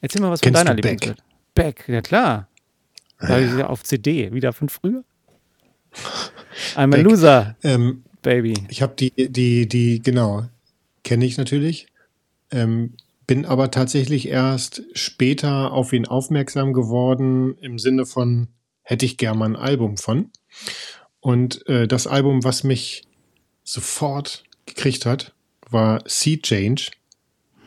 Erzähl 0.00 0.20
mal 0.20 0.30
was 0.30 0.40
Kennst 0.40 0.58
von 0.58 0.66
deiner 0.66 0.76
Lieblingsband. 0.76 1.22
Beck, 1.54 1.88
ja 1.88 2.00
klar. 2.00 2.48
Da 3.20 3.38
ja. 3.38 3.58
ich 3.58 3.64
auf 3.64 3.84
CD, 3.84 4.32
wieder 4.32 4.52
von 4.52 4.68
früher. 4.68 5.04
I'm 6.74 6.84
a 6.84 6.86
Beck, 6.86 7.04
Loser, 7.04 7.56
ähm, 7.62 8.02
Baby. 8.22 8.54
Ich 8.68 8.82
habe 8.82 8.94
die, 8.96 9.12
die, 9.16 9.68
die, 9.68 10.02
genau, 10.02 10.48
kenne 11.04 11.24
ich 11.24 11.38
natürlich. 11.38 11.86
Ähm, 12.50 12.94
bin 13.26 13.46
aber 13.46 13.70
tatsächlich 13.70 14.28
erst 14.28 14.82
später 14.94 15.72
auf 15.72 15.92
ihn 15.92 16.06
aufmerksam 16.06 16.72
geworden, 16.72 17.56
im 17.60 17.78
Sinne 17.78 18.04
von, 18.04 18.48
hätte 18.82 19.06
ich 19.06 19.16
gern 19.16 19.38
mal 19.38 19.46
ein 19.46 19.56
Album 19.56 19.96
von. 19.96 20.30
Und 21.22 21.66
äh, 21.68 21.86
das 21.86 22.06
Album, 22.06 22.42
was 22.42 22.64
mich 22.64 23.04
sofort 23.62 24.42
gekriegt 24.66 25.06
hat, 25.06 25.32
war 25.70 26.02
Sea 26.04 26.36
Change. 26.36 26.90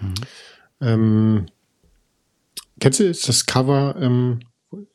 Mhm. 0.01 0.13
Ähm, 0.81 1.45
kennst 2.79 2.99
du 2.99 3.07
das 3.07 3.45
Cover? 3.45 3.95
Ähm, 3.97 4.41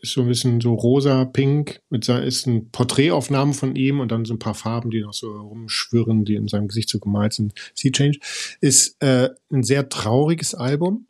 ist 0.01 0.12
so 0.12 0.20
ein 0.20 0.29
bisschen 0.29 0.61
so 0.61 0.75
rosa, 0.75 1.25
pink, 1.25 1.81
mit 1.88 2.07
ist 2.07 2.46
ein 2.46 2.70
Porträtaufnahme 2.70 3.55
von 3.55 3.77
ihm 3.77 4.01
und 4.01 4.12
dann 4.12 4.27
so 4.27 4.35
ein 4.35 4.38
paar 4.38 4.55
Farben, 4.55 4.90
die 4.90 5.01
noch 5.01 5.14
so 5.14 5.33
rumschwirren, 5.33 6.27
die 6.27 6.35
in 6.35 6.49
seinem 6.49 6.68
Gesicht 6.68 6.90
so 6.90 6.99
gemalt 6.99 7.33
sind. 7.33 7.55
Sea 7.75 7.90
Change 7.90 8.18
ist 8.61 9.03
äh, 9.03 9.31
ein 9.51 9.62
sehr 9.62 9.88
trauriges 9.88 10.55
Album. 10.55 11.07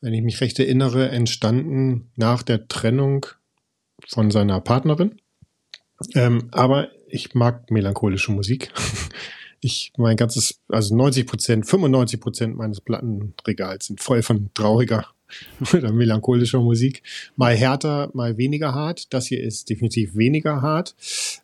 Wenn 0.00 0.14
ich 0.14 0.22
mich 0.22 0.40
recht 0.40 0.58
erinnere, 0.58 1.10
entstanden 1.10 2.10
nach 2.16 2.42
der 2.42 2.66
Trennung 2.66 3.26
von 4.06 4.30
seiner 4.30 4.60
Partnerin. 4.62 5.20
Ähm, 6.14 6.48
aber 6.50 6.90
ich 7.08 7.34
mag 7.34 7.70
melancholische 7.70 8.32
Musik. 8.32 8.72
Ich, 9.60 9.92
mein 9.96 10.16
ganzes, 10.16 10.60
also 10.68 10.94
90 10.94 11.26
Prozent, 11.26 11.66
95 11.66 12.20
Prozent 12.20 12.56
meines 12.56 12.80
Plattenregals 12.80 13.86
sind 13.86 14.00
voll 14.00 14.22
von 14.22 14.50
trauriger 14.54 15.06
oder 15.72 15.92
melancholischer 15.92 16.60
Musik. 16.60 17.02
Mal 17.34 17.56
härter, 17.56 18.08
mal 18.14 18.36
weniger 18.36 18.74
hart. 18.74 19.12
Das 19.12 19.26
hier 19.26 19.42
ist 19.42 19.68
definitiv 19.68 20.14
weniger 20.14 20.62
hart. 20.62 20.94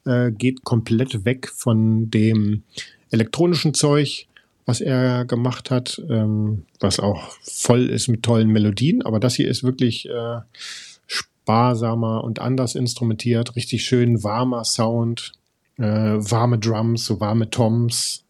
Äh, 0.04 0.30
geht 0.30 0.62
komplett 0.62 1.24
weg 1.24 1.48
von 1.48 2.08
dem 2.10 2.62
elektronischen 3.10 3.74
Zeug, 3.74 4.28
was 4.64 4.80
er 4.80 5.24
gemacht 5.24 5.72
hat, 5.72 6.00
ähm, 6.08 6.66
was 6.78 7.00
auch 7.00 7.36
voll 7.42 7.90
ist 7.90 8.08
mit 8.08 8.22
tollen 8.22 8.48
Melodien. 8.48 9.02
Aber 9.02 9.18
das 9.18 9.34
hier 9.34 9.48
ist 9.48 9.64
wirklich 9.64 10.08
äh, 10.08 10.38
sparsamer 11.44 12.24
und 12.24 12.38
anders 12.38 12.74
instrumentiert. 12.74 13.54
Richtig 13.54 13.84
schön 13.84 14.24
warmer 14.24 14.64
Sound, 14.64 15.32
äh, 15.76 15.82
warme 15.84 16.58
Drums, 16.58 17.04
so 17.04 17.20
warme 17.20 17.50
Toms. 17.50 18.24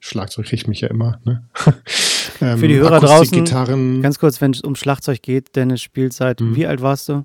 Schlagzeug 0.00 0.46
kriegt 0.46 0.68
mich 0.68 0.80
ja 0.80 0.88
immer. 0.88 1.20
Ne? 1.24 1.44
Ähm, 2.40 2.58
Für 2.58 2.66
die 2.66 2.76
Hörer 2.76 2.98
draußen, 2.98 3.44
ganz 4.02 4.18
kurz, 4.18 4.40
wenn 4.40 4.50
es 4.50 4.60
um 4.60 4.74
Schlagzeug 4.74 5.22
geht, 5.22 5.54
Dennis 5.54 5.82
spielt 5.82 6.12
seit, 6.12 6.40
mhm. 6.40 6.56
wie 6.56 6.66
alt 6.66 6.82
warst 6.82 7.08
du? 7.08 7.24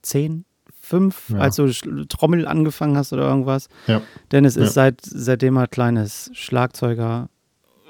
Zehn? 0.00 0.46
Fünf, 0.80 1.28
ja. 1.28 1.38
als 1.38 1.56
du 1.56 1.70
Trommel 2.06 2.46
angefangen 2.46 2.96
hast 2.96 3.12
oder 3.12 3.28
irgendwas. 3.28 3.68
Ja. 3.88 4.00
Dennis 4.32 4.56
ist 4.56 4.68
ja. 4.68 4.72
seit, 4.72 5.00
seitdem 5.02 5.56
er 5.56 5.66
kleines 5.66 6.30
Schlagzeuger 6.32 7.28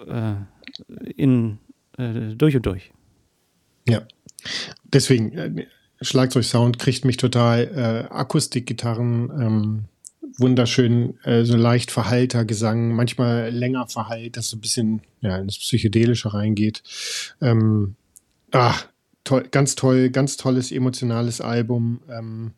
äh, 0.09 0.33
in, 1.15 1.59
äh, 1.97 2.35
durch 2.35 2.57
und 2.57 2.67
durch. 2.67 2.93
Ja, 3.89 4.03
deswegen, 4.83 5.33
äh, 5.33 5.67
Schlagzeugsound 6.01 6.79
kriegt 6.79 7.05
mich 7.05 7.17
total, 7.17 8.07
äh, 8.09 8.13
Akustikgitarren, 8.13 9.31
ähm, 9.41 9.85
wunderschön, 10.37 11.19
äh, 11.25 11.45
so 11.45 11.57
leicht 11.57 11.91
verhalter 11.91 12.45
Gesang, 12.45 12.95
manchmal 12.95 13.51
länger 13.51 13.87
verhallt, 13.89 14.37
dass 14.37 14.51
so 14.51 14.57
ein 14.57 14.61
bisschen 14.61 15.03
ja, 15.21 15.37
ins 15.39 15.59
Psychedelische 15.59 16.33
reingeht. 16.33 16.83
Ähm, 17.41 17.97
ah, 18.53 18.77
toll, 19.25 19.49
ganz 19.51 19.75
toll, 19.75 20.11
ganz 20.11 20.37
tolles 20.37 20.71
emotionales 20.71 21.41
Album. 21.41 22.01
Ähm, 22.09 22.53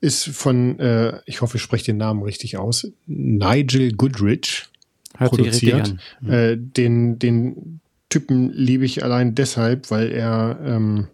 ist 0.00 0.24
von, 0.24 0.78
äh, 0.80 1.20
ich 1.24 1.40
hoffe, 1.40 1.56
ich 1.56 1.62
spreche 1.62 1.86
den 1.86 1.96
Namen 1.96 2.22
richtig 2.22 2.58
aus, 2.58 2.86
Nigel 3.06 3.92
Goodrich 3.92 4.66
Hört 5.16 5.30
produziert. 5.30 5.94
Mhm. 6.20 6.30
Äh, 6.30 6.56
den, 6.58 7.18
den 7.18 7.80
Typen 8.10 8.52
liebe 8.52 8.84
ich 8.84 9.02
allein 9.02 9.34
deshalb, 9.34 9.90
weil 9.90 10.10
er 10.12 10.58
ähm, 10.62 11.08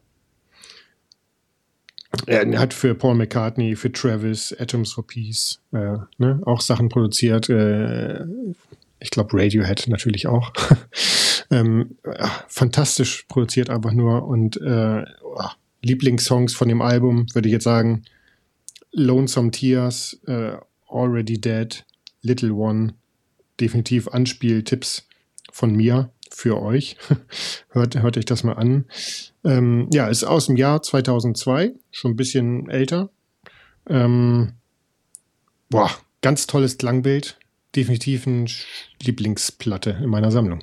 er 2.27 2.59
hat 2.59 2.75
für 2.75 2.95
Paul 2.95 3.15
McCartney, 3.15 3.77
für 3.77 3.93
Travis, 3.93 4.55
Atoms 4.59 4.93
for 4.93 5.07
Peace 5.07 5.61
äh, 5.73 5.97
ne, 6.19 6.41
auch 6.45 6.61
Sachen 6.61 6.89
produziert. 6.89 7.49
Äh, 7.49 8.25
ich 9.01 9.11
glaube 9.11 9.31
Radiohead 9.35 9.89
natürlich 9.89 10.27
auch. 10.27 10.53
ähm, 11.51 11.97
fantastisch 12.49 13.25
produziert 13.29 13.71
einfach 13.71 13.93
nur 13.93 14.27
und 14.27 14.61
äh, 14.61 15.05
oh, 15.23 15.45
Lieblingssongs 15.83 16.55
von 16.55 16.69
dem 16.69 16.83
Album 16.83 17.27
würde 17.35 17.49
ich 17.49 17.53
jetzt 17.53 17.65
sagen 17.65 18.03
Lonesome 18.93 19.51
Tears, 19.51 20.19
äh, 20.27 20.57
Already 20.89 21.41
Dead, 21.41 21.85
Little 22.23 22.53
One, 22.53 22.95
definitiv 23.61 24.09
Anspieltipps 24.09 25.07
von 25.53 25.75
mir 25.75 26.11
für 26.31 26.61
euch. 26.61 26.97
hört, 27.71 28.01
hört 28.01 28.17
euch 28.17 28.25
das 28.25 28.45
mal 28.45 28.55
an. 28.55 28.87
Ähm, 29.45 29.89
ja, 29.93 30.09
ist 30.09 30.25
aus 30.25 30.47
dem 30.47 30.57
Jahr 30.57 30.83
2002, 30.83 31.75
schon 31.91 32.13
ein 32.13 32.17
bisschen 32.17 32.69
älter. 32.69 33.11
Ähm, 33.89 34.53
boah, 35.69 35.91
ganz 36.23 36.47
tolles 36.47 36.79
Klangbild. 36.79 37.39
Definitiv 37.77 38.27
eine 38.27 38.47
Lieblingsplatte 39.03 39.91
in 40.03 40.11
meiner 40.11 40.33
Sammlung. 40.33 40.61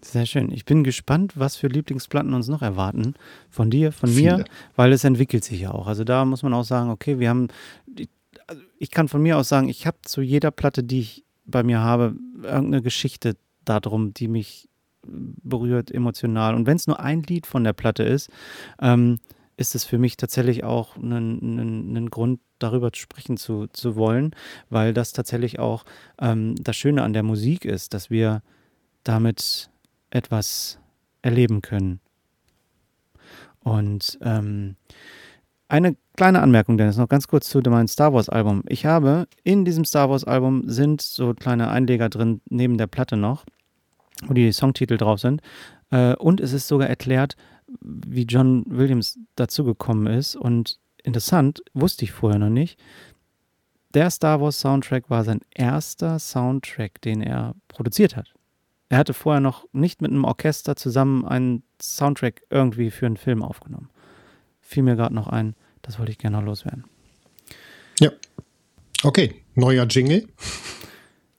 Sehr 0.00 0.26
schön. 0.26 0.52
Ich 0.52 0.64
bin 0.64 0.84
gespannt, 0.84 1.32
was 1.34 1.56
für 1.56 1.66
Lieblingsplatten 1.66 2.32
uns 2.32 2.46
noch 2.46 2.62
erwarten. 2.62 3.14
Von 3.50 3.70
dir, 3.70 3.90
von 3.90 4.08
Viele. 4.08 4.38
mir, 4.38 4.44
weil 4.76 4.92
es 4.92 5.02
entwickelt 5.02 5.42
sich 5.42 5.60
ja 5.60 5.72
auch. 5.72 5.88
Also 5.88 6.04
da 6.04 6.24
muss 6.24 6.44
man 6.44 6.54
auch 6.54 6.64
sagen, 6.64 6.90
okay, 6.90 7.18
wir 7.18 7.28
haben, 7.28 7.48
also 8.46 8.62
ich 8.78 8.92
kann 8.92 9.08
von 9.08 9.20
mir 9.20 9.36
aus 9.36 9.48
sagen, 9.48 9.68
ich 9.68 9.86
habe 9.86 9.98
zu 10.02 10.22
jeder 10.22 10.52
Platte, 10.52 10.84
die 10.84 11.00
ich 11.00 11.24
bei 11.44 11.64
mir 11.64 11.80
habe, 11.80 12.14
irgendeine 12.42 12.82
Geschichte 12.82 13.36
darum, 13.64 14.14
die 14.14 14.28
mich 14.28 14.67
berührt 15.08 15.90
emotional. 15.90 16.54
Und 16.54 16.66
wenn 16.66 16.76
es 16.76 16.86
nur 16.86 17.00
ein 17.00 17.22
Lied 17.22 17.46
von 17.46 17.64
der 17.64 17.72
Platte 17.72 18.02
ist, 18.02 18.30
ähm, 18.80 19.18
ist 19.56 19.74
es 19.74 19.84
für 19.84 19.98
mich 19.98 20.16
tatsächlich 20.16 20.64
auch 20.64 20.96
ein 20.96 22.08
Grund, 22.10 22.40
darüber 22.58 22.90
sprechen 22.92 23.36
zu, 23.36 23.66
zu 23.68 23.96
wollen, 23.96 24.34
weil 24.68 24.92
das 24.92 25.12
tatsächlich 25.12 25.58
auch 25.58 25.84
ähm, 26.20 26.54
das 26.56 26.76
Schöne 26.76 27.02
an 27.02 27.12
der 27.12 27.22
Musik 27.22 27.64
ist, 27.64 27.94
dass 27.94 28.10
wir 28.10 28.42
damit 29.04 29.70
etwas 30.10 30.78
erleben 31.22 31.62
können. 31.62 32.00
Und 33.60 34.18
ähm, 34.22 34.76
eine 35.68 35.96
kleine 36.16 36.40
Anmerkung, 36.40 36.78
Dennis, 36.78 36.96
noch 36.96 37.08
ganz 37.08 37.28
kurz 37.28 37.48
zu 37.48 37.60
meinem 37.60 37.88
Star 37.88 38.12
Wars 38.12 38.28
Album. 38.28 38.62
Ich 38.66 38.86
habe 38.86 39.28
in 39.44 39.64
diesem 39.64 39.84
Star 39.84 40.08
Wars 40.08 40.24
Album 40.24 40.68
sind 40.68 41.02
so 41.02 41.34
kleine 41.34 41.68
Einleger 41.68 42.08
drin, 42.08 42.40
neben 42.48 42.78
der 42.78 42.86
Platte 42.86 43.16
noch 43.16 43.44
wo 44.26 44.34
die 44.34 44.52
Songtitel 44.52 44.96
drauf 44.96 45.20
sind. 45.20 45.42
Äh, 45.90 46.14
und 46.16 46.40
es 46.40 46.52
ist 46.52 46.68
sogar 46.68 46.88
erklärt, 46.88 47.36
wie 47.80 48.24
John 48.24 48.64
Williams 48.66 49.18
dazugekommen 49.36 50.06
ist. 50.06 50.36
Und 50.36 50.78
interessant, 51.02 51.62
wusste 51.74 52.04
ich 52.04 52.12
vorher 52.12 52.38
noch 52.38 52.50
nicht. 52.50 52.78
Der 53.94 54.10
Star 54.10 54.40
Wars 54.40 54.60
Soundtrack 54.60 55.08
war 55.08 55.24
sein 55.24 55.40
erster 55.54 56.18
Soundtrack, 56.18 57.00
den 57.00 57.22
er 57.22 57.54
produziert 57.68 58.16
hat. 58.16 58.34
Er 58.90 58.98
hatte 58.98 59.14
vorher 59.14 59.40
noch 59.40 59.66
nicht 59.72 60.02
mit 60.02 60.10
einem 60.10 60.24
Orchester 60.24 60.76
zusammen 60.76 61.26
einen 61.26 61.62
Soundtrack 61.80 62.42
irgendwie 62.50 62.90
für 62.90 63.06
einen 63.06 63.16
Film 63.16 63.42
aufgenommen. 63.42 63.90
Fiel 64.60 64.82
mir 64.82 64.96
gerade 64.96 65.14
noch 65.14 65.28
ein, 65.28 65.54
das 65.82 65.98
wollte 65.98 66.12
ich 66.12 66.18
gerne 66.18 66.38
noch 66.38 66.44
loswerden. 66.44 66.84
Ja. 68.00 68.10
Okay, 69.02 69.42
neuer 69.54 69.86
Jingle. 69.86 70.28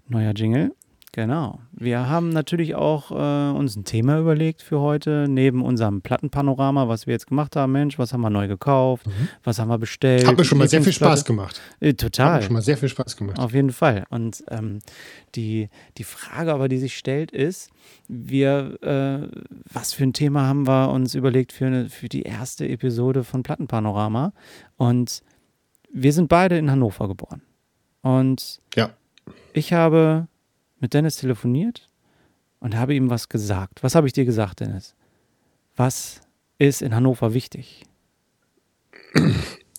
Neuer 0.07 0.33
Jingle. 0.33 0.75
Genau. 1.11 1.59
Wir 1.71 2.07
haben 2.07 2.29
natürlich 2.29 2.75
auch 2.75 3.11
äh, 3.11 3.57
uns 3.57 3.75
ein 3.75 3.83
Thema 3.83 4.19
überlegt 4.19 4.61
für 4.61 4.79
heute, 4.79 5.25
neben 5.27 5.63
unserem 5.63 6.01
Plattenpanorama, 6.01 6.87
was 6.87 7.07
wir 7.07 7.13
jetzt 7.13 7.27
gemacht 7.27 7.55
haben. 7.55 7.71
Mensch, 7.71 7.97
was 7.97 8.13
haben 8.13 8.21
wir 8.21 8.29
neu 8.29 8.47
gekauft? 8.47 9.07
Mhm. 9.07 9.27
Was 9.43 9.57
haben 9.57 9.69
wir 9.69 9.79
bestellt? 9.79 10.27
Hat 10.27 10.37
mir 10.37 10.45
schon 10.45 10.59
mal 10.59 10.67
sehr 10.67 10.83
viel 10.83 10.93
Spaß 10.93 11.25
gemacht. 11.25 11.61
Äh, 11.79 11.93
total. 11.95 12.33
Hat 12.33 12.41
mir 12.41 12.45
schon 12.45 12.53
mal 12.53 12.61
sehr 12.61 12.77
viel 12.77 12.89
Spaß 12.89 13.17
gemacht. 13.17 13.39
Auf 13.39 13.53
jeden 13.53 13.71
Fall. 13.71 14.03
Und 14.09 14.43
ähm, 14.49 14.79
die, 15.33 15.69
die 15.97 16.03
Frage 16.03 16.53
aber, 16.53 16.69
die 16.69 16.77
sich 16.77 16.95
stellt, 16.95 17.31
ist, 17.31 17.71
wir, 18.07 18.77
äh, 18.83 19.27
was 19.71 19.93
für 19.93 20.03
ein 20.03 20.13
Thema 20.13 20.43
haben 20.43 20.67
wir 20.67 20.91
uns 20.91 21.15
überlegt 21.15 21.53
für, 21.53 21.65
eine, 21.65 21.89
für 21.89 22.07
die 22.07 22.21
erste 22.21 22.69
Episode 22.69 23.23
von 23.23 23.41
Plattenpanorama? 23.41 24.31
Und 24.77 25.23
wir 25.91 26.13
sind 26.13 26.29
beide 26.29 26.57
in 26.57 26.69
Hannover 26.69 27.07
geboren. 27.07 27.41
Und 28.01 28.59
ja. 28.75 28.91
ich 29.53 29.73
habe 29.73 30.27
mit 30.79 30.93
Dennis 30.93 31.17
telefoniert 31.17 31.89
und 32.59 32.75
habe 32.75 32.95
ihm 32.95 33.09
was 33.09 33.29
gesagt. 33.29 33.83
Was 33.83 33.95
habe 33.95 34.07
ich 34.07 34.13
dir 34.13 34.25
gesagt, 34.25 34.59
Dennis? 34.59 34.95
Was 35.75 36.21
ist 36.57 36.81
in 36.81 36.93
Hannover 36.93 37.33
wichtig? 37.33 37.85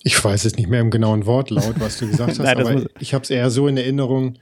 Ich 0.02 0.22
weiß 0.22 0.44
es 0.46 0.56
nicht 0.56 0.68
mehr 0.68 0.80
im 0.80 0.90
genauen 0.90 1.26
Wortlaut, 1.26 1.78
was 1.78 1.98
du 1.98 2.08
gesagt 2.08 2.30
hast, 2.38 2.38
Nein, 2.38 2.58
aber 2.58 2.86
ich 3.00 3.14
habe 3.14 3.22
es 3.22 3.30
eher 3.30 3.50
so 3.50 3.68
in 3.68 3.76
Erinnerung. 3.76 4.38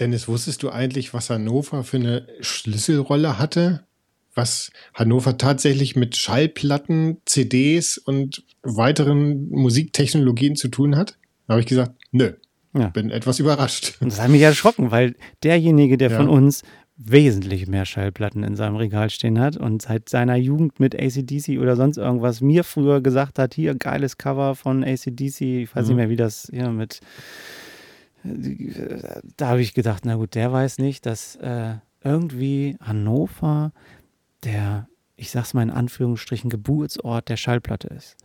Dennis, 0.00 0.26
wusstest 0.26 0.62
du 0.62 0.70
eigentlich, 0.70 1.14
was 1.14 1.30
Hannover 1.30 1.84
für 1.84 1.98
eine 1.98 2.26
Schlüsselrolle 2.40 3.38
hatte? 3.38 3.86
Was 4.34 4.72
Hannover 4.92 5.38
tatsächlich 5.38 5.94
mit 5.94 6.16
Schallplatten, 6.16 7.18
CDs 7.24 7.96
und 7.98 8.42
weiteren 8.62 9.48
Musiktechnologien 9.50 10.56
zu 10.56 10.66
tun 10.66 10.96
hat? 10.96 11.16
Da 11.46 11.52
habe 11.52 11.60
ich 11.60 11.66
gesagt, 11.66 11.92
nö. 12.10 12.32
Ja. 12.74 12.88
Bin 12.88 13.10
etwas 13.10 13.38
überrascht. 13.38 13.96
Und 14.00 14.12
das 14.12 14.20
hat 14.20 14.30
mich 14.30 14.42
erschrocken, 14.42 14.90
weil 14.90 15.14
derjenige, 15.42 15.96
der 15.96 16.10
ja. 16.10 16.16
von 16.16 16.28
uns 16.28 16.62
wesentlich 16.96 17.66
mehr 17.66 17.86
Schallplatten 17.86 18.44
in 18.44 18.54
seinem 18.54 18.76
Regal 18.76 19.10
stehen 19.10 19.40
hat 19.40 19.56
und 19.56 19.82
seit 19.82 20.08
seiner 20.08 20.36
Jugend 20.36 20.78
mit 20.78 20.94
ACDC 20.94 21.58
oder 21.60 21.74
sonst 21.74 21.96
irgendwas 21.96 22.40
mir 22.40 22.62
früher 22.62 23.00
gesagt 23.00 23.38
hat, 23.38 23.54
hier 23.54 23.74
geiles 23.74 24.16
Cover 24.16 24.54
von 24.54 24.84
ACDC, 24.84 25.40
ich 25.40 25.74
weiß 25.74 25.84
mhm. 25.84 25.88
nicht 25.88 25.96
mehr, 25.96 26.08
wie 26.10 26.16
das 26.16 26.48
hier 26.50 26.70
mit 26.70 27.00
da 29.36 29.48
habe 29.48 29.60
ich 29.60 29.74
gedacht, 29.74 30.04
na 30.06 30.14
gut, 30.14 30.34
der 30.34 30.50
weiß 30.50 30.78
nicht, 30.78 31.04
dass 31.04 31.36
äh, 31.36 31.74
irgendwie 32.02 32.78
Hannover 32.80 33.72
der 34.44 34.88
ich 35.16 35.30
sag's 35.30 35.54
mal 35.54 35.62
in 35.62 35.70
Anführungsstrichen, 35.70 36.50
Geburtsort 36.50 37.28
der 37.28 37.36
Schallplatte 37.36 37.88
ist. 37.88 38.16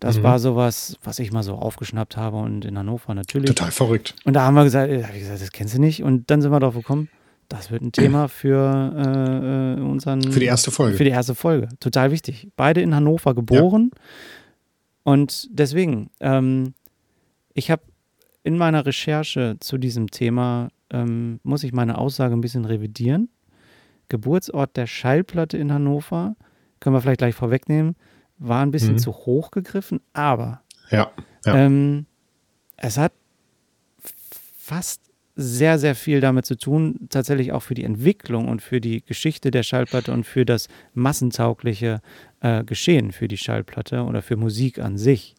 Das 0.00 0.18
mhm. 0.18 0.22
war 0.22 0.38
sowas, 0.38 0.96
was 1.02 1.18
ich 1.18 1.32
mal 1.32 1.42
so 1.42 1.54
aufgeschnappt 1.54 2.16
habe 2.16 2.38
und 2.38 2.64
in 2.64 2.78
Hannover 2.78 3.14
natürlich. 3.14 3.48
Total 3.48 3.70
verrückt. 3.70 4.14
Und 4.24 4.34
da 4.34 4.42
haben 4.42 4.54
wir 4.54 4.64
gesagt, 4.64 4.90
hab 4.90 5.14
ich 5.14 5.20
gesagt, 5.20 5.40
das 5.40 5.52
kennst 5.52 5.74
du 5.74 5.80
nicht. 5.80 6.02
Und 6.02 6.30
dann 6.30 6.42
sind 6.42 6.50
wir 6.50 6.60
drauf 6.60 6.74
gekommen, 6.74 7.08
das 7.48 7.70
wird 7.70 7.82
ein 7.82 7.92
Thema 7.92 8.28
für 8.28 8.92
äh, 8.96 9.80
äh, 9.80 9.82
unseren. 9.82 10.22
Für 10.32 10.40
die 10.40 10.46
erste 10.46 10.70
Folge. 10.70 10.96
Für 10.96 11.04
die 11.04 11.10
erste 11.10 11.34
Folge. 11.34 11.68
Total 11.80 12.10
wichtig. 12.10 12.48
Beide 12.56 12.80
in 12.80 12.94
Hannover 12.94 13.34
geboren. 13.34 13.90
Ja. 13.92 14.00
Und 15.04 15.48
deswegen, 15.50 16.10
ähm, 16.20 16.74
ich 17.52 17.70
habe 17.70 17.82
in 18.42 18.56
meiner 18.56 18.86
Recherche 18.86 19.56
zu 19.60 19.78
diesem 19.78 20.10
Thema, 20.10 20.68
ähm, 20.90 21.40
muss 21.42 21.64
ich 21.64 21.72
meine 21.72 21.98
Aussage 21.98 22.34
ein 22.34 22.40
bisschen 22.40 22.64
revidieren. 22.64 23.28
Geburtsort 24.08 24.76
der 24.76 24.86
Schallplatte 24.86 25.56
in 25.56 25.72
Hannover, 25.72 26.36
können 26.80 26.94
wir 26.94 27.00
vielleicht 27.00 27.18
gleich 27.18 27.34
vorwegnehmen, 27.34 27.96
war 28.38 28.62
ein 28.62 28.70
bisschen 28.70 28.94
mhm. 28.94 28.98
zu 28.98 29.12
hoch 29.12 29.50
gegriffen, 29.50 30.00
aber 30.12 30.62
ja, 30.90 31.10
ja. 31.44 31.56
Ähm, 31.56 32.06
es 32.76 32.98
hat 32.98 33.12
fast 34.56 35.00
sehr, 35.36 35.78
sehr 35.78 35.94
viel 35.94 36.20
damit 36.20 36.46
zu 36.46 36.56
tun, 36.56 37.08
tatsächlich 37.10 37.52
auch 37.52 37.62
für 37.62 37.74
die 37.74 37.84
Entwicklung 37.84 38.48
und 38.48 38.62
für 38.62 38.80
die 38.80 39.02
Geschichte 39.04 39.50
der 39.50 39.64
Schallplatte 39.64 40.12
und 40.12 40.24
für 40.24 40.46
das 40.46 40.68
massentaugliche 40.94 42.00
äh, 42.40 42.62
Geschehen 42.62 43.10
für 43.10 43.26
die 43.26 43.36
Schallplatte 43.36 44.04
oder 44.04 44.22
für 44.22 44.36
Musik 44.36 44.78
an 44.78 44.96
sich. 44.96 45.34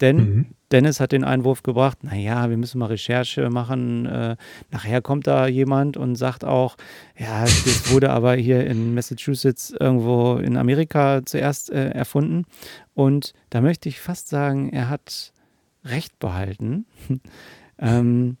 Denn 0.00 0.16
mhm. 0.16 0.46
Dennis 0.70 1.00
hat 1.00 1.12
den 1.12 1.24
Einwurf 1.24 1.62
gebracht, 1.62 2.04
naja, 2.04 2.50
wir 2.50 2.56
müssen 2.56 2.78
mal 2.78 2.86
Recherche 2.86 3.48
machen. 3.48 4.06
Äh, 4.06 4.36
nachher 4.70 5.00
kommt 5.00 5.26
da 5.26 5.46
jemand 5.46 5.96
und 5.96 6.16
sagt 6.16 6.44
auch, 6.44 6.76
ja, 7.18 7.42
das 7.42 7.90
wurde 7.90 8.10
aber 8.10 8.34
hier 8.34 8.66
in 8.66 8.94
Massachusetts 8.94 9.74
irgendwo 9.78 10.36
in 10.36 10.56
Amerika 10.56 11.22
zuerst 11.24 11.70
äh, 11.70 11.90
erfunden. 11.90 12.44
Und 12.94 13.32
da 13.50 13.60
möchte 13.60 13.88
ich 13.88 14.00
fast 14.00 14.28
sagen, 14.28 14.70
er 14.70 14.90
hat 14.90 15.32
Recht 15.84 16.18
behalten. 16.18 16.84
ähm, 17.78 18.36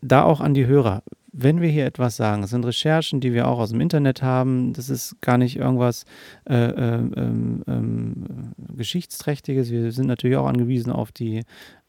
da 0.00 0.22
auch 0.22 0.40
an 0.40 0.54
die 0.54 0.66
Hörer 0.66 1.02
wenn 1.38 1.60
wir 1.60 1.68
hier 1.68 1.84
etwas 1.84 2.16
sagen, 2.16 2.42
es 2.42 2.48
sind 2.50 2.64
Recherchen, 2.64 3.20
die 3.20 3.34
wir 3.34 3.46
auch 3.46 3.58
aus 3.58 3.68
dem 3.70 3.82
Internet 3.82 4.22
haben, 4.22 4.72
das 4.72 4.88
ist 4.88 5.20
gar 5.20 5.36
nicht 5.36 5.56
irgendwas 5.56 6.06
äh, 6.48 6.54
äh, 6.54 6.94
ähm, 6.94 7.62
ähm, 7.66 8.54
Geschichtsträchtiges. 8.74 9.70
Wir 9.70 9.92
sind 9.92 10.06
natürlich 10.06 10.38
auch 10.38 10.46
angewiesen 10.46 10.90
auf 10.90 11.12
die 11.12 11.42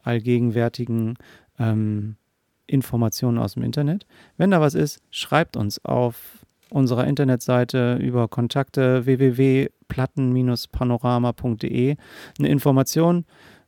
allgegenwärtigen 0.04 1.14
ähm, 1.60 2.18
Informationen 2.66 3.38
aus 3.38 3.54
dem 3.54 3.64
Internet. 3.64 4.06
Wenn 4.36 4.52
da 4.52 4.60
was 4.60 4.74
ist, 4.74 5.00
schreibt 5.12 5.56
uns 5.56 5.80
auf 5.86 6.46
unserer 6.70 7.08
Internetseite 7.08 7.96
über 8.02 8.28
Kontakte 8.28 9.06
www.platten-panorama.de 9.06 11.96
eine 12.38 12.50
Information 12.50 13.24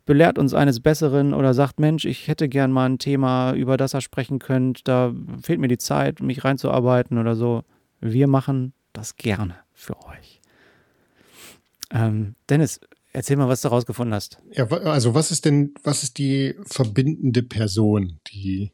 belehrt 0.10 0.40
uns 0.40 0.56
eines 0.56 0.80
Besseren 0.80 1.36
oder 1.36 1.54
sagt, 1.54 1.80
Mensch, 1.80 2.04
ich 2.04 2.28
hätte 2.28 2.50
gern 2.50 2.72
mal 2.72 2.90
ein 2.90 2.98
Thema, 2.98 3.54
über 3.54 3.78
das 3.78 3.94
ihr 3.94 4.02
sprechen 4.02 4.40
könnt, 4.40 4.88
da 4.88 5.14
fehlt 5.40 5.60
mir 5.60 5.68
die 5.68 5.78
Zeit, 5.78 6.20
mich 6.20 6.44
reinzuarbeiten 6.44 7.20
oder 7.20 7.36
so. 7.36 7.64
Wir 8.02 8.26
machen 8.26 8.74
das 8.92 9.18
gerne 9.18 9.58
für 9.72 9.96
euch. 10.08 10.42
Ähm, 11.92 12.34
Dennis, 12.50 12.80
erzähl 13.14 13.38
mal, 13.38 13.50
was 13.50 13.62
du 13.62 13.68
rausgefunden 13.68 14.16
hast. 14.16 14.40
Ja, 14.52 14.66
also 14.66 15.14
was 15.14 15.30
ist 15.30 15.46
denn, 15.46 15.76
was 15.84 16.02
ist 16.02 16.18
die 16.18 16.56
verbindende 16.64 17.44
Person, 17.44 18.18
die, 18.34 18.72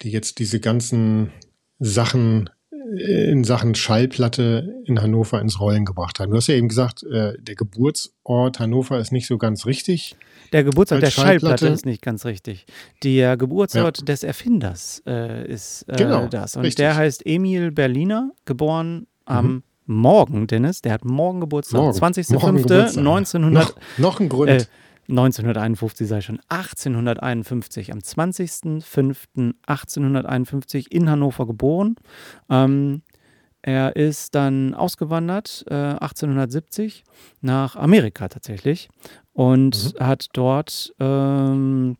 die 0.00 0.10
jetzt 0.10 0.38
diese 0.38 0.60
ganzen 0.60 1.30
Sachen 1.78 2.48
in 2.96 3.44
Sachen 3.44 3.74
Schallplatte 3.74 4.82
in 4.84 5.00
Hannover 5.00 5.40
ins 5.40 5.60
Rollen 5.60 5.84
gebracht 5.84 6.20
haben. 6.20 6.30
Du 6.30 6.36
hast 6.36 6.46
ja 6.46 6.54
eben 6.54 6.68
gesagt, 6.68 7.02
äh, 7.02 7.34
der 7.38 7.54
Geburtsort 7.54 8.60
Hannover 8.60 8.98
ist 8.98 9.12
nicht 9.12 9.26
so 9.26 9.38
ganz 9.38 9.66
richtig. 9.66 10.16
Der 10.52 10.64
Geburtsort 10.64 11.02
der 11.02 11.10
Schallplatte. 11.10 11.40
Schallplatte. 11.40 11.66
ist 11.68 11.86
nicht 11.86 12.02
ganz 12.02 12.24
richtig. 12.24 12.66
Der 13.02 13.36
Geburtsort 13.36 13.98
ja. 13.98 14.04
des 14.04 14.22
Erfinders 14.22 15.02
äh, 15.06 15.46
ist 15.46 15.84
äh, 15.88 15.96
genau, 15.96 16.26
das. 16.26 16.56
Und 16.56 16.62
richtig. 16.62 16.76
der 16.76 16.96
heißt 16.96 17.26
Emil 17.26 17.70
Berliner, 17.70 18.30
geboren 18.44 19.06
am 19.24 19.46
mhm. 19.46 19.62
Morgen, 19.90 20.46
Dennis. 20.46 20.82
Der 20.82 20.92
hat 20.92 21.06
morgen 21.06 21.40
Geburtstag. 21.40 21.80
20.05.1900. 21.80 23.38
Noch, 23.38 23.74
noch 23.96 24.20
ein 24.20 24.28
Grund. 24.28 24.68
1951 25.08 26.06
sei 26.06 26.20
schon, 26.20 26.38
1851, 26.48 27.92
am 27.92 28.00
20.05.1851 28.00 30.90
in 30.90 31.08
Hannover 31.10 31.46
geboren. 31.46 31.96
Ähm, 32.50 33.00
er 33.62 33.96
ist 33.96 34.34
dann 34.34 34.74
ausgewandert, 34.74 35.64
äh, 35.68 35.74
1870, 35.74 37.04
nach 37.40 37.76
Amerika 37.76 38.28
tatsächlich 38.28 38.90
und 39.32 39.94
mhm. 39.94 40.00
hat 40.04 40.26
dort 40.32 40.92
ähm, 41.00 41.96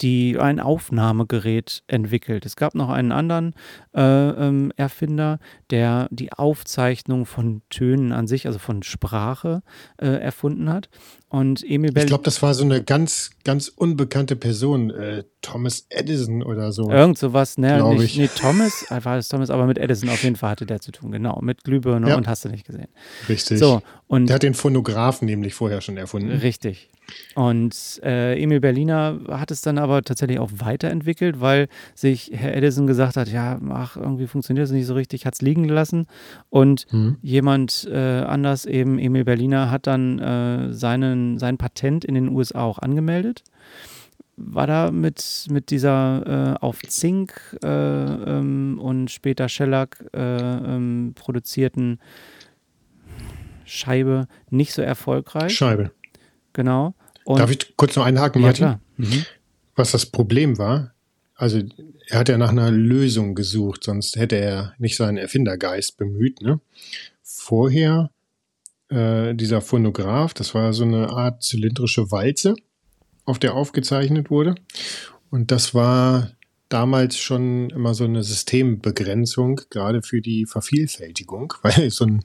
die 0.00 0.38
ein 0.38 0.60
Aufnahmegerät 0.60 1.82
entwickelt. 1.86 2.44
Es 2.44 2.56
gab 2.56 2.74
noch 2.74 2.90
einen 2.90 3.12
anderen 3.12 3.54
äh, 3.94 4.02
ähm, 4.02 4.72
Erfinder, 4.76 5.38
der 5.70 6.08
die 6.10 6.32
Aufzeichnung 6.32 7.26
von 7.26 7.62
Tönen 7.70 8.12
an 8.12 8.26
sich, 8.26 8.46
also 8.46 8.58
von 8.58 8.82
Sprache, 8.82 9.62
äh, 9.96 10.06
erfunden 10.06 10.68
hat. 10.68 10.88
Und 11.28 11.64
Emil 11.68 11.92
Bell. 11.92 12.04
Ich 12.04 12.08
glaube, 12.08 12.24
das 12.24 12.40
war 12.42 12.54
so 12.54 12.64
eine 12.64 12.82
ganz, 12.82 13.30
ganz 13.44 13.68
unbekannte 13.68 14.36
Person, 14.36 14.90
äh, 14.90 15.24
Thomas 15.42 15.86
Edison 15.88 16.42
oder 16.42 16.72
so. 16.72 16.90
Irgend 16.90 17.18
sowas, 17.18 17.58
ne? 17.58 17.82
Nicht, 17.94 18.04
ich. 18.04 18.18
Nee, 18.18 18.30
Thomas, 18.34 18.90
äh, 18.90 19.04
war 19.04 19.16
das 19.16 19.28
Thomas, 19.28 19.50
aber 19.50 19.66
mit 19.66 19.78
Edison 19.78 20.08
auf 20.08 20.22
jeden 20.22 20.36
Fall 20.36 20.50
hatte 20.50 20.66
der 20.66 20.80
zu 20.80 20.92
tun, 20.92 21.10
genau. 21.10 21.40
Mit 21.42 21.64
Glühbirne 21.64 22.10
ja. 22.10 22.16
und 22.16 22.28
hast 22.28 22.44
du 22.44 22.48
nicht 22.48 22.66
gesehen. 22.66 22.88
Richtig. 23.28 23.58
So, 23.58 23.82
und 24.06 24.26
der 24.26 24.36
hat 24.36 24.42
den 24.42 24.54
Phonographen 24.54 25.26
nämlich 25.26 25.54
vorher 25.54 25.80
schon 25.80 25.96
erfunden. 25.96 26.30
Richtig. 26.30 26.90
Und 27.34 28.00
äh, 28.02 28.40
Emil 28.40 28.60
Berliner 28.60 29.20
hat 29.28 29.50
es 29.50 29.60
dann 29.60 29.78
aber 29.78 29.85
tatsächlich 30.02 30.38
auch 30.38 30.50
weiterentwickelt, 30.56 31.40
weil 31.40 31.68
sich 31.94 32.30
Herr 32.32 32.56
Edison 32.56 32.86
gesagt 32.86 33.16
hat, 33.16 33.28
ja, 33.28 33.58
ach, 33.70 33.96
irgendwie 33.96 34.26
funktioniert 34.26 34.66
es 34.66 34.72
nicht 34.72 34.86
so 34.86 34.94
richtig, 34.94 35.26
hat 35.26 35.34
es 35.34 35.42
liegen 35.42 35.66
gelassen. 35.66 36.06
Und 36.50 36.92
mhm. 36.92 37.16
jemand 37.22 37.88
äh, 37.90 38.22
anders, 38.22 38.66
eben 38.66 38.98
Emil 38.98 39.24
Berliner, 39.24 39.70
hat 39.70 39.86
dann 39.86 40.18
äh, 40.18 40.72
seinen, 40.72 41.38
sein 41.38 41.58
Patent 41.58 42.04
in 42.04 42.14
den 42.14 42.28
USA 42.28 42.62
auch 42.62 42.78
angemeldet. 42.78 43.42
War 44.36 44.66
da 44.66 44.90
mit, 44.90 45.46
mit 45.50 45.70
dieser 45.70 46.56
äh, 46.56 46.58
auf 46.60 46.82
Zink 46.82 47.56
äh, 47.62 47.68
ähm, 47.68 48.78
und 48.78 49.10
später 49.10 49.48
Shellac 49.48 50.04
äh, 50.14 50.18
ähm, 50.20 51.12
produzierten 51.14 51.98
Scheibe 53.64 54.28
nicht 54.50 54.72
so 54.72 54.82
erfolgreich. 54.82 55.54
Scheibe. 55.54 55.90
Genau. 56.52 56.94
Und 57.24 57.40
Darf 57.40 57.50
ich 57.50 57.76
kurz 57.76 57.96
noch 57.96 58.04
einhaken, 58.04 58.40
Martin? 58.40 58.64
Ja, 58.64 58.80
mhm. 58.96 59.26
Was 59.76 59.92
das 59.92 60.06
Problem 60.06 60.58
war, 60.58 60.94
also 61.34 61.60
er 62.08 62.18
hat 62.18 62.28
ja 62.28 62.38
nach 62.38 62.48
einer 62.50 62.70
Lösung 62.70 63.34
gesucht, 63.34 63.84
sonst 63.84 64.16
hätte 64.16 64.36
er 64.36 64.74
nicht 64.78 64.96
seinen 64.96 65.18
Erfindergeist 65.18 65.98
bemüht. 65.98 66.40
Ne? 66.40 66.60
Vorher 67.22 68.10
äh, 68.88 69.34
dieser 69.34 69.60
Phonograph, 69.60 70.32
das 70.32 70.54
war 70.54 70.72
so 70.72 70.84
eine 70.84 71.10
Art 71.10 71.42
zylindrische 71.42 72.10
Walze, 72.10 72.54
auf 73.26 73.38
der 73.38 73.54
aufgezeichnet 73.54 74.30
wurde. 74.30 74.54
Und 75.30 75.50
das 75.50 75.74
war 75.74 76.32
damals 76.68 77.18
schon 77.18 77.70
immer 77.70 77.94
so 77.94 78.04
eine 78.04 78.22
Systembegrenzung, 78.22 79.60
gerade 79.68 80.02
für 80.02 80.22
die 80.22 80.46
Vervielfältigung, 80.46 81.52
weil 81.62 81.90
so 81.90 82.06
ein 82.06 82.24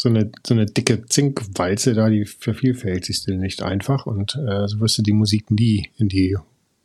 so 0.00 0.08
eine, 0.08 0.30
so 0.46 0.54
eine 0.54 0.66
dicke 0.66 1.06
Zinkwalze 1.06 1.92
da, 1.92 2.08
die 2.08 2.24
vervielfältigt 2.24 3.20
sich 3.20 3.36
nicht 3.36 3.62
einfach 3.62 4.06
und 4.06 4.36
äh, 4.36 4.68
so 4.68 4.78
wirst 4.78 4.98
du 4.98 5.02
die 5.02 5.12
Musik 5.12 5.50
nie 5.50 5.90
in 5.96 6.08
die 6.08 6.36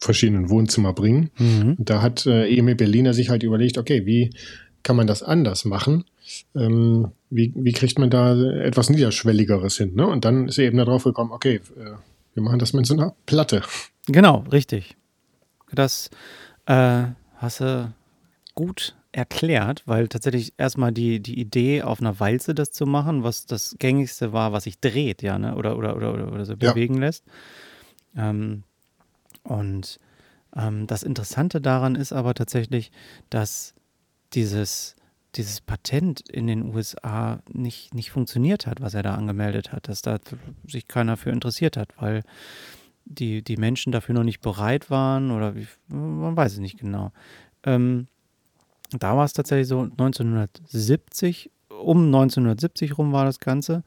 verschiedenen 0.04 0.50
Wohnzimmer 0.50 0.94
bringen. 0.94 1.30
Mhm. 1.38 1.76
Da 1.80 2.02
hat 2.02 2.26
äh, 2.26 2.48
Emil 2.48 2.76
Berliner 2.76 3.14
sich 3.14 3.30
halt 3.30 3.44
überlegt, 3.44 3.78
okay, 3.78 4.06
wie 4.06 4.32
kann 4.84 4.96
man 4.96 5.08
das 5.08 5.24
anders 5.24 5.66
machen? 5.66 6.06
Ähm, 6.56 7.12
wie, 7.30 7.54
wie 7.56 7.72
kriegt 7.72 8.00
man 8.00 8.10
da 8.10 8.36
etwas 8.62 8.90
Niederschwelligeres 8.90 9.78
hin? 9.78 9.96
Ne? 9.96 10.06
Und 10.08 10.26
dann 10.26 10.48
ist 10.48 10.58
er 10.58 10.66
eben 10.66 10.78
darauf 10.78 11.04
gekommen, 11.04 11.32
okay, 11.32 11.62
äh, 11.78 11.96
wir 12.34 12.44
machen 12.44 12.60
das 12.60 12.74
mit 12.74 12.86
so 12.86 12.94
einer 12.94 13.16
Platte. 13.26 13.62
Genau, 14.08 14.44
richtig. 14.52 14.96
Das 15.72 16.10
äh, 16.66 17.04
hast 17.38 17.62
du 17.62 17.94
gut 18.56 18.96
erklärt, 19.12 19.84
weil 19.86 20.08
tatsächlich 20.08 20.54
erstmal 20.58 20.92
die, 20.92 21.20
die 21.20 21.40
Idee, 21.40 21.84
auf 21.84 22.02
einer 22.02 22.20
Walze 22.20 22.56
das 22.56 22.72
zu 22.72 22.86
machen, 22.86 23.24
was 23.24 23.46
das 23.46 23.76
gängigste 23.80 24.34
war, 24.34 24.52
was 24.52 24.64
sich 24.64 24.80
dreht, 24.80 25.22
ja, 25.22 25.38
ne? 25.38 25.56
oder, 25.56 25.78
oder, 25.78 25.96
oder, 25.96 26.32
oder, 26.32 26.46
so 26.46 26.54
ja. 26.54 26.74
bewegen 26.74 26.98
lässt. 26.98 27.24
Ähm, 28.18 28.64
und 29.44 30.00
ähm, 30.56 30.88
das 30.88 31.04
Interessante 31.04 31.62
daran 31.62 31.96
ist 31.96 32.14
aber 32.14 32.34
tatsächlich, 32.34 32.92
dass 33.30 33.74
dieses, 34.34 34.96
dieses 35.36 35.62
Patent 35.62 36.22
in 36.30 36.48
den 36.48 36.74
USA 36.74 37.42
nicht, 37.52 37.94
nicht 37.94 38.12
funktioniert 38.12 38.68
hat, 38.68 38.82
was 38.82 38.94
er 38.94 39.04
da 39.04 39.16
angemeldet 39.16 39.72
hat, 39.72 39.88
dass 39.88 40.02
da 40.02 40.20
sich 40.68 40.88
keiner 40.88 41.18
für 41.18 41.30
interessiert 41.30 41.78
hat, 41.78 41.90
weil 41.98 42.24
die, 43.06 43.44
die 43.44 43.58
Menschen 43.58 43.92
dafür 43.92 44.16
noch 44.16 44.24
nicht 44.24 44.42
bereit 44.42 44.90
waren 44.90 45.32
oder 45.32 45.56
wie, 45.56 45.68
man 45.88 46.38
weiß 46.38 46.54
es 46.54 46.60
nicht 46.60 46.80
genau. 46.80 47.12
Ähm, 47.64 48.08
da 48.92 49.18
war 49.18 49.26
es 49.26 49.34
tatsächlich 49.34 49.68
so 49.68 49.82
1970 49.82 51.52
um 51.82 52.06
1970 52.06 52.98
rum 52.98 53.12
war 53.12 53.26
das 53.26 53.40
Ganze. 53.40 53.84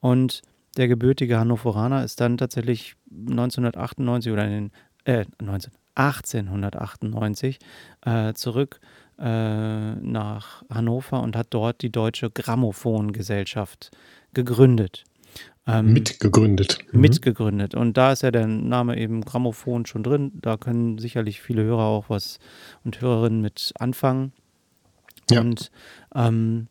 Und 0.00 0.42
der 0.76 0.88
gebürtige 0.88 1.38
Hannoveraner 1.38 2.04
ist 2.04 2.20
dann 2.20 2.38
tatsächlich 2.38 2.94
1998 3.10 4.32
oder 4.32 4.44
in 4.44 4.50
den, 4.50 4.72
äh, 5.04 5.24
19, 5.40 5.72
1898 5.94 7.58
äh, 8.02 8.32
zurück 8.34 8.80
äh, 9.18 9.92
nach 9.94 10.62
Hannover 10.70 11.22
und 11.22 11.36
hat 11.36 11.48
dort 11.50 11.82
die 11.82 11.90
Deutsche 11.90 12.30
Grammophongesellschaft 12.30 13.90
gegründet. 14.32 15.04
Ähm, 15.66 15.92
mitgegründet. 15.92 16.78
Mhm. 16.90 17.00
Mitgegründet. 17.00 17.74
Und 17.74 17.96
da 17.96 18.12
ist 18.12 18.22
ja 18.22 18.30
der 18.30 18.46
Name 18.46 18.96
eben 18.96 19.20
Grammophon 19.20 19.86
schon 19.86 20.02
drin. 20.02 20.32
Da 20.40 20.56
können 20.56 20.98
sicherlich 20.98 21.40
viele 21.40 21.62
Hörer 21.62 21.84
auch 21.84 22.08
was 22.08 22.38
und 22.84 23.00
Hörerinnen 23.00 23.40
mit 23.40 23.72
anfangen. 23.78 24.32
Ja. 25.30 25.40
Und 25.40 25.70
ähm, 26.14 26.68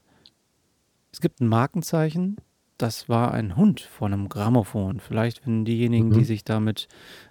es 1.12 1.22
gibt 1.22 1.40
ein 1.40 1.48
Markenzeichen, 1.48 2.38
das 2.80 3.10
war 3.10 3.34
ein 3.34 3.58
Hund 3.58 3.82
von 3.82 4.14
einem 4.14 4.30
Grammophon. 4.30 5.00
Vielleicht, 5.00 5.46
wenn 5.46 5.66
diejenigen, 5.66 6.10
mhm. 6.10 6.14
die 6.14 6.24
sich 6.24 6.44
da 6.46 6.60
mit, 6.60 6.88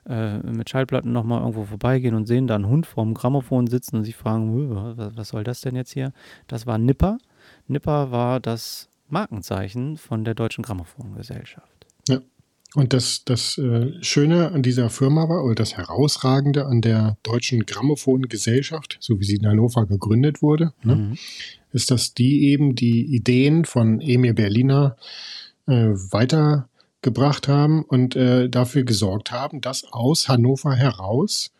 äh, 0.07 0.39
mit 0.39 0.69
Schallplatten 0.69 1.11
nochmal 1.11 1.41
irgendwo 1.41 1.65
vorbeigehen 1.65 2.15
und 2.15 2.27
sehen 2.27 2.47
da 2.47 2.55
einen 2.55 2.69
Hund 2.69 2.87
vorm 2.87 3.15
Grammophon 3.15 3.67
sitzen 3.67 3.97
und 3.97 4.05
sich 4.05 4.15
fragen, 4.15 4.97
was 5.17 5.29
soll 5.29 5.45
das 5.45 5.63
denn 5.63 5.75
jetzt 5.75 5.93
hier? 5.93 6.13
Das 6.47 6.67
war 6.67 6.79
Nipper. 6.79 7.19
Nipper 7.67 8.11
war 8.11 8.41
das 8.41 8.91
Markenzeichen 9.09 9.97
von 9.97 10.25
der 10.25 10.35
Deutschen 10.35 10.63
Grammophongesellschaft. 10.63 11.78
Und 12.75 12.93
das, 12.93 13.25
das 13.25 13.57
äh, 13.57 13.93
Schöne 14.03 14.53
an 14.53 14.63
dieser 14.63 14.91
Firma 14.91 15.29
war, 15.29 15.43
oder 15.43 15.55
das 15.55 15.77
Herausragende 15.77 16.67
an 16.67 16.83
der 16.83 17.17
Deutschen 17.23 17.65
Grammophongesellschaft, 17.65 18.99
so 19.01 19.19
wie 19.21 19.25
sie 19.25 19.37
in 19.37 19.47
Hannover 19.47 19.87
gegründet 19.87 20.43
wurde, 20.43 20.75
ne, 20.83 20.97
mhm. 20.97 21.19
ist, 21.73 21.91
dass 21.91 22.13
die 22.13 22.51
eben 22.51 22.75
die 22.75 23.07
Ideen 23.07 23.65
von 23.65 24.03
Emil 24.03 24.35
Berliner 24.35 24.97
äh, 25.67 25.73
weitergebracht 25.73 27.49
haben 27.49 27.85
und 27.85 28.17
äh, 28.17 28.51
dafür 28.51 28.85
gesorgt 28.85 29.33
haben, 29.33 29.63
dass 29.63 29.85
aus 29.91 30.29
Hannover 30.29 30.75
heraus 30.75 31.51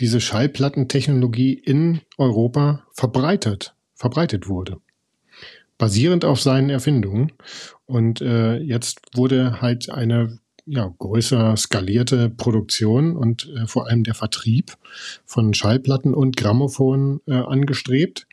diese 0.00 0.20
Schallplattentechnologie 0.20 1.52
in 1.54 2.00
Europa 2.18 2.84
verbreitet, 2.92 3.74
verbreitet 3.94 4.48
wurde. 4.48 4.78
Basierend 5.76 6.24
auf 6.24 6.40
seinen 6.40 6.70
Erfindungen. 6.70 7.32
Und 7.86 8.20
äh, 8.20 8.58
jetzt 8.58 9.00
wurde 9.14 9.60
halt 9.60 9.90
eine 9.90 10.40
ja, 10.68 10.92
größer 10.98 11.56
skalierte 11.56 12.30
Produktion 12.30 13.16
und 13.16 13.50
äh, 13.56 13.66
vor 13.66 13.88
allem 13.88 14.04
der 14.04 14.14
Vertrieb 14.14 14.76
von 15.24 15.54
Schallplatten 15.54 16.14
und 16.14 16.36
Grammophon 16.36 17.20
äh, 17.26 17.34
angestrebt. 17.34 18.26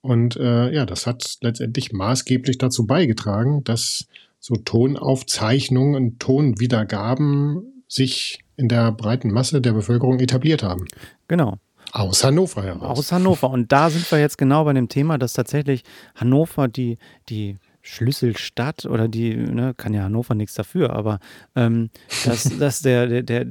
Und 0.00 0.36
äh, 0.36 0.72
ja, 0.72 0.86
das 0.86 1.06
hat 1.06 1.38
letztendlich 1.40 1.92
maßgeblich 1.92 2.58
dazu 2.58 2.86
beigetragen, 2.86 3.64
dass 3.64 4.06
so 4.38 4.56
Tonaufzeichnungen 4.56 5.94
und 5.94 6.20
Tonwiedergaben 6.20 7.82
sich 7.88 8.40
in 8.56 8.68
der 8.68 8.92
breiten 8.92 9.30
Masse 9.30 9.60
der 9.60 9.72
Bevölkerung 9.72 10.20
etabliert 10.20 10.62
haben. 10.62 10.86
Genau. 11.28 11.58
Aus 11.92 12.24
Hannover 12.24 12.62
heraus. 12.62 12.98
Aus 12.98 13.12
Hannover. 13.12 13.50
Und 13.50 13.72
da 13.72 13.90
sind 13.90 14.10
wir 14.10 14.18
jetzt 14.18 14.38
genau 14.38 14.64
bei 14.64 14.72
dem 14.72 14.88
Thema, 14.88 15.18
dass 15.18 15.32
tatsächlich 15.32 15.82
Hannover 16.14 16.68
die, 16.68 16.98
die 17.28 17.56
Schlüsselstadt 17.86 18.84
oder 18.84 19.06
die, 19.06 19.36
ne, 19.36 19.72
kann 19.74 19.94
ja 19.94 20.02
Hannover 20.02 20.34
nichts 20.34 20.54
dafür, 20.54 20.90
aber 20.90 21.20
ähm, 21.54 21.90
dass, 22.24 22.44
dass 22.58 22.80
der, 22.80 23.06
der, 23.06 23.22
der 23.22 23.46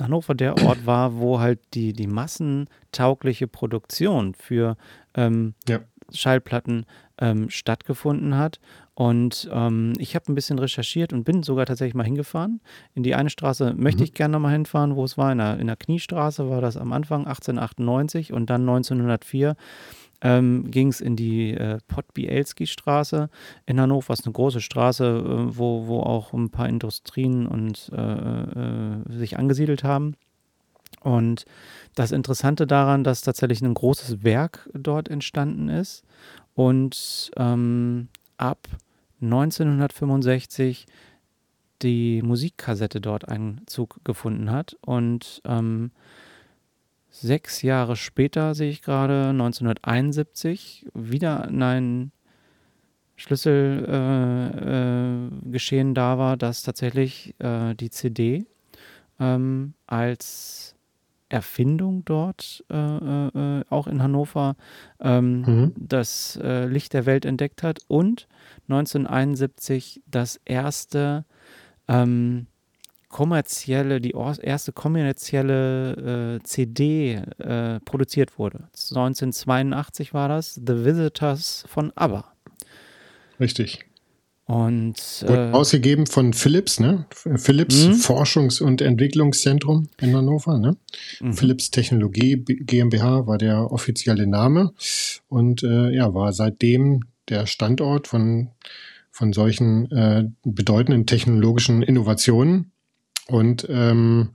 Hannover 0.00 0.34
der 0.34 0.60
Ort 0.64 0.84
war, 0.84 1.16
wo 1.16 1.38
halt 1.38 1.60
die, 1.74 1.92
die 1.92 2.08
massentaugliche 2.08 3.46
Produktion 3.46 4.34
für 4.34 4.76
ähm, 5.14 5.54
ja. 5.68 5.80
Schallplatten 6.12 6.86
ähm, 7.18 7.50
stattgefunden 7.50 8.36
hat. 8.36 8.58
Und 8.94 9.48
ähm, 9.52 9.92
ich 9.98 10.14
habe 10.16 10.30
ein 10.30 10.34
bisschen 10.34 10.58
recherchiert 10.58 11.12
und 11.12 11.24
bin 11.24 11.42
sogar 11.42 11.66
tatsächlich 11.66 11.94
mal 11.94 12.04
hingefahren. 12.04 12.60
In 12.94 13.04
die 13.04 13.14
eine 13.14 13.30
Straße 13.30 13.74
möchte 13.76 14.00
mhm. 14.00 14.04
ich 14.04 14.14
gerne 14.14 14.32
nochmal 14.32 14.52
hinfahren, 14.52 14.96
wo 14.96 15.04
es 15.04 15.16
war. 15.16 15.30
In 15.30 15.38
der, 15.38 15.58
in 15.58 15.68
der 15.68 15.76
Kniestraße 15.76 16.50
war 16.50 16.60
das 16.60 16.76
am 16.76 16.92
Anfang 16.92 17.26
1898 17.26 18.32
und 18.32 18.50
dann 18.50 18.62
1904 18.62 19.56
ähm, 20.22 20.70
ging 20.70 20.88
es 20.88 21.00
in 21.00 21.16
die 21.16 21.52
äh, 21.52 21.78
Podbielski-Straße 21.88 23.28
in 23.66 23.80
Hannover, 23.80 24.10
was 24.10 24.24
eine 24.24 24.32
große 24.32 24.60
Straße, 24.60 25.04
äh, 25.04 25.56
wo, 25.58 25.86
wo 25.86 26.00
auch 26.00 26.32
ein 26.32 26.50
paar 26.50 26.68
Industrien 26.68 27.46
und 27.46 27.90
äh, 27.94 28.00
äh, 28.00 29.02
sich 29.08 29.38
angesiedelt 29.38 29.84
haben. 29.84 30.16
Und 31.00 31.44
das 31.94 32.12
Interessante 32.12 32.66
daran, 32.66 33.02
dass 33.02 33.22
tatsächlich 33.22 33.60
ein 33.60 33.74
großes 33.74 34.22
Werk 34.22 34.70
dort 34.72 35.08
entstanden 35.08 35.68
ist 35.68 36.04
und 36.54 37.32
ähm, 37.36 38.08
ab 38.36 38.68
1965 39.20 40.86
die 41.82 42.22
Musikkassette 42.22 43.00
dort 43.00 43.28
Einzug 43.28 43.98
gefunden 44.04 44.50
hat. 44.50 44.76
Und 44.82 45.42
ähm, 45.44 45.90
sechs 47.12 47.62
Jahre 47.62 47.94
später 47.94 48.54
sehe 48.54 48.70
ich 48.70 48.82
gerade, 48.82 49.28
1971, 49.28 50.86
wieder 50.94 51.44
ein 51.44 52.10
Schlüsselgeschehen 53.16 55.88
äh, 55.88 55.90
äh, 55.90 55.94
da 55.94 56.18
war, 56.18 56.36
dass 56.36 56.62
tatsächlich 56.62 57.34
äh, 57.38 57.74
die 57.74 57.90
CD 57.90 58.46
ähm, 59.20 59.74
als 59.86 60.74
Erfindung 61.28 62.04
dort, 62.04 62.64
äh, 62.70 62.76
äh, 62.76 63.64
auch 63.70 63.86
in 63.86 64.02
Hannover, 64.02 64.56
ähm, 65.00 65.42
mhm. 65.42 65.72
das 65.76 66.38
äh, 66.42 66.66
Licht 66.66 66.94
der 66.94 67.06
Welt 67.06 67.24
entdeckt 67.24 67.62
hat 67.62 67.78
und 67.88 68.28
1971 68.68 70.02
das 70.06 70.40
erste 70.44 71.24
ähm, 71.88 72.46
kommerzielle, 73.12 74.00
die 74.00 74.14
erste 74.42 74.72
kommerzielle 74.72 76.40
äh, 76.40 76.42
CD 76.42 77.22
äh, 77.38 77.78
produziert 77.84 78.38
wurde. 78.38 78.64
1982 78.72 80.12
war 80.12 80.28
das, 80.28 80.54
The 80.54 80.84
Visitors 80.84 81.64
von 81.68 81.92
ABBA. 81.94 82.24
Richtig. 83.38 83.84
Und 84.46 85.24
äh, 85.28 85.50
ausgegeben 85.52 86.06
von 86.06 86.32
Philips, 86.32 86.80
ne? 86.80 87.06
Philips 87.36 87.86
mhm. 87.86 87.92
Forschungs- 87.92 88.60
und 88.60 88.82
Entwicklungszentrum 88.82 89.88
in 90.00 90.16
Hannover, 90.16 90.58
ne? 90.58 90.76
Mhm. 91.20 91.32
Philips 91.32 91.70
Technologie 91.70 92.42
GmbH 92.44 93.26
war 93.26 93.38
der 93.38 93.70
offizielle 93.70 94.26
Name 94.26 94.72
und 95.28 95.62
äh, 95.62 95.90
ja, 95.90 96.12
war 96.12 96.32
seitdem 96.32 97.04
der 97.28 97.46
Standort 97.46 98.08
von, 98.08 98.48
von 99.10 99.32
solchen 99.32 99.90
äh, 99.92 100.24
bedeutenden 100.42 101.06
technologischen 101.06 101.82
Innovationen. 101.82 102.71
Und 103.32 103.66
ähm, 103.70 104.34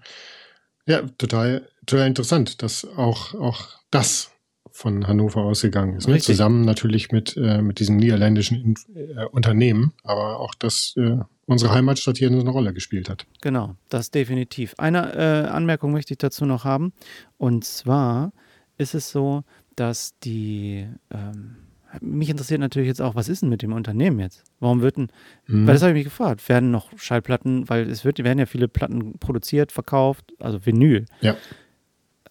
ja, 0.87 1.03
total, 1.17 1.67
total 1.85 2.07
interessant, 2.07 2.61
dass 2.63 2.85
auch, 2.85 3.35
auch 3.35 3.67
das 3.91 4.31
von 4.71 5.07
Hannover 5.07 5.41
ausgegangen 5.41 5.97
ist. 5.97 6.07
Ne? 6.07 6.19
Zusammen 6.19 6.61
natürlich 6.61 7.11
mit, 7.11 7.35
äh, 7.37 7.61
mit 7.61 7.79
diesem 7.79 7.97
niederländischen 7.97 8.75
äh, 8.95 9.25
Unternehmen, 9.25 9.93
aber 10.03 10.39
auch, 10.39 10.55
dass 10.55 10.93
äh, 10.97 11.17
unsere 11.45 11.73
Heimatstadt 11.73 12.17
hier 12.17 12.29
eine 12.29 12.49
Rolle 12.49 12.73
gespielt 12.73 13.09
hat. 13.09 13.25
Genau, 13.41 13.75
das 13.89 14.11
definitiv. 14.11 14.75
Eine 14.77 15.13
äh, 15.13 15.47
Anmerkung 15.47 15.91
möchte 15.91 16.13
ich 16.13 16.17
dazu 16.17 16.45
noch 16.45 16.63
haben. 16.63 16.93
Und 17.37 17.65
zwar 17.65 18.33
ist 18.77 18.95
es 18.95 19.11
so, 19.11 19.43
dass 19.75 20.17
die, 20.19 20.87
ähm, 21.11 21.55
mich 22.01 22.29
interessiert 22.29 22.59
natürlich 22.59 22.87
jetzt 22.87 23.01
auch, 23.01 23.15
was 23.15 23.29
ist 23.29 23.41
denn 23.41 23.49
mit 23.49 23.61
dem 23.61 23.73
Unternehmen 23.73 24.19
jetzt? 24.19 24.43
Warum 24.59 24.81
wird 24.81 24.97
denn, 24.97 25.11
mhm. 25.47 25.67
weil 25.67 25.73
das 25.73 25.81
habe 25.81 25.91
ich 25.91 25.97
mich 25.97 26.05
gefragt, 26.05 26.47
werden 26.49 26.71
noch 26.71 26.89
Schallplatten, 26.97 27.69
weil 27.69 27.89
es 27.89 28.05
wird, 28.05 28.23
werden 28.23 28.39
ja 28.39 28.45
viele 28.45 28.67
Platten 28.67 29.17
produziert, 29.19 29.71
verkauft, 29.71 30.33
also 30.39 30.65
Vinyl. 30.65 31.05
Ja 31.21 31.35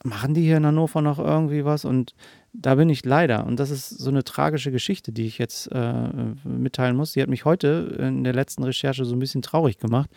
machen 0.07 0.35
die 0.35 0.43
hier 0.43 0.57
in 0.57 0.67
Hannover 0.67 1.03
noch 1.03 1.19
irgendwie 1.19 1.65
was? 1.65 1.85
Und 1.85 2.15
da 2.53 2.77
bin 2.77 2.89
ich 2.89 3.05
leider, 3.05 3.47
und 3.47 3.61
das 3.61 3.71
ist 3.71 3.91
so 3.91 4.09
eine 4.09 4.25
tragische 4.25 4.71
Geschichte, 4.71 5.13
die 5.13 5.27
ich 5.27 5.39
jetzt 5.39 5.71
äh, 5.73 6.09
mitteilen 6.45 6.97
muss. 6.97 7.13
Die 7.13 7.23
hat 7.23 7.29
mich 7.29 7.45
heute 7.45 7.97
in 7.99 8.25
der 8.25 8.33
letzten 8.33 8.63
Recherche 8.63 9.05
so 9.05 9.15
ein 9.15 9.19
bisschen 9.19 9.43
traurig 9.43 9.79
gemacht. 9.79 10.11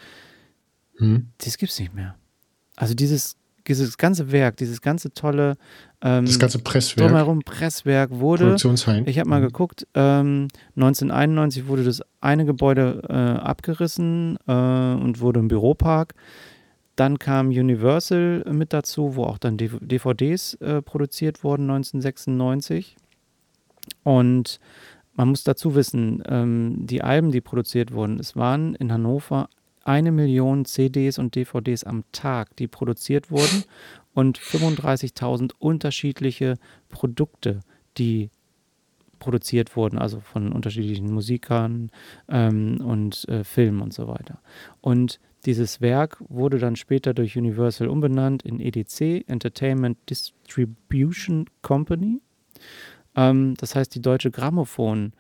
Hm. 0.98 1.30
Das 1.40 1.58
gibt 1.58 1.72
es 1.72 1.80
nicht 1.80 1.94
mehr. 1.94 2.16
Also 2.76 2.94
dieses, 2.94 3.36
dieses 3.68 3.98
ganze 3.98 4.32
Werk, 4.32 4.58
dieses 4.58 4.82
ganze 4.82 5.14
tolle 5.14 5.58
ähm, 6.02 6.26
das 6.26 6.40
ganze 6.40 6.60
Presswerk. 6.60 7.08
Drumherum 7.08 7.42
Presswerk 7.42 8.12
wurde. 8.12 8.46
Ich 9.06 9.20
habe 9.20 9.30
mal 9.30 9.42
mhm. 9.42 9.46
geguckt, 9.46 9.88
ähm, 9.94 10.48
1991 10.76 11.68
wurde 11.68 11.84
das 11.84 12.02
eine 12.22 12.46
Gebäude 12.46 13.02
äh, 13.10 13.14
abgerissen 13.14 14.38
äh, 14.48 14.52
und 14.52 15.20
wurde 15.20 15.40
ein 15.40 15.48
Büropark. 15.50 16.14
Dann 16.96 17.20
kam 17.20 17.50
Universal 17.50 18.46
mit 18.52 18.74
dazu, 18.74 19.16
wo 19.16 19.24
auch 19.24 19.38
dann 19.38 19.58
DVDs 19.58 20.56
äh, 20.56 20.82
produziert 20.82 21.44
wurden 21.44 21.70
1996. 21.70 22.96
Und 24.04 24.60
man 25.14 25.30
muss 25.30 25.44
dazu 25.44 25.76
wissen, 25.76 26.24
ähm, 26.28 26.76
die 26.88 27.02
Alben, 27.02 27.32
die 27.32 27.42
produziert 27.42 27.94
wurden, 27.94 28.20
es 28.20 28.36
waren 28.36 28.76
in 28.76 28.92
Hannover 28.92 29.50
eine 29.84 30.12
Million 30.12 30.66
CDs 30.66 31.18
und 31.18 31.36
DVDs 31.36 31.84
am 31.84 32.04
Tag, 32.12 32.56
die 32.58 32.68
produziert 32.68 33.32
wurden 33.32 33.64
und 34.14 34.40
35.000 34.40 35.52
unterschiedliche 35.60 36.56
Produkte, 36.90 37.62
die 37.98 38.30
produziert 39.20 39.76
wurden, 39.76 39.98
also 39.98 40.20
von 40.20 40.52
unterschiedlichen 40.52 41.12
Musikern 41.14 41.92
ähm, 42.30 42.82
und 42.82 43.28
äh, 43.28 43.44
Filmen 43.44 43.82
und 43.82 43.94
so 43.94 44.08
weiter. 44.08 44.42
Und 44.82 45.20
dieses 45.46 45.82
Werk 45.82 46.18
wurde 46.28 46.58
dann 46.58 46.76
später 46.76 47.14
durch 47.14 47.38
Universal 47.38 47.88
umbenannt 47.88 48.44
in 48.44 48.60
EDC, 48.60 49.28
Entertainment 49.28 49.98
Distribution 50.10 51.46
Company. 51.62 52.22
Ähm, 53.16 53.54
das 53.58 53.76
heißt, 53.76 53.94
die 53.94 54.02
deutsche 54.02 54.32
Grammophon 54.32 55.14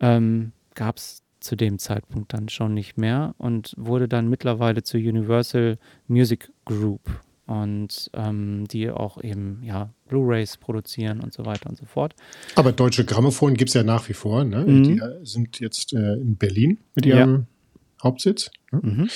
ähm, 0.00 0.52
gab 0.74 0.96
es 0.98 1.22
zu 1.40 1.56
dem 1.56 1.78
Zeitpunkt 1.78 2.32
dann 2.32 2.48
schon 2.48 2.74
nicht 2.74 2.96
mehr 2.96 3.34
und 3.38 3.74
wurde 3.76 4.08
dann 4.08 4.28
mittlerweile 4.28 4.82
zur 4.82 5.00
Universal 5.00 5.78
Music 6.08 6.50
Group 6.64 7.00
und 7.48 8.10
ähm, 8.12 8.66
die 8.68 8.90
auch 8.90 9.22
eben 9.22 9.62
ja 9.64 9.90
Blu-rays 10.06 10.58
produzieren 10.58 11.20
und 11.20 11.32
so 11.32 11.46
weiter 11.46 11.68
und 11.68 11.76
so 11.76 11.86
fort. 11.86 12.14
Aber 12.54 12.72
deutsche 12.72 13.04
Grammophon 13.04 13.54
gibt 13.54 13.70
es 13.70 13.74
ja 13.74 13.82
nach 13.82 14.08
wie 14.08 14.12
vor. 14.12 14.44
Ne? 14.44 14.64
Mhm. 14.66 14.84
Die 14.84 15.00
sind 15.22 15.58
jetzt 15.58 15.94
äh, 15.94 16.14
in 16.14 16.36
Berlin 16.36 16.78
mit 16.94 17.06
ihrem 17.06 17.34
ja. 17.34 17.46
Hauptsitz. 18.04 18.50
Ne? 18.70 18.80
Mhm. 18.82 19.08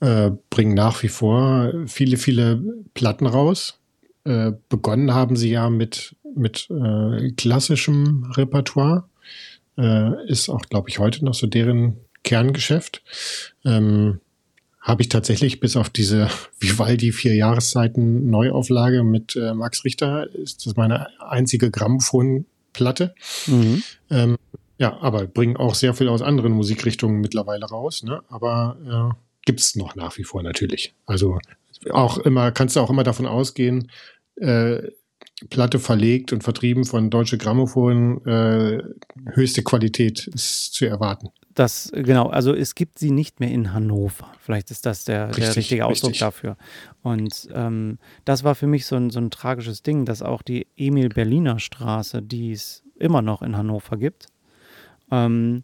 Äh, 0.00 0.30
bringen 0.50 0.74
nach 0.74 1.02
wie 1.02 1.08
vor 1.08 1.72
viele, 1.86 2.18
viele 2.18 2.62
Platten 2.94 3.26
raus. 3.26 3.80
Äh, 4.24 4.52
begonnen 4.68 5.14
haben 5.14 5.36
sie 5.36 5.50
ja 5.50 5.70
mit, 5.70 6.14
mit 6.34 6.68
äh, 6.70 7.30
klassischem 7.32 8.30
Repertoire 8.36 9.08
äh, 9.78 10.26
ist 10.26 10.50
auch, 10.50 10.62
glaube 10.62 10.90
ich, 10.90 10.98
heute 10.98 11.24
noch 11.24 11.34
so 11.34 11.46
deren 11.46 11.96
Kerngeschäft. 12.22 13.02
Ähm, 13.64 14.20
habe 14.80 15.02
ich 15.02 15.08
tatsächlich 15.08 15.60
bis 15.60 15.76
auf 15.76 15.90
diese 15.90 16.28
Vivaldi 16.58 17.12
vier 17.12 17.34
Jahreszeiten 17.34 18.30
Neuauflage 18.30 19.04
mit 19.04 19.36
äh, 19.36 19.52
Max 19.54 19.84
Richter, 19.84 20.34
ist 20.34 20.66
das 20.66 20.76
meine 20.76 21.08
einzige 21.20 21.70
Grammophonplatte. 21.70 23.14
Mhm. 23.46 23.82
Ähm, 24.10 24.38
ja, 24.78 24.96
aber 25.00 25.26
bringen 25.26 25.58
auch 25.58 25.74
sehr 25.74 25.92
viel 25.92 26.08
aus 26.08 26.22
anderen 26.22 26.52
Musikrichtungen 26.52 27.20
mittlerweile 27.20 27.66
raus, 27.66 28.02
ne? 28.02 28.22
Aber 28.28 29.12
äh, 29.12 29.14
gibt's 29.44 29.76
noch 29.76 29.94
nach 29.94 30.16
wie 30.16 30.24
vor 30.24 30.42
natürlich. 30.42 30.94
Also 31.04 31.38
auch 31.90 32.16
immer, 32.18 32.50
kannst 32.50 32.76
du 32.76 32.80
auch 32.80 32.90
immer 32.90 33.04
davon 33.04 33.26
ausgehen, 33.26 33.90
äh, 34.36 34.88
Platte 35.48 35.78
verlegt 35.78 36.32
und 36.32 36.42
vertrieben 36.42 36.84
von 36.84 37.10
Deutsche 37.10 37.38
Grammophon, 37.38 38.24
äh, 38.26 38.82
höchste 39.32 39.62
Qualität 39.62 40.26
ist 40.28 40.74
zu 40.74 40.86
erwarten. 40.86 41.28
Das, 41.60 41.92
genau, 41.92 42.28
also 42.28 42.54
es 42.54 42.74
gibt 42.74 42.98
sie 42.98 43.10
nicht 43.10 43.38
mehr 43.38 43.50
in 43.50 43.74
Hannover. 43.74 44.32
Vielleicht 44.40 44.70
ist 44.70 44.86
das 44.86 45.04
der, 45.04 45.28
richtig, 45.28 45.44
der 45.44 45.56
richtige 45.56 45.84
Ausdruck 45.84 46.12
richtig. 46.12 46.20
dafür. 46.20 46.56
Und 47.02 47.50
ähm, 47.52 47.98
das 48.24 48.44
war 48.44 48.54
für 48.54 48.66
mich 48.66 48.86
so 48.86 48.96
ein, 48.96 49.10
so 49.10 49.20
ein 49.20 49.30
tragisches 49.30 49.82
Ding, 49.82 50.06
dass 50.06 50.22
auch 50.22 50.40
die 50.40 50.66
Emil-Berliner 50.78 51.58
Straße, 51.58 52.22
die 52.22 52.52
es 52.52 52.82
immer 52.98 53.20
noch 53.20 53.42
in 53.42 53.58
Hannover 53.58 53.98
gibt, 53.98 54.28
ähm, 55.10 55.62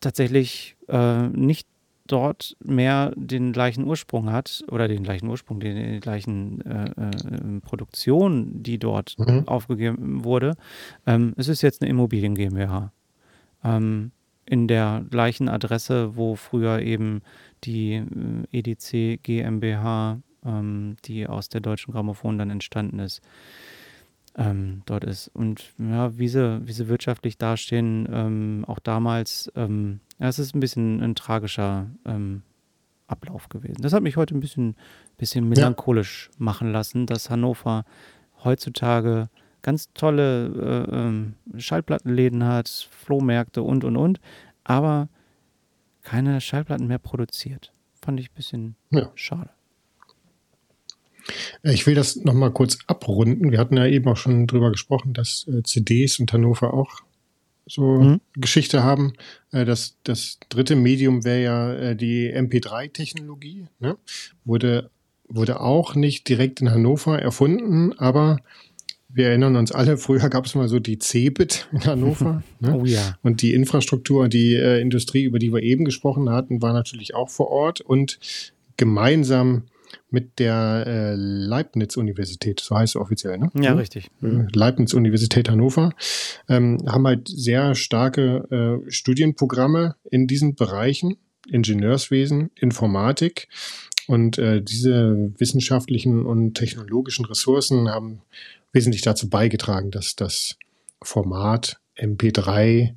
tatsächlich 0.00 0.74
äh, 0.88 1.28
nicht 1.28 1.68
dort 2.08 2.56
mehr 2.64 3.12
den 3.14 3.52
gleichen 3.52 3.84
Ursprung 3.84 4.32
hat 4.32 4.64
oder 4.72 4.88
den 4.88 5.04
gleichen 5.04 5.28
Ursprung, 5.28 5.60
den, 5.60 5.76
den 5.76 6.00
gleichen 6.00 6.62
äh, 6.62 6.90
äh, 6.90 7.60
Produktion, 7.60 8.60
die 8.64 8.80
dort 8.80 9.16
mhm. 9.20 9.46
aufgegeben 9.46 10.24
wurde. 10.24 10.56
Ähm, 11.06 11.32
es 11.36 11.46
ist 11.46 11.62
jetzt 11.62 11.80
eine 11.80 11.90
Immobilien 11.90 12.34
GmbH. 12.34 12.90
Ähm, 13.62 14.10
in 14.46 14.68
der 14.68 15.04
gleichen 15.10 15.48
Adresse, 15.48 16.16
wo 16.16 16.34
früher 16.34 16.80
eben 16.80 17.22
die 17.64 17.94
äh, 17.94 18.58
EDC 18.58 19.22
GmbH, 19.22 20.20
ähm, 20.44 20.96
die 21.04 21.26
aus 21.26 21.48
der 21.48 21.60
deutschen 21.60 21.92
Grammophon 21.92 22.38
dann 22.38 22.50
entstanden 22.50 22.98
ist, 22.98 23.22
ähm, 24.36 24.82
dort 24.86 25.04
ist. 25.04 25.28
Und 25.28 25.72
ja, 25.78 26.16
wie 26.18 26.28
sie, 26.28 26.60
wie 26.66 26.72
sie 26.72 26.88
wirtschaftlich 26.88 27.38
dastehen, 27.38 28.08
ähm, 28.10 28.64
auch 28.66 28.78
damals, 28.78 29.50
ähm, 29.54 30.00
ja, 30.18 30.28
es 30.28 30.38
ist 30.38 30.54
ein 30.54 30.60
bisschen 30.60 31.00
ein 31.00 31.14
tragischer 31.14 31.86
ähm, 32.04 32.42
Ablauf 33.06 33.48
gewesen. 33.48 33.82
Das 33.82 33.92
hat 33.92 34.02
mich 34.02 34.16
heute 34.16 34.34
ein 34.34 34.40
bisschen, 34.40 34.74
bisschen 35.18 35.48
melancholisch 35.48 36.30
ja. 36.32 36.36
machen 36.38 36.72
lassen, 36.72 37.06
dass 37.06 37.30
Hannover 37.30 37.84
heutzutage 38.42 39.28
ganz 39.62 39.92
tolle 39.94 40.46
äh, 40.90 40.96
ähm, 40.96 41.34
Schallplattenläden 41.56 42.44
hat, 42.44 42.88
Flohmärkte 42.90 43.62
und 43.62 43.84
und 43.84 43.96
und, 43.96 44.20
aber 44.64 45.08
keine 46.02 46.40
Schallplatten 46.40 46.86
mehr 46.86 46.98
produziert. 46.98 47.72
Fand 48.00 48.18
ich 48.20 48.30
ein 48.30 48.34
bisschen 48.34 48.76
ja. 48.90 49.10
schade. 49.14 49.50
Äh, 51.62 51.72
ich 51.72 51.86
will 51.86 51.94
das 51.94 52.16
nochmal 52.16 52.50
kurz 52.50 52.78
abrunden. 52.86 53.50
Wir 53.52 53.58
hatten 53.58 53.76
ja 53.76 53.86
eben 53.86 54.08
auch 54.08 54.16
schon 54.16 54.46
drüber 54.46 54.70
gesprochen, 54.70 55.12
dass 55.14 55.46
äh, 55.48 55.62
CDs 55.62 56.18
und 56.18 56.32
Hannover 56.32 56.74
auch 56.74 57.02
so 57.66 58.00
mhm. 58.00 58.20
Geschichte 58.34 58.82
haben. 58.82 59.12
Äh, 59.52 59.64
das, 59.64 59.96
das 60.04 60.38
dritte 60.48 60.76
Medium 60.76 61.24
wäre 61.24 61.42
ja 61.42 61.72
äh, 61.72 61.96
die 61.96 62.32
MP3-Technologie. 62.34 63.66
Ne? 63.78 63.96
Wurde, 64.44 64.90
wurde 65.28 65.60
auch 65.60 65.94
nicht 65.94 66.28
direkt 66.28 66.60
in 66.60 66.70
Hannover 66.70 67.18
erfunden, 67.18 67.92
aber 67.98 68.38
wir 69.14 69.28
erinnern 69.28 69.56
uns 69.56 69.72
alle, 69.72 69.96
früher 69.98 70.28
gab 70.28 70.46
es 70.46 70.54
mal 70.54 70.68
so 70.68 70.78
die 70.78 70.98
Cebit 70.98 71.68
in 71.72 71.84
Hannover. 71.84 72.42
ne? 72.60 72.74
Oh 72.74 72.84
ja. 72.84 73.16
Und 73.22 73.42
die 73.42 73.54
Infrastruktur, 73.54 74.28
die 74.28 74.54
äh, 74.54 74.80
Industrie, 74.80 75.24
über 75.24 75.38
die 75.38 75.52
wir 75.52 75.62
eben 75.62 75.84
gesprochen 75.84 76.30
hatten, 76.30 76.62
war 76.62 76.72
natürlich 76.72 77.14
auch 77.14 77.28
vor 77.28 77.48
Ort 77.48 77.80
und 77.80 78.18
gemeinsam 78.76 79.64
mit 80.10 80.38
der 80.38 80.84
äh, 80.86 81.14
Leibniz-Universität, 81.14 82.60
so 82.60 82.76
heißt 82.76 82.96
es 82.96 83.00
offiziell, 83.00 83.38
ne? 83.38 83.50
Ja, 83.54 83.74
richtig. 83.74 84.10
Mhm. 84.20 84.48
Leibniz-Universität 84.52 85.50
Hannover, 85.50 85.92
ähm, 86.48 86.78
haben 86.86 87.06
halt 87.06 87.28
sehr 87.28 87.74
starke 87.74 88.82
äh, 88.86 88.90
Studienprogramme 88.90 89.96
in 90.10 90.26
diesen 90.26 90.54
Bereichen, 90.54 91.16
Ingenieurswesen, 91.48 92.50
Informatik. 92.54 93.48
Und 94.08 94.36
äh, 94.38 94.60
diese 94.60 95.32
wissenschaftlichen 95.38 96.26
und 96.26 96.54
technologischen 96.54 97.24
Ressourcen 97.24 97.88
haben 97.88 98.22
wesentlich 98.72 99.02
dazu 99.02 99.28
beigetragen, 99.28 99.90
dass 99.90 100.16
das 100.16 100.56
Format 101.02 101.78
MP3 101.96 102.94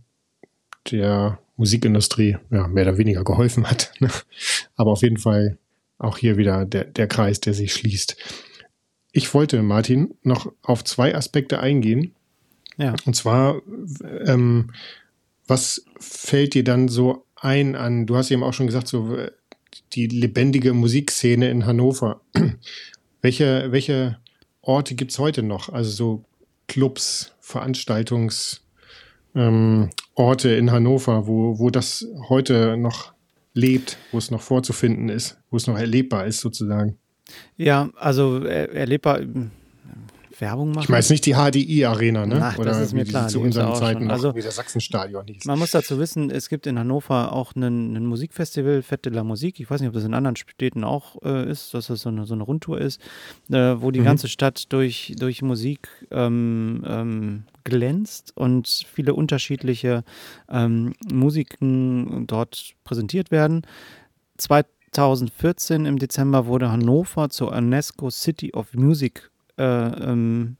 der 0.92 1.40
Musikindustrie 1.58 2.38
ja, 2.52 2.68
mehr 2.68 2.84
oder 2.84 2.98
weniger 2.98 3.24
geholfen 3.24 3.70
hat. 3.70 3.92
Ne? 4.00 4.10
Aber 4.76 4.92
auf 4.92 5.02
jeden 5.02 5.18
Fall 5.18 5.58
auch 5.98 6.18
hier 6.18 6.38
wieder 6.38 6.66
der, 6.66 6.86
der 6.86 7.08
Kreis, 7.08 7.40
der 7.40 7.54
sich 7.54 7.74
schließt. 7.74 8.18
Ich 9.12 9.34
wollte, 9.34 9.62
Martin, 9.64 10.16
noch 10.24 10.52
auf 10.62 10.84
zwei 10.84 11.16
Aspekte 11.16 11.60
eingehen. 11.60 12.14
Ja. 12.78 12.96
Und 13.06 13.16
zwar, 13.16 13.62
ähm, 14.26 14.72
was 15.48 15.86
fällt 16.00 16.54
dir 16.54 16.66
dann 16.66 16.90
so 16.90 17.26
ein 17.36 17.76
an, 17.76 18.06
du 18.06 18.18
hast 18.18 18.32
eben 18.32 18.44
auch 18.44 18.54
schon 18.54 18.66
gesagt, 18.66 18.88
so 18.88 19.18
die 19.94 20.08
lebendige 20.08 20.74
Musikszene 20.74 21.50
in 21.50 21.66
Hannover. 21.66 22.22
welche, 23.22 23.72
welche 23.72 24.18
Orte 24.66 24.96
gibt 24.96 25.12
es 25.12 25.20
heute 25.20 25.44
noch? 25.44 25.70
Also 25.70 25.92
so 25.92 26.26
Clubs, 26.68 27.34
Veranstaltungsorte 27.40 28.60
ähm, 29.36 29.90
in 30.18 30.72
Hannover, 30.72 31.28
wo, 31.28 31.60
wo 31.60 31.70
das 31.70 32.06
heute 32.30 32.76
noch 32.78 33.14
lebt, 33.54 33.98
wo 34.12 34.18
es 34.18 34.32
noch 34.32 34.42
vorzufinden 34.42 35.10
ist, 35.10 35.38
wo 35.50 35.58
es 35.58 35.68
noch 35.68 35.78
erlebbar 35.78 36.26
ist 36.26 36.42
sozusagen. 36.42 36.98
Ja, 37.58 37.90
also 37.96 38.44
er, 38.44 38.74
erlebbar. 38.74 39.22
Werbung 40.40 40.70
machen. 40.70 40.84
Ich 40.84 40.90
meine 40.90 41.00
jetzt 41.00 41.10
nicht 41.10 41.26
die 41.26 41.34
HDI-Arena, 41.34 42.26
ne? 42.26 42.40
Ach, 42.42 42.58
Oder 42.58 42.72
das 42.72 42.80
ist 42.82 42.94
mir 42.94 43.06
klar. 43.06 43.28
Zu 43.28 43.42
unseren 43.42 43.76
Zeiten 43.76 44.10
also, 44.10 44.36
wie 44.36 44.42
das 44.42 44.56
Sachsenstadion 44.56 45.28
hieß. 45.28 45.46
Man 45.46 45.60
muss 45.60 45.72
dazu 45.72 46.00
wissen, 46.00 46.30
es 46.30 46.50
gibt 46.50 46.68
in 46.68 46.78
Hannover 46.78 47.34
auch 47.34 47.56
ein 47.56 48.06
Musikfestival, 48.06 48.82
Fette 48.82 49.10
la 49.10 49.24
Musik. 49.24 49.60
Ich 49.60 49.70
weiß 49.70 49.82
nicht, 49.82 49.88
ob 49.88 49.94
das 49.94 50.04
in 50.04 50.14
anderen 50.14 50.36
Städten 50.36 50.84
auch 50.84 51.22
äh, 51.24 51.50
ist, 51.50 51.74
dass 51.74 51.88
das 51.88 52.02
so 52.02 52.10
eine, 52.10 52.26
so 52.26 52.34
eine 52.34 52.44
Rundtour 52.44 52.80
ist, 52.80 53.02
äh, 53.50 53.76
wo 53.78 53.92
die 53.92 54.02
mhm. 54.02 54.06
ganze 54.06 54.28
Stadt 54.28 54.72
durch, 54.72 55.16
durch 55.18 55.42
Musik 55.42 55.88
ähm, 56.12 56.84
ähm, 56.88 57.44
glänzt 57.64 58.36
und 58.36 58.68
viele 58.68 59.14
unterschiedliche 59.14 60.04
ähm, 60.50 60.94
Musiken 61.12 62.26
dort 62.28 62.74
präsentiert 62.84 63.32
werden. 63.32 63.64
2014 64.38 65.86
im 65.86 65.98
Dezember 65.98 66.46
wurde 66.46 66.72
Hannover 66.72 67.30
zur 67.30 67.52
UNESCO 67.52 68.10
City 68.10 68.54
of 68.54 68.74
Music 68.74 69.30
äh, 69.58 69.64
ähm, 69.64 70.58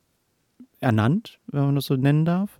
ernannt, 0.80 1.40
wenn 1.48 1.66
man 1.66 1.76
das 1.76 1.86
so 1.86 1.96
nennen 1.96 2.26
darf. 2.26 2.60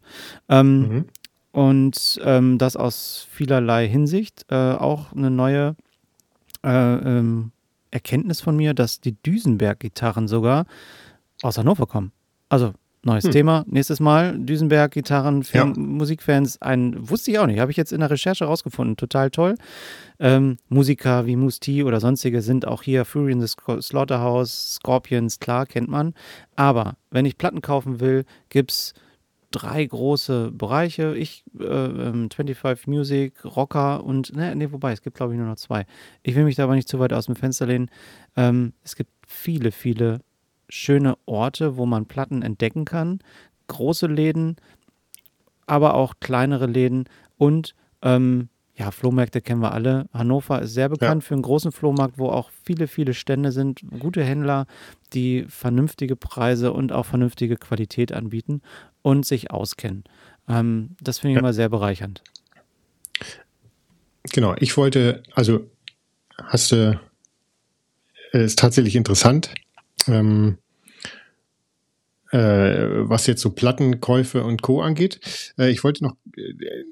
Ähm, 0.50 0.80
mhm. 0.80 1.06
Und 1.52 2.20
ähm, 2.24 2.58
das 2.58 2.76
aus 2.76 3.28
vielerlei 3.32 3.88
Hinsicht. 3.88 4.46
Äh, 4.50 4.56
auch 4.56 5.14
eine 5.14 5.32
neue 5.32 5.76
äh, 6.66 6.70
ähm, 6.70 7.52
Erkenntnis 7.92 8.42
von 8.42 8.58
mir, 8.58 8.74
dass 8.74 9.00
die 9.00 9.14
Düsenberg-Gitarren 9.14 10.28
sogar 10.28 10.66
aus 11.42 11.58
Hannover 11.58 11.88
kommen. 11.88 12.12
Also 12.50 12.74
Neues 13.06 13.26
hm. 13.26 13.32
Thema. 13.32 13.66
Nächstes 13.68 14.00
Mal 14.00 14.38
Düsenberg, 14.38 14.92
Gitarren 14.92 15.44
für 15.44 15.60
ja. 15.60 15.66
Musikfans. 15.66 16.60
Ein, 16.62 17.08
wusste 17.08 17.30
ich 17.30 17.38
auch 17.38 17.46
nicht, 17.46 17.60
habe 17.60 17.70
ich 17.70 17.78
jetzt 17.78 17.94
in 17.94 18.00
der 18.00 18.10
Recherche 18.10 18.46
rausgefunden. 18.46 18.98
Total 18.98 19.30
toll. 19.30 19.56
Ähm, 20.20 20.58
Musiker 20.70 21.26
wie 21.26 21.36
Musti 21.36 21.84
oder 21.84 22.00
sonstige 22.00 22.42
sind 22.42 22.68
auch 22.68 22.84
hier. 22.84 23.06
Fury 23.06 23.34
in 23.34 23.42
the 23.42 23.48
Slaughterhouse, 23.82 24.76
Scorpions, 24.76 25.40
klar, 25.40 25.66
kennt 25.66 25.90
man. 25.90 26.14
Aber 26.56 26.98
wenn 27.12 27.26
ich 27.26 27.38
Platten 27.38 27.62
kaufen 27.62 28.00
will, 28.00 28.26
gibt 28.50 28.72
es 28.72 28.94
drei 29.52 29.86
große 29.86 30.52
Bereiche. 30.52 31.16
Ich, 31.16 31.44
äh, 31.60 31.90
25 31.90 32.88
ähm, 32.88 32.94
Music, 32.94 33.46
Rocker 33.46 34.04
und, 34.04 34.36
ne, 34.36 34.56
nee, 34.56 34.72
wobei, 34.72 34.92
es 34.92 35.02
gibt 35.02 35.18
glaube 35.18 35.34
ich 35.34 35.40
nur 35.40 35.48
noch 35.48 35.56
zwei. 35.56 35.86
Ich 36.24 36.36
will 36.36 36.44
mich 36.44 36.56
da 36.56 36.66
aber 36.66 36.76
nicht 36.76 36.90
zu 36.90 37.00
weit 37.00 37.14
aus 37.14 37.28
dem 37.28 37.36
Fenster 37.36 37.66
lehnen. 37.66 37.90
Ähm, 38.36 38.74
es 38.84 38.96
gibt 38.96 39.12
viele, 39.26 39.72
viele 39.72 40.20
schöne 40.68 41.18
Orte, 41.26 41.78
wo 41.78 41.86
man 41.86 42.06
Platten 42.06 42.42
entdecken 42.42 42.86
kann. 42.86 43.20
Große 43.68 44.08
Läden, 44.08 44.58
aber 45.68 45.94
auch 45.94 46.16
kleinere 46.20 46.66
Läden 46.66 47.06
und 47.38 47.76
ähm, 48.02 48.50
ja, 48.78 48.92
Flohmärkte 48.92 49.42
kennen 49.42 49.62
wir 49.62 49.72
alle. 49.72 50.08
Hannover 50.14 50.62
ist 50.62 50.74
sehr 50.74 50.90
bekannt 50.90 51.24
ja. 51.24 51.28
für 51.28 51.34
einen 51.34 51.44
großen 51.44 51.72
Flohmarkt, 51.72 52.18
wo 52.18 52.28
auch 52.28 52.50
viele, 52.64 52.88
viele 52.88 53.14
Stände 53.14 53.52
sind, 53.52 53.82
gute 54.00 54.24
Händler, 54.24 54.68
die 55.14 55.46
vernünftige 55.48 56.18
Preise 56.18 56.74
und 56.74 56.92
auch 56.92 57.06
vernünftige 57.06 57.56
Qualität 57.56 58.12
anbieten 58.12 58.62
und 59.02 59.26
sich 59.26 59.50
auskennen. 59.50 60.04
Ähm, 60.50 60.90
das 61.02 61.20
finde 61.20 61.32
ich 61.32 61.36
ja. 61.36 61.40
immer 61.40 61.54
sehr 61.54 61.70
bereichernd. 61.70 62.22
Genau, 64.34 64.56
ich 64.60 64.76
wollte, 64.76 65.24
also 65.34 65.70
hast 66.44 66.74
du, 66.74 67.00
äh, 68.34 68.44
ist 68.44 68.60
tatsächlich 68.60 68.98
interessant, 68.98 69.52
ähm, 70.08 70.58
äh, 72.32 72.38
was 73.08 73.28
jetzt 73.28 73.42
so 73.42 73.52
Plattenkäufe 73.52 74.44
und 74.44 74.62
Co. 74.62 74.82
angeht. 74.82 75.22
Äh, 75.58 75.70
ich 75.70 75.84
wollte 75.86 76.04
noch 76.04 76.18
äh, 76.36 76.84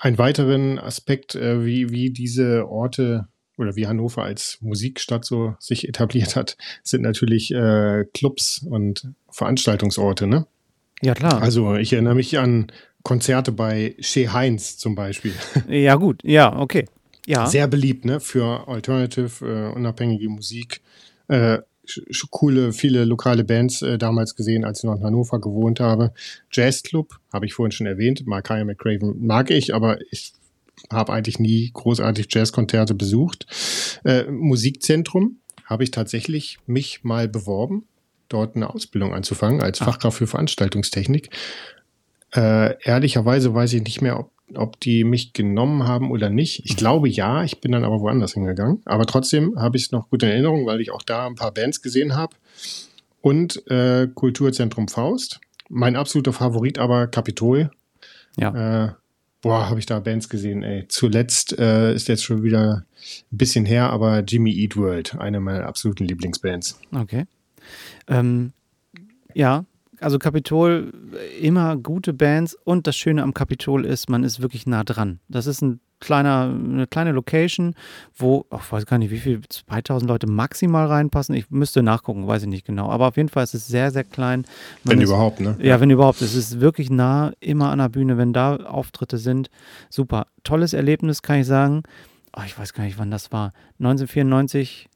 einen 0.00 0.18
weiteren 0.18 0.78
Aspekt, 0.78 1.34
äh, 1.34 1.64
wie, 1.64 1.90
wie 1.90 2.10
diese 2.10 2.68
Orte 2.68 3.28
oder 3.56 3.76
wie 3.76 3.86
Hannover 3.86 4.22
als 4.22 4.58
Musikstadt 4.60 5.24
so 5.24 5.54
sich 5.58 5.88
etabliert 5.88 6.36
hat, 6.36 6.56
sind 6.82 7.02
natürlich 7.02 7.52
äh, 7.52 8.04
Clubs 8.14 8.64
und 8.68 9.08
Veranstaltungsorte, 9.30 10.26
ne? 10.26 10.46
Ja, 11.02 11.14
klar. 11.14 11.40
Also 11.40 11.76
ich 11.76 11.92
erinnere 11.92 12.14
mich 12.14 12.38
an 12.38 12.72
Konzerte 13.02 13.52
bei 13.52 13.94
Shea 14.00 14.32
Heinz 14.32 14.76
zum 14.78 14.94
Beispiel. 14.94 15.32
Ja, 15.68 15.94
gut, 15.96 16.22
ja, 16.24 16.58
okay. 16.58 16.86
Ja. 17.26 17.46
Sehr 17.46 17.68
beliebt, 17.68 18.04
ne? 18.04 18.20
Für 18.20 18.66
Alternative, 18.68 19.46
äh, 19.46 19.76
unabhängige 19.76 20.28
Musik. 20.28 20.80
Äh, 21.28 21.58
coole, 22.30 22.72
viele 22.72 23.04
lokale 23.04 23.44
Bands 23.44 23.82
äh, 23.82 23.98
damals 23.98 24.36
gesehen, 24.36 24.64
als 24.64 24.78
ich 24.80 24.84
noch 24.84 24.96
in 24.96 25.04
Hannover 25.04 25.40
gewohnt 25.40 25.80
habe. 25.80 26.12
Jazzclub, 26.52 27.18
habe 27.32 27.46
ich 27.46 27.54
vorhin 27.54 27.72
schon 27.72 27.86
erwähnt. 27.86 28.26
Markaya 28.26 28.64
McCraven 28.64 29.24
mag 29.24 29.50
ich, 29.50 29.74
aber 29.74 29.98
ich 30.10 30.32
habe 30.90 31.12
eigentlich 31.12 31.38
nie 31.38 31.70
großartig 31.72 32.28
Jazzkonzerte 32.30 32.94
besucht. 32.94 33.46
Äh, 34.04 34.24
Musikzentrum 34.30 35.36
habe 35.66 35.84
ich 35.84 35.90
tatsächlich 35.90 36.58
mich 36.66 37.04
mal 37.04 37.28
beworben, 37.28 37.84
dort 38.28 38.56
eine 38.56 38.70
Ausbildung 38.70 39.14
anzufangen 39.14 39.60
als 39.60 39.78
Fachkraft 39.78 40.18
für 40.18 40.26
Veranstaltungstechnik. 40.26 41.30
Äh, 42.34 42.76
ehrlicherweise 42.82 43.54
weiß 43.54 43.72
ich 43.74 43.82
nicht 43.82 44.00
mehr, 44.00 44.18
ob 44.18 44.30
ob 44.54 44.80
die 44.80 45.04
mich 45.04 45.32
genommen 45.32 45.86
haben 45.86 46.10
oder 46.10 46.30
nicht. 46.30 46.62
Ich 46.64 46.76
glaube 46.76 47.08
ja, 47.08 47.44
ich 47.44 47.60
bin 47.60 47.72
dann 47.72 47.84
aber 47.84 48.00
woanders 48.00 48.34
hingegangen. 48.34 48.82
Aber 48.84 49.06
trotzdem 49.06 49.58
habe 49.58 49.76
ich 49.76 49.84
es 49.84 49.92
noch 49.92 50.08
gut 50.10 50.22
in 50.22 50.30
Erinnerung, 50.30 50.66
weil 50.66 50.80
ich 50.80 50.90
auch 50.90 51.02
da 51.02 51.26
ein 51.26 51.34
paar 51.34 51.52
Bands 51.52 51.82
gesehen 51.82 52.16
habe. 52.16 52.34
Und 53.20 53.66
äh, 53.70 54.08
Kulturzentrum 54.14 54.88
Faust. 54.88 55.40
Mein 55.68 55.96
absoluter 55.96 56.32
Favorit 56.32 56.78
aber 56.78 57.06
Kapitol. 57.06 57.70
Ja. 58.36 58.86
Äh, 58.86 58.92
boah, 59.40 59.68
habe 59.68 59.78
ich 59.78 59.86
da 59.86 60.00
Bands 60.00 60.28
gesehen, 60.28 60.62
ey. 60.62 60.86
Zuletzt 60.88 61.58
äh, 61.58 61.94
ist 61.94 62.08
jetzt 62.08 62.24
schon 62.24 62.42
wieder 62.42 62.84
ein 63.32 63.38
bisschen 63.38 63.64
her, 63.64 63.90
aber 63.90 64.20
Jimmy 64.20 64.52
Eat 64.52 64.76
World, 64.76 65.16
eine 65.18 65.40
meiner 65.40 65.66
absoluten 65.66 66.04
Lieblingsbands. 66.04 66.80
Okay. 66.94 67.26
Ähm, 68.08 68.52
ja, 69.34 69.64
also 70.00 70.18
Kapitol, 70.18 70.92
immer 71.40 71.76
gute 71.76 72.12
Bands 72.12 72.56
und 72.64 72.86
das 72.86 72.96
Schöne 72.96 73.22
am 73.22 73.34
Kapitol 73.34 73.84
ist, 73.84 74.08
man 74.08 74.24
ist 74.24 74.40
wirklich 74.40 74.66
nah 74.66 74.84
dran. 74.84 75.20
Das 75.28 75.46
ist 75.46 75.62
ein 75.62 75.80
kleiner, 76.00 76.52
eine 76.52 76.86
kleine 76.86 77.12
Location, 77.12 77.74
wo, 78.16 78.46
ich 78.58 78.72
weiß 78.72 78.86
gar 78.86 78.98
nicht, 78.98 79.10
wie 79.10 79.18
viel, 79.18 79.40
2000 79.48 80.08
Leute 80.08 80.26
maximal 80.26 80.86
reinpassen. 80.86 81.34
Ich 81.34 81.50
müsste 81.50 81.82
nachgucken, 81.82 82.26
weiß 82.26 82.42
ich 82.42 82.48
nicht 82.48 82.66
genau. 82.66 82.88
Aber 82.88 83.08
auf 83.08 83.16
jeden 83.16 83.28
Fall 83.28 83.44
ist 83.44 83.54
es 83.54 83.68
sehr, 83.68 83.90
sehr 83.90 84.04
klein. 84.04 84.46
Man 84.84 84.96
wenn 84.96 85.02
ist, 85.02 85.10
überhaupt, 85.10 85.40
ne? 85.40 85.56
Ja, 85.60 85.80
wenn 85.80 85.90
überhaupt. 85.90 86.22
Es 86.22 86.34
ist 86.34 86.60
wirklich 86.60 86.90
nah, 86.90 87.32
immer 87.40 87.70
an 87.70 87.78
der 87.78 87.90
Bühne, 87.90 88.16
wenn 88.16 88.32
da 88.32 88.56
Auftritte 88.56 89.18
sind. 89.18 89.50
Super. 89.90 90.26
Tolles 90.42 90.72
Erlebnis, 90.72 91.22
kann 91.22 91.40
ich 91.40 91.46
sagen. 91.46 91.82
Oh, 92.36 92.42
ich 92.46 92.58
weiß 92.58 92.72
gar 92.72 92.84
nicht, 92.84 92.98
wann 92.98 93.10
das 93.10 93.32
war. 93.32 93.52
1994 93.78 94.88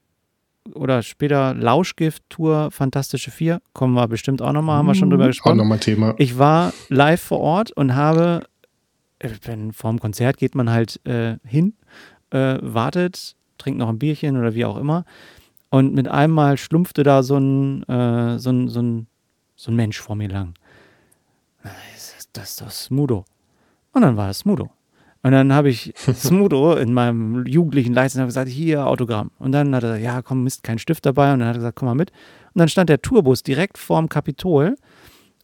oder 0.73 1.01
später 1.03 1.53
Lauschgift-Tour 1.53 2.71
Fantastische 2.71 3.31
Vier. 3.31 3.61
Kommen 3.73 3.93
wir 3.93 4.07
bestimmt 4.07 4.41
auch 4.41 4.51
nochmal, 4.51 4.77
haben 4.77 4.87
wir 4.87 4.95
schon 4.95 5.09
drüber 5.09 5.27
gesprochen. 5.27 5.53
Auch 5.59 5.63
nochmal 5.63 5.79
Thema. 5.79 6.15
Ich 6.17 6.37
war 6.37 6.73
live 6.89 7.21
vor 7.21 7.39
Ort 7.39 7.71
und 7.71 7.95
habe, 7.95 8.45
äh, 9.19 9.29
wenn 9.43 9.73
vor 9.73 9.91
dem 9.91 9.99
Konzert 9.99 10.37
geht 10.37 10.55
man 10.55 10.69
halt 10.69 11.05
äh, 11.05 11.37
hin, 11.45 11.73
äh, 12.31 12.57
wartet, 12.61 13.35
trinkt 13.57 13.79
noch 13.79 13.89
ein 13.89 13.99
Bierchen 13.99 14.37
oder 14.37 14.55
wie 14.55 14.65
auch 14.65 14.77
immer. 14.77 15.05
Und 15.69 15.93
mit 15.93 16.07
einmal 16.07 16.57
schlumpfte 16.57 17.03
da 17.03 17.21
so 17.21 17.37
ein, 17.37 17.83
äh, 17.83 18.39
so 18.39 18.49
ein, 18.49 18.67
so 18.69 18.81
ein, 18.81 19.07
so 19.55 19.71
ein 19.71 19.75
Mensch 19.75 19.99
vor 19.99 20.15
mir 20.15 20.29
lang. 20.29 20.53
Das 22.33 22.49
ist 22.49 22.61
doch 22.61 22.69
Smudo. 22.69 23.25
Und 23.91 24.01
dann 24.01 24.17
war 24.17 24.29
es 24.29 24.39
Smudo. 24.39 24.69
Und 25.25 25.31
dann 25.31 25.53
habe 25.53 25.69
ich 25.69 25.91
Smudo 25.97 26.75
in 26.75 26.93
meinem 26.93 27.47
jugendlichen 27.47 27.95
Leichtsinn 27.95 28.23
gesagt, 28.27 28.47
hier 28.47 28.85
Autogramm. 28.85 29.31
Und 29.39 29.53
dann 29.53 29.73
hat 29.73 29.81
er 29.81 29.97
gesagt, 29.97 30.03
ja, 30.03 30.21
komm, 30.21 30.43
Mist, 30.43 30.61
kein 30.61 30.77
Stift 30.77 31.03
dabei. 31.03 31.33
Und 31.33 31.39
dann 31.39 31.47
hat 31.47 31.55
er 31.55 31.61
gesagt, 31.61 31.77
komm 31.77 31.87
mal 31.87 31.95
mit. 31.95 32.11
Und 32.53 32.59
dann 32.59 32.69
stand 32.69 32.91
der 32.91 33.01
Tourbus 33.01 33.41
direkt 33.41 33.79
vorm 33.79 34.07
Kapitol. 34.07 34.75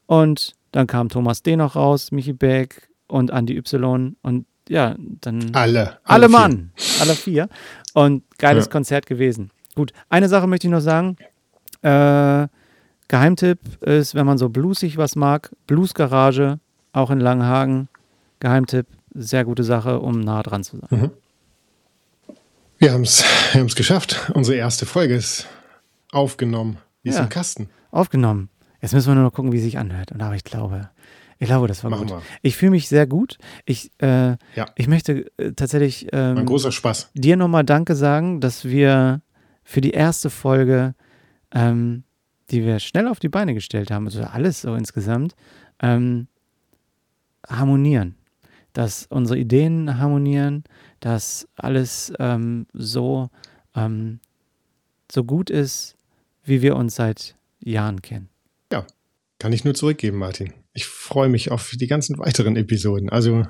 Und 0.05 0.53
dann 0.71 0.85
kam 0.85 1.09
Thomas 1.09 1.41
D. 1.41 1.55
noch 1.55 1.75
raus, 1.75 2.11
Michi 2.11 2.31
Beck 2.31 2.89
und 3.07 3.31
Andy 3.31 3.57
Y. 3.57 4.17
Und 4.21 4.45
ja, 4.69 4.93
dann. 4.99 5.49
Alle. 5.55 5.79
Alle, 5.79 5.99
alle 6.03 6.29
Mann. 6.29 6.71
Alle 6.99 7.15
vier. 7.15 7.49
Und 7.95 8.21
geiles 8.37 8.65
ja. 8.65 8.71
Konzert 8.71 9.07
gewesen. 9.07 9.49
Gut, 9.73 9.93
eine 10.09 10.29
Sache 10.29 10.45
möchte 10.45 10.67
ich 10.67 10.71
noch 10.71 10.81
sagen. 10.81 11.15
Äh, 11.81 12.47
Geheimtipp 13.07 13.81
ist, 13.81 14.13
wenn 14.13 14.27
man 14.27 14.37
so 14.37 14.49
bluesig 14.49 14.97
was 14.97 15.15
mag, 15.15 15.51
Bluesgarage, 15.65 16.59
auch 16.93 17.09
in 17.09 17.19
Langenhagen. 17.19 17.89
Geheimtipp, 18.39 18.85
sehr 19.13 19.45
gute 19.45 19.63
Sache, 19.63 19.99
um 19.99 20.19
nah 20.19 20.43
dran 20.43 20.63
zu 20.63 20.77
sein. 20.77 20.87
Mhm. 20.89 21.11
Wir 22.79 22.93
haben 22.93 23.03
es 23.03 23.23
wir 23.53 23.63
geschafft. 23.65 24.31
Unsere 24.33 24.57
erste 24.57 24.85
Folge 24.85 25.15
ist 25.15 25.47
aufgenommen. 26.11 26.77
Die 27.03 27.09
ja, 27.09 27.15
ist 27.15 27.21
im 27.21 27.29
Kasten. 27.29 27.69
Aufgenommen. 27.91 28.49
Jetzt 28.81 28.93
müssen 28.93 29.09
wir 29.09 29.15
nur 29.15 29.25
noch 29.25 29.33
gucken, 29.33 29.51
wie 29.51 29.57
es 29.57 29.63
sich 29.63 29.77
anhört. 29.77 30.11
Aber 30.19 30.35
ich 30.35 30.43
glaube, 30.43 30.89
ich 31.37 31.47
glaube, 31.47 31.67
das 31.67 31.83
war 31.83 31.91
Machen 31.91 32.07
gut. 32.07 32.17
Wir. 32.17 32.21
Ich 32.41 32.55
fühle 32.55 32.71
mich 32.71 32.87
sehr 32.87 33.05
gut. 33.05 33.37
Ich, 33.65 33.91
äh, 34.01 34.31
ja. 34.55 34.65
ich 34.75 34.87
möchte 34.87 35.31
äh, 35.37 35.51
tatsächlich 35.51 36.07
ähm, 36.11 36.37
Ein 36.37 36.45
großer 36.45 36.71
Spaß. 36.71 37.11
dir 37.13 37.37
nochmal 37.37 37.63
Danke 37.63 37.95
sagen, 37.95 38.41
dass 38.41 38.65
wir 38.65 39.21
für 39.63 39.81
die 39.81 39.91
erste 39.91 40.29
Folge, 40.29 40.95
ähm, 41.51 42.03
die 42.49 42.63
wir 42.65 42.79
schnell 42.79 43.07
auf 43.07 43.19
die 43.19 43.29
Beine 43.29 43.53
gestellt 43.53 43.91
haben, 43.91 44.05
also 44.05 44.23
alles 44.23 44.61
so 44.61 44.73
insgesamt, 44.73 45.35
ähm, 45.81 46.27
harmonieren 47.47 48.15
dass 48.73 49.05
unsere 49.07 49.37
Ideen 49.37 49.97
harmonieren, 49.97 50.63
dass 50.99 51.47
alles 51.55 52.13
ähm, 52.19 52.67
so, 52.73 53.29
ähm, 53.75 54.19
so 55.11 55.23
gut 55.23 55.49
ist, 55.49 55.95
wie 56.43 56.61
wir 56.61 56.75
uns 56.75 56.95
seit 56.95 57.35
Jahren 57.59 58.01
kennen. 58.01 58.29
Ja, 58.71 58.85
kann 59.39 59.53
ich 59.53 59.63
nur 59.63 59.73
zurückgeben, 59.73 60.17
Martin. 60.17 60.53
Ich 60.73 60.85
freue 60.85 61.29
mich 61.29 61.51
auf 61.51 61.71
die 61.75 61.87
ganzen 61.87 62.17
weiteren 62.17 62.55
Episoden. 62.55 63.09
Also, 63.09 63.45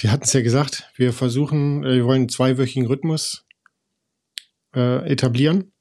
wir 0.00 0.12
hatten 0.12 0.24
es 0.24 0.32
ja 0.32 0.42
gesagt, 0.42 0.90
wir 0.96 1.12
versuchen, 1.12 1.84
äh, 1.84 1.96
wir 1.96 2.04
wollen 2.04 2.22
einen 2.22 2.28
zweiwöchigen 2.28 2.86
Rhythmus 2.86 3.44
äh, 4.74 5.10
etablieren. 5.10 5.72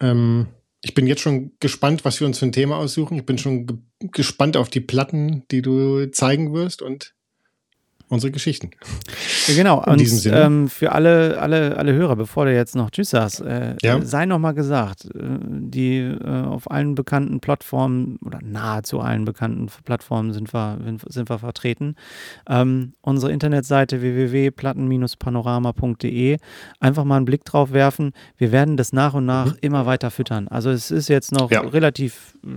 Ähm, 0.00 0.48
ich 0.82 0.94
bin 0.94 1.06
jetzt 1.06 1.20
schon 1.20 1.52
gespannt, 1.60 2.04
was 2.04 2.20
wir 2.20 2.26
uns 2.26 2.38
für 2.38 2.46
ein 2.46 2.52
Thema 2.52 2.76
aussuchen. 2.76 3.18
Ich 3.18 3.26
bin 3.26 3.38
schon 3.38 3.66
ge 3.66 3.76
gespannt 4.10 4.56
auf 4.56 4.68
die 4.68 4.80
Platten, 4.80 5.44
die 5.52 5.62
du 5.62 6.10
zeigen 6.10 6.52
wirst 6.52 6.82
und 6.82 7.14
unsere 8.12 8.30
Geschichten. 8.30 8.70
Ja, 9.48 9.54
genau. 9.54 9.82
In 9.82 9.92
und 9.92 10.00
diesem 10.00 10.18
Sinne. 10.18 10.42
Ähm, 10.42 10.68
für 10.68 10.92
alle, 10.92 11.40
alle, 11.40 11.78
alle 11.78 11.94
Hörer, 11.94 12.14
bevor 12.14 12.44
du 12.44 12.54
jetzt 12.54 12.76
noch 12.76 12.90
Tschüss 12.90 13.08
sagst, 13.10 13.40
äh, 13.40 13.74
ja. 13.80 14.02
sei 14.02 14.26
nochmal 14.26 14.52
gesagt, 14.54 15.06
äh, 15.06 15.38
die 15.40 15.96
äh, 15.98 16.42
auf 16.42 16.70
allen 16.70 16.94
bekannten 16.94 17.40
Plattformen 17.40 18.18
oder 18.24 18.38
nahezu 18.42 19.00
allen 19.00 19.24
bekannten 19.24 19.68
Plattformen 19.84 20.34
sind 20.34 20.52
wir, 20.52 20.78
sind 21.08 21.30
wir 21.30 21.38
vertreten. 21.38 21.96
Ähm, 22.48 22.92
unsere 23.00 23.32
Internetseite 23.32 24.02
www.platten-panorama.de 24.02 26.36
einfach 26.80 27.04
mal 27.04 27.16
einen 27.16 27.24
Blick 27.24 27.46
drauf 27.46 27.72
werfen. 27.72 28.12
Wir 28.36 28.52
werden 28.52 28.76
das 28.76 28.92
nach 28.92 29.14
und 29.14 29.24
nach 29.24 29.46
mhm. 29.46 29.56
immer 29.62 29.86
weiter 29.86 30.10
füttern. 30.10 30.48
Also 30.48 30.68
es 30.70 30.90
ist 30.90 31.08
jetzt 31.08 31.32
noch 31.32 31.50
ja. 31.50 31.62
relativ 31.62 32.36
äh, 32.44 32.48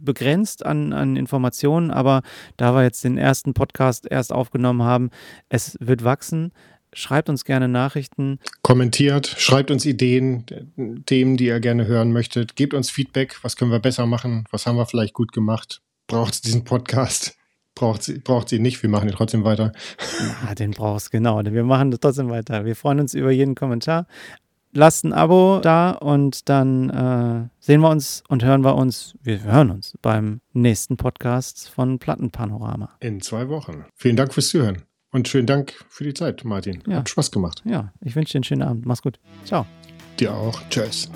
begrenzt 0.00 0.64
an, 0.64 0.92
an 0.92 1.16
Informationen, 1.16 1.90
aber 1.90 2.22
da 2.56 2.72
wir 2.74 2.84
jetzt 2.84 3.02
den 3.02 3.18
ersten 3.18 3.52
Podcast 3.52 4.06
erst 4.08 4.32
auf 4.32 4.43
aufgenommen 4.44 4.82
haben. 4.82 5.10
Es 5.48 5.76
wird 5.80 6.04
wachsen. 6.04 6.52
Schreibt 6.92 7.28
uns 7.28 7.44
gerne 7.44 7.66
Nachrichten. 7.66 8.38
Kommentiert, 8.62 9.26
schreibt 9.26 9.70
uns 9.72 9.84
Ideen, 9.84 10.44
Themen, 11.06 11.36
die 11.36 11.46
ihr 11.46 11.58
gerne 11.58 11.86
hören 11.86 12.12
möchtet. 12.12 12.54
Gebt 12.54 12.72
uns 12.72 12.90
Feedback, 12.90 13.38
was 13.42 13.56
können 13.56 13.72
wir 13.72 13.80
besser 13.80 14.06
machen, 14.06 14.44
was 14.52 14.66
haben 14.66 14.76
wir 14.76 14.86
vielleicht 14.86 15.14
gut 15.14 15.32
gemacht. 15.32 15.80
braucht 16.06 16.34
es 16.34 16.40
diesen 16.42 16.64
Podcast. 16.64 17.36
Braucht 17.74 18.04
sie, 18.04 18.20
braucht 18.20 18.48
sie 18.48 18.60
nicht, 18.60 18.80
wir 18.84 18.90
machen 18.90 19.08
ihn 19.08 19.16
trotzdem 19.16 19.42
weiter. 19.42 19.72
Na, 20.44 20.54
den 20.54 20.70
brauchst 20.70 21.10
genau. 21.10 21.42
Wir 21.44 21.64
machen 21.64 21.90
das 21.90 21.98
trotzdem 21.98 22.30
weiter. 22.30 22.64
Wir 22.64 22.76
freuen 22.76 23.00
uns 23.00 23.14
über 23.14 23.32
jeden 23.32 23.56
Kommentar. 23.56 24.06
Lasst 24.76 25.04
ein 25.04 25.12
Abo 25.12 25.60
da 25.62 25.92
und 25.92 26.48
dann 26.48 26.90
äh, 26.90 27.48
sehen 27.60 27.80
wir 27.80 27.90
uns 27.90 28.24
und 28.28 28.42
hören 28.42 28.64
wir 28.64 28.74
uns, 28.74 29.16
wir 29.22 29.44
hören 29.44 29.70
uns 29.70 29.96
beim 30.02 30.40
nächsten 30.52 30.96
Podcast 30.96 31.68
von 31.68 32.00
Plattenpanorama. 32.00 32.90
In 32.98 33.20
zwei 33.20 33.48
Wochen. 33.48 33.84
Vielen 33.94 34.16
Dank 34.16 34.34
fürs 34.34 34.48
Zuhören. 34.48 34.82
Und 35.12 35.28
schönen 35.28 35.46
Dank 35.46 35.74
für 35.88 36.02
die 36.02 36.12
Zeit, 36.12 36.44
Martin. 36.44 36.82
Ja. 36.88 36.96
Hat 36.96 37.08
Spaß 37.08 37.30
gemacht. 37.30 37.62
Ja, 37.64 37.92
ich 38.00 38.16
wünsche 38.16 38.32
dir 38.32 38.38
einen 38.38 38.44
schönen 38.44 38.62
Abend. 38.62 38.84
Mach's 38.84 39.02
gut. 39.02 39.20
Ciao. 39.44 39.64
Dir 40.18 40.34
auch. 40.34 40.60
Tschüss. 40.70 41.08